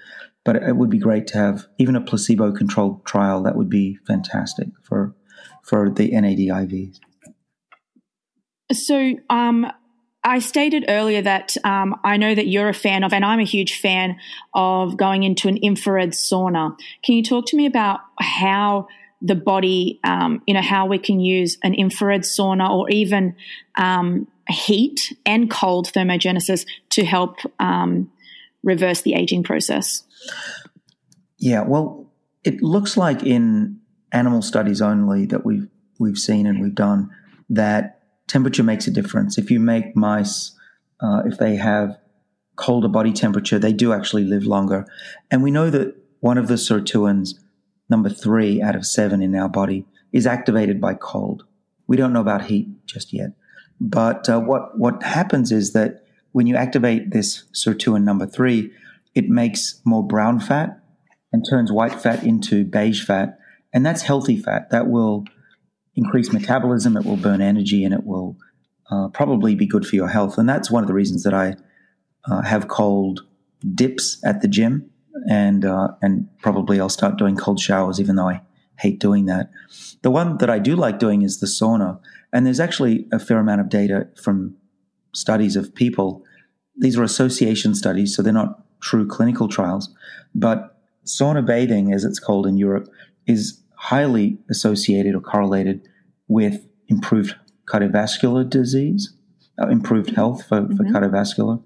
but 0.45 0.55
it 0.55 0.77
would 0.77 0.89
be 0.89 0.99
great 0.99 1.27
to 1.27 1.37
have 1.37 1.67
even 1.77 1.95
a 1.95 2.01
placebo 2.01 2.53
controlled 2.53 3.05
trial. 3.05 3.43
That 3.43 3.57
would 3.57 3.69
be 3.69 3.97
fantastic 4.07 4.69
for 4.83 5.13
for 5.63 5.89
the 5.89 6.11
NAD 6.11 6.37
IVs. 6.37 6.99
So, 8.71 9.15
um, 9.29 9.67
I 10.23 10.39
stated 10.39 10.85
earlier 10.87 11.21
that 11.21 11.55
um, 11.63 11.99
I 12.03 12.17
know 12.17 12.33
that 12.33 12.47
you're 12.47 12.69
a 12.69 12.73
fan 12.73 13.03
of, 13.03 13.13
and 13.13 13.23
I'm 13.23 13.39
a 13.39 13.45
huge 13.45 13.79
fan 13.79 14.17
of 14.55 14.97
going 14.97 15.21
into 15.21 15.47
an 15.47 15.57
infrared 15.57 16.11
sauna. 16.11 16.75
Can 17.03 17.15
you 17.15 17.23
talk 17.23 17.45
to 17.47 17.57
me 17.57 17.67
about 17.67 17.99
how 18.19 18.87
the 19.21 19.35
body, 19.35 19.99
um, 20.03 20.41
you 20.47 20.55
know, 20.55 20.63
how 20.63 20.87
we 20.87 20.97
can 20.97 21.19
use 21.19 21.57
an 21.63 21.75
infrared 21.75 22.21
sauna 22.21 22.69
or 22.69 22.89
even 22.89 23.35
um, 23.75 24.27
heat 24.49 25.13
and 25.25 25.49
cold 25.49 25.91
thermogenesis 25.91 26.65
to 26.89 27.05
help 27.05 27.37
um, 27.59 28.11
reverse 28.65 29.01
the 29.01 29.13
aging 29.13 29.43
process? 29.43 30.03
Yeah, 31.37 31.61
well, 31.61 32.11
it 32.43 32.61
looks 32.61 32.97
like 32.97 33.23
in 33.23 33.79
animal 34.11 34.41
studies 34.41 34.81
only 34.81 35.25
that 35.27 35.45
we've 35.45 35.67
we've 35.99 36.17
seen 36.17 36.45
and 36.45 36.61
we've 36.61 36.75
done 36.75 37.09
that 37.49 38.01
temperature 38.27 38.63
makes 38.63 38.87
a 38.87 38.91
difference. 38.91 39.37
If 39.37 39.49
you 39.49 39.59
make 39.59 39.95
mice, 39.95 40.57
uh, 40.99 41.21
if 41.25 41.37
they 41.37 41.55
have 41.55 41.97
colder 42.55 42.87
body 42.87 43.13
temperature, 43.13 43.59
they 43.59 43.73
do 43.73 43.93
actually 43.93 44.25
live 44.25 44.45
longer. 44.45 44.85
And 45.31 45.43
we 45.43 45.51
know 45.51 45.69
that 45.69 45.95
one 46.19 46.37
of 46.37 46.47
the 46.47 46.55
sirtuins, 46.55 47.35
number 47.89 48.09
three 48.09 48.61
out 48.61 48.75
of 48.75 48.85
seven 48.85 49.21
in 49.21 49.35
our 49.35 49.49
body, 49.49 49.85
is 50.11 50.25
activated 50.25 50.81
by 50.81 50.95
cold. 50.95 51.45
We 51.87 51.97
don't 51.97 52.13
know 52.13 52.21
about 52.21 52.45
heat 52.45 52.67
just 52.85 53.13
yet. 53.13 53.31
But 53.79 54.29
uh, 54.29 54.39
what, 54.39 54.77
what 54.77 55.03
happens 55.03 55.51
is 55.51 55.73
that 55.73 56.04
when 56.35 56.47
you 56.47 56.57
activate 56.57 57.11
this 57.11 57.45
sirtuin 57.53 58.03
number 58.03 58.25
three, 58.25 58.69
it 59.13 59.29
makes 59.29 59.79
more 59.85 60.05
brown 60.05 60.37
fat 60.37 60.81
and 61.31 61.45
turns 61.49 61.71
white 61.71 61.95
fat 62.01 62.25
into 62.25 62.65
beige 62.65 63.05
fat. 63.05 63.39
And 63.71 63.85
that's 63.85 64.01
healthy 64.01 64.35
fat. 64.35 64.69
That 64.69 64.89
will 64.89 65.23
increase 65.95 66.33
metabolism, 66.33 66.97
it 66.97 67.05
will 67.05 67.15
burn 67.15 67.39
energy, 67.39 67.85
and 67.85 67.93
it 67.93 68.03
will 68.03 68.35
uh, 68.91 69.07
probably 69.13 69.55
be 69.55 69.65
good 69.65 69.87
for 69.87 69.95
your 69.95 70.09
health. 70.09 70.37
And 70.37 70.49
that's 70.49 70.69
one 70.69 70.83
of 70.83 70.89
the 70.89 70.93
reasons 70.93 71.23
that 71.23 71.33
I 71.33 71.55
uh, 72.29 72.41
have 72.41 72.67
cold 72.67 73.21
dips 73.73 74.21
at 74.25 74.41
the 74.41 74.49
gym, 74.49 74.89
and 75.29 75.63
uh, 75.63 75.91
and 76.01 76.27
probably 76.41 76.81
I'll 76.81 76.89
start 76.89 77.15
doing 77.15 77.37
cold 77.37 77.61
showers, 77.61 77.97
even 78.01 78.17
though 78.17 78.27
I 78.27 78.41
hate 78.77 78.99
doing 78.99 79.27
that. 79.27 79.51
The 80.01 80.11
one 80.11 80.39
that 80.39 80.49
I 80.49 80.59
do 80.59 80.75
like 80.75 80.99
doing 80.99 81.21
is 81.21 81.39
the 81.39 81.47
sauna, 81.47 81.97
and 82.33 82.45
there's 82.45 82.59
actually 82.59 83.07
a 83.13 83.19
fair 83.19 83.37
amount 83.37 83.61
of 83.61 83.69
data 83.69 84.09
from 84.21 84.57
studies 85.13 85.55
of 85.55 85.73
people. 85.73 86.24
These 86.77 86.97
are 86.97 87.03
association 87.03 87.75
studies, 87.75 88.15
so 88.15 88.21
they're 88.21 88.33
not 88.33 88.63
true 88.81 89.07
clinical 89.07 89.47
trials, 89.47 89.93
but 90.33 90.77
sauna 91.05 91.45
bathing, 91.45 91.93
as 91.93 92.03
it's 92.03 92.19
called 92.19 92.45
in 92.45 92.57
Europe, 92.57 92.87
is 93.25 93.61
highly 93.75 94.37
associated 94.49 95.15
or 95.15 95.21
correlated 95.21 95.87
with 96.27 96.65
improved 96.87 97.35
cardiovascular 97.67 98.49
disease, 98.49 99.13
uh, 99.61 99.67
improved 99.69 100.15
health 100.15 100.45
for, 100.47 100.61
mm-hmm. 100.61 100.75
for 100.75 100.83
cardiovascular 100.83 101.63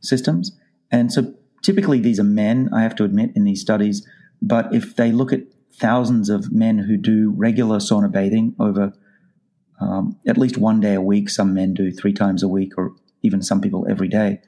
systems. 0.00 0.56
And 0.90 1.12
so 1.12 1.34
typically 1.62 2.00
these 2.00 2.20
are 2.20 2.24
men, 2.24 2.68
I 2.72 2.82
have 2.82 2.94
to 2.96 3.04
admit, 3.04 3.32
in 3.34 3.44
these 3.44 3.60
studies. 3.60 4.06
But 4.42 4.74
if 4.74 4.96
they 4.96 5.12
look 5.12 5.32
at 5.32 5.42
thousands 5.74 6.28
of 6.28 6.52
men 6.52 6.78
who 6.78 6.96
do 6.96 7.32
regular 7.36 7.78
sauna 7.78 8.10
bathing 8.10 8.54
over 8.58 8.92
um, 9.80 10.18
at 10.26 10.36
least 10.36 10.58
one 10.58 10.80
day 10.80 10.94
a 10.94 11.00
week, 11.00 11.30
some 11.30 11.54
men 11.54 11.72
do 11.72 11.90
three 11.90 12.12
times 12.12 12.42
a 12.42 12.48
week, 12.48 12.74
or 12.76 12.94
even 13.22 13.42
some 13.42 13.60
people 13.60 13.86
every 13.88 14.08
day, 14.08 14.40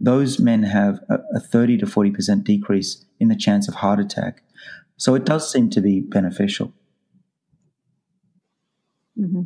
those 0.00 0.38
men 0.38 0.62
have 0.62 1.00
a, 1.08 1.18
a 1.34 1.40
30 1.40 1.78
to 1.78 1.86
40% 1.86 2.44
decrease 2.44 3.04
in 3.18 3.28
the 3.28 3.36
chance 3.36 3.68
of 3.68 3.74
heart 3.76 4.00
attack 4.00 4.42
so 5.00 5.14
it 5.14 5.24
does 5.24 5.50
seem 5.50 5.70
to 5.70 5.80
be 5.80 6.00
beneficial. 6.00 6.74
Mm-hmm. 9.18 9.44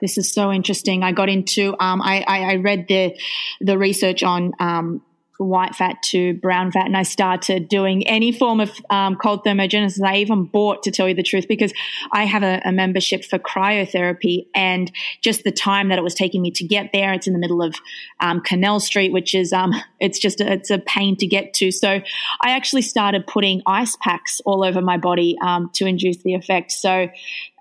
This 0.00 0.16
is 0.16 0.32
so 0.32 0.52
interesting. 0.52 1.02
I 1.02 1.10
got 1.10 1.28
into 1.28 1.74
um, 1.80 2.00
I, 2.00 2.24
I, 2.28 2.52
I, 2.52 2.56
read 2.56 2.86
the 2.86 3.18
the 3.60 3.76
research 3.76 4.22
on 4.22 4.52
um, 4.60 5.02
white 5.38 5.74
fat 5.74 6.02
to 6.02 6.34
brown 6.34 6.70
fat, 6.70 6.86
and 6.86 6.96
I 6.96 7.02
started 7.02 7.68
doing 7.68 8.06
any 8.06 8.32
form 8.32 8.60
of 8.60 8.70
um, 8.90 9.16
cold 9.16 9.44
thermogenesis. 9.44 10.04
I 10.04 10.16
even 10.16 10.44
bought, 10.44 10.82
to 10.84 10.90
tell 10.90 11.08
you 11.08 11.14
the 11.14 11.22
truth, 11.22 11.46
because 11.48 11.72
I 12.12 12.24
have 12.24 12.42
a, 12.42 12.60
a, 12.64 12.72
membership 12.72 13.24
for 13.24 13.38
cryotherapy, 13.38 14.46
and 14.54 14.90
just 15.22 15.44
the 15.44 15.52
time 15.52 15.88
that 15.88 15.98
it 15.98 16.02
was 16.02 16.14
taking 16.14 16.42
me 16.42 16.50
to 16.52 16.64
get 16.64 16.90
there. 16.92 17.12
It's 17.12 17.26
in 17.26 17.32
the 17.32 17.38
middle 17.38 17.62
of 17.62 17.74
um, 18.20 18.40
Canal 18.40 18.80
Street, 18.80 19.12
which 19.12 19.34
is 19.34 19.52
um, 19.52 19.72
it's 20.00 20.18
just 20.18 20.40
a, 20.40 20.52
it's 20.52 20.70
a 20.70 20.78
pain 20.78 21.16
to 21.16 21.26
get 21.26 21.54
to. 21.54 21.70
So 21.70 21.88
I 21.88 22.50
actually 22.50 22.82
started 22.82 23.26
putting 23.26 23.62
ice 23.66 23.96
packs 24.00 24.40
all 24.44 24.64
over 24.64 24.80
my 24.80 24.98
body 24.98 25.36
um, 25.42 25.70
to 25.74 25.86
induce 25.86 26.18
the 26.18 26.34
effect. 26.34 26.72
So 26.72 27.08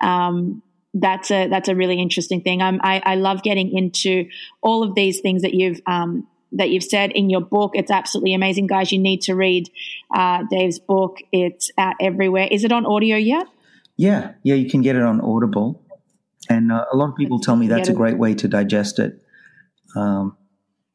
um, 0.02 0.62
that's 0.94 1.32
a 1.32 1.48
that's 1.48 1.70
a 1.70 1.76
really 1.76 2.00
interesting 2.00 2.42
thing. 2.42 2.62
I, 2.62 3.02
I 3.04 3.16
love 3.16 3.42
getting 3.42 3.76
into 3.76 4.30
all 4.62 4.84
of 4.84 4.94
these 4.94 5.22
things 5.22 5.42
that 5.42 5.54
you've 5.54 5.82
um, 5.88 6.28
that 6.54 6.70
you've 6.70 6.84
said 6.84 7.12
in 7.12 7.30
your 7.30 7.42
book. 7.42 7.72
It's 7.74 7.92
absolutely 7.92 8.34
amazing, 8.34 8.68
guys. 8.68 8.92
You 8.92 9.00
need 9.00 9.22
to 9.24 9.36
read 9.36 9.70
uh, 10.14 10.44
Dave's 10.50 10.80
book. 10.80 11.18
It's 11.32 11.72
out 11.78 11.96
everywhere. 12.00 12.48
Is 12.52 12.64
it 12.64 12.72
on 12.72 12.86
audio 12.86 13.18
yet? 13.18 13.48
Yeah, 13.98 14.34
yeah, 14.44 14.56
you 14.56 14.70
can 14.70 14.82
get 14.82 14.96
it 14.96 15.04
on 15.04 15.22
Audible, 15.22 15.82
and 16.50 16.72
uh, 16.72 16.86
a 16.92 16.96
lot 16.96 17.10
of 17.10 17.16
people 17.16 17.40
tell 17.40 17.56
me 17.56 17.68
that's 17.68 17.90
a 17.90 17.94
great 17.94 18.18
way 18.18 18.34
to 18.34 18.48
digest 18.48 18.98
it. 18.98 19.22
Um, 19.96 20.36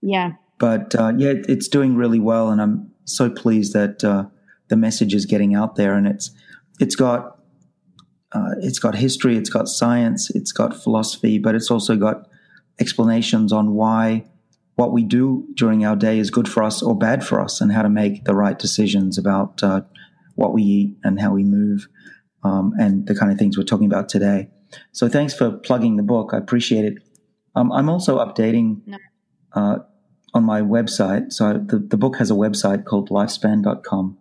yeah, 0.00 0.32
but 0.58 0.94
uh, 0.96 1.12
yeah, 1.16 1.34
it's 1.48 1.68
doing 1.68 1.94
really 1.94 2.18
well, 2.18 2.50
and 2.50 2.60
I'm 2.60 2.90
so 3.04 3.30
pleased 3.30 3.72
that 3.74 4.02
uh, 4.02 4.24
the 4.66 4.76
message 4.76 5.14
is 5.14 5.26
getting 5.26 5.54
out 5.54 5.76
there, 5.76 5.94
and 5.94 6.08
it's 6.08 6.32
it's 6.80 6.96
got 6.96 7.38
uh, 8.32 8.54
it's 8.60 8.80
got 8.80 8.96
history, 8.96 9.36
it's 9.36 9.50
got 9.50 9.68
science, 9.68 10.30
it's 10.30 10.52
got 10.52 10.74
philosophy, 10.74 11.38
but 11.38 11.54
it's 11.54 11.70
also 11.70 11.96
got 11.96 12.28
explanations 12.80 13.52
on 13.52 13.74
why 13.74 14.24
what 14.78 14.92
we 14.92 15.02
do 15.02 15.44
during 15.54 15.84
our 15.84 15.96
day 15.96 16.20
is 16.20 16.30
good 16.30 16.48
for 16.48 16.62
us 16.62 16.82
or 16.84 16.96
bad 16.96 17.26
for 17.26 17.40
us, 17.40 17.60
and 17.60 17.72
how 17.72 17.82
to 17.82 17.88
make 17.88 18.22
the 18.26 18.32
right 18.32 18.56
decisions 18.56 19.18
about 19.18 19.60
uh, 19.60 19.80
what 20.36 20.52
we 20.52 20.62
eat 20.62 20.96
and 21.02 21.20
how 21.20 21.32
we 21.32 21.42
move, 21.42 21.88
um, 22.44 22.72
and 22.78 23.04
the 23.08 23.14
kind 23.16 23.32
of 23.32 23.38
things 23.38 23.58
we're 23.58 23.64
talking 23.64 23.88
about 23.88 24.08
today. 24.08 24.48
So, 24.92 25.08
thanks 25.08 25.34
for 25.34 25.50
plugging 25.50 25.96
the 25.96 26.04
book. 26.04 26.30
I 26.32 26.36
appreciate 26.36 26.84
it. 26.84 27.02
Um, 27.56 27.72
I'm 27.72 27.88
also 27.88 28.18
updating 28.18 28.82
uh, 29.52 29.78
on 30.32 30.44
my 30.44 30.60
website. 30.60 31.32
So, 31.32 31.54
the, 31.54 31.80
the 31.80 31.96
book 31.96 32.16
has 32.18 32.30
a 32.30 32.34
website 32.34 32.84
called 32.84 33.10
lifespan.com. 33.10 34.16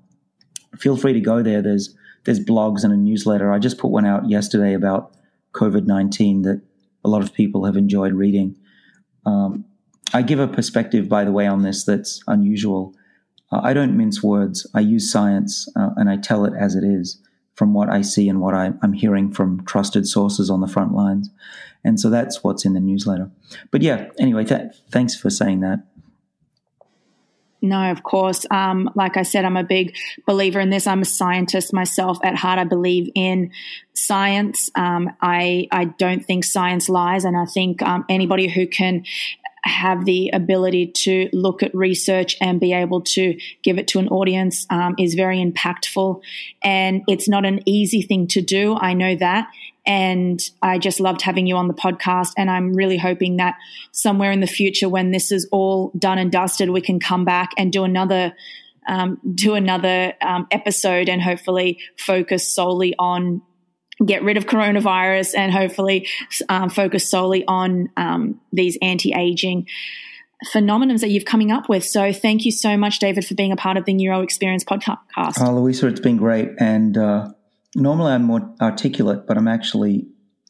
Feel 0.76 0.98
free 0.98 1.14
to 1.14 1.22
go 1.22 1.44
there. 1.44 1.62
There's 1.62 1.96
there's 2.24 2.40
blogs 2.40 2.84
and 2.84 2.92
a 2.92 2.98
newsletter. 2.98 3.52
I 3.52 3.60
just 3.60 3.78
put 3.78 3.92
one 3.92 4.08
out 4.08 4.28
yesterday 4.28 4.74
about 4.74 5.14
COVID 5.54 5.86
19 5.86 6.42
that 6.42 6.64
a 7.06 7.10
lot 7.10 7.22
of 7.22 7.32
people 7.32 7.66
have 7.66 7.78
enjoyed 7.78 8.14
reading. 8.14 8.58
Um, 9.24 9.66
I 10.14 10.22
give 10.22 10.40
a 10.40 10.48
perspective, 10.48 11.10
by 11.10 11.24
the 11.24 11.32
way, 11.32 11.48
on 11.48 11.64
this 11.64 11.84
that's 11.84 12.24
unusual. 12.28 12.94
Uh, 13.52 13.62
I 13.64 13.74
don't 13.74 13.98
mince 13.98 14.24
words. 14.24 14.68
I 14.74 14.80
use 14.82 15.12
science 15.12 15.68
uh, 15.76 15.90
and 15.96 16.10
I 16.10 16.18
tell 16.18 16.46
it 16.46 16.54
as 16.58 16.76
it 16.76 16.84
is 16.84 17.20
from 17.56 17.74
what 17.74 17.90
I 17.90 18.02
see 18.02 18.30
and 18.30 18.40
what 18.40 18.54
I, 18.54 18.74
am 18.84 18.94
hearing 18.94 19.32
from 19.32 19.66
trusted 19.66 20.08
sources 20.08 20.50
on 20.50 20.62
the 20.62 20.68
front 20.68 20.94
lines. 20.94 21.30
And 21.84 22.00
so 22.00 22.10
that's 22.10 22.44
what's 22.44 22.66
in 22.66 22.74
the 22.74 22.80
newsletter. 22.80 23.32
But 23.72 23.82
yeah, 23.82 24.10
anyway, 24.20 24.44
th- 24.46 24.74
thanks 24.92 25.16
for 25.16 25.30
saying 25.30 25.62
that. 25.62 25.80
No, 27.60 27.90
of 27.90 28.04
course. 28.04 28.46
Um, 28.52 28.92
like 28.94 29.18
I 29.18 29.24
said, 29.24 29.44
I'm 29.44 29.58
a 29.58 29.64
big 29.64 29.96
believer 30.28 30.60
in 30.60 30.70
this. 30.70 30.86
I'm 30.86 31.02
a 31.02 31.06
scientist 31.06 31.74
myself 31.74 32.20
at 32.24 32.36
heart. 32.36 32.60
I 32.60 32.66
believe 32.66 33.10
in 33.16 33.52
science. 33.94 34.70
Um, 34.76 35.10
I 35.22 35.68
I 35.72 35.86
don't 35.86 36.24
think 36.24 36.44
science 36.44 36.88
lies, 36.88 37.26
and 37.26 37.36
I 37.36 37.46
think 37.46 37.82
um, 37.82 38.06
anybody 38.10 38.48
who 38.48 38.68
can 38.68 39.04
have 39.64 40.06
the 40.06 40.30
ability 40.34 40.88
to 40.88 41.30
look 41.34 41.64
at 41.64 41.74
research 41.76 42.38
and 42.42 42.60
be 42.60 42.74
able 42.74 43.02
to 43.02 43.38
give 43.64 43.78
it 43.78 43.88
to 43.90 44.00
an 44.00 44.08
audience 44.10 44.66
um, 44.70 44.96
is 44.98 45.14
very 45.14 45.38
impactful. 45.44 46.22
And 46.62 47.04
it's 47.08 47.28
not 47.28 47.46
an 47.46 47.62
easy 47.66 48.02
thing 48.02 48.28
to 48.28 48.42
do. 48.42 48.76
I 48.76 48.94
know 48.94 49.16
that. 49.16 49.50
And 49.86 50.42
I 50.62 50.78
just 50.78 51.00
loved 51.00 51.22
having 51.22 51.48
you 51.48 51.56
on 51.56 51.68
the 51.68 51.74
podcast. 51.74 52.34
And 52.38 52.50
I'm 52.52 52.74
really 52.74 52.98
hoping 52.98 53.38
that 53.38 53.56
somewhere 53.92 54.32
in 54.32 54.42
the 54.42 54.48
future, 54.48 54.90
when 54.90 55.12
this 55.12 55.32
is 55.32 55.48
all 55.52 55.92
done 55.98 56.18
and 56.18 56.32
dusted, 56.32 56.70
we 56.70 56.82
can 56.82 57.00
come 57.00 57.26
back 57.26 57.52
and 57.58 57.72
do 57.72 57.84
another. 57.84 58.36
Um, 58.90 59.20
do 59.36 59.56
another 59.56 60.14
um, 60.22 60.48
episode 60.50 61.10
and 61.10 61.22
hopefully 61.22 61.80
focus 61.98 62.48
solely 62.48 62.96
on 62.98 63.42
get 64.06 64.24
rid 64.24 64.38
of 64.38 64.46
coronavirus 64.46 65.36
and 65.36 65.52
hopefully 65.52 66.08
um, 66.50 66.70
focus 66.70 67.10
solely 67.10 67.44
on 67.48 67.90
um, 67.98 68.40
these 68.54 68.78
anti-aging 68.82 69.68
phenomenons 70.54 71.02
that 71.02 71.10
you've 71.10 71.26
coming 71.26 71.52
up 71.52 71.68
with. 71.68 71.84
So 71.84 72.14
thank 72.14 72.46
you 72.46 72.52
so 72.52 72.78
much, 72.78 73.00
David, 73.00 73.26
for 73.26 73.34
being 73.34 73.52
a 73.52 73.56
part 73.56 73.76
of 73.76 73.86
the 73.86 73.94
Neuro 73.94 74.22
Experience 74.22 74.64
podcast. 74.64 75.42
Oh, 75.42 75.54
Louisa, 75.54 75.88
it's 75.88 76.00
been 76.00 76.18
great. 76.18 76.52
And 76.60 76.96
uh, 76.96 77.30
normally 77.76 78.12
I'm 78.12 78.24
more 78.24 78.48
articulate, 78.62 79.26
but 79.26 79.36
I'm 79.38 79.48
actually 79.48 80.06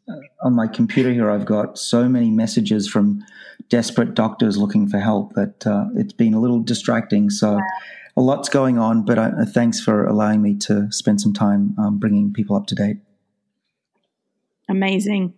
uh, 0.09 0.15
on 0.43 0.53
my 0.53 0.67
computer 0.67 1.13
here. 1.13 1.31
I've 1.31 1.45
got 1.45 1.77
so 1.77 2.09
many 2.09 2.29
messages 2.29 2.89
from 2.89 3.23
desperate 3.69 4.13
doctors 4.13 4.57
looking 4.57 4.89
for 4.89 4.99
help 4.99 5.33
that 5.35 5.65
uh, 5.65 5.85
it's 5.95 6.13
been 6.13 6.33
a 6.33 6.39
little 6.39 6.59
distracting. 6.59 7.29
So. 7.29 7.59
A 8.15 8.21
lot's 8.21 8.49
going 8.49 8.79
on, 8.79 9.05
but 9.05 9.19
uh, 9.19 9.45
thanks 9.45 9.79
for 9.79 10.03
allowing 10.03 10.41
me 10.41 10.55
to 10.61 10.91
spend 10.91 11.21
some 11.21 11.33
time 11.33 11.75
um, 11.77 11.99
bringing 11.99 12.33
people 12.33 12.55
up 12.55 12.65
to 12.65 12.73
date. 12.73 12.97
Amazing. 14.69 15.33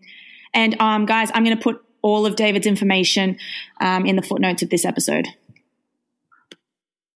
And 0.54 0.80
um, 0.82 1.06
guys, 1.06 1.30
I'm 1.34 1.44
going 1.44 1.56
to 1.56 1.62
put 1.62 1.84
all 2.02 2.26
of 2.26 2.36
David's 2.36 2.66
information 2.66 3.38
um, 3.82 4.06
in 4.06 4.16
the 4.16 4.22
footnotes 4.22 4.64
of 4.64 4.70
this 4.70 4.86
episode. 4.86 5.28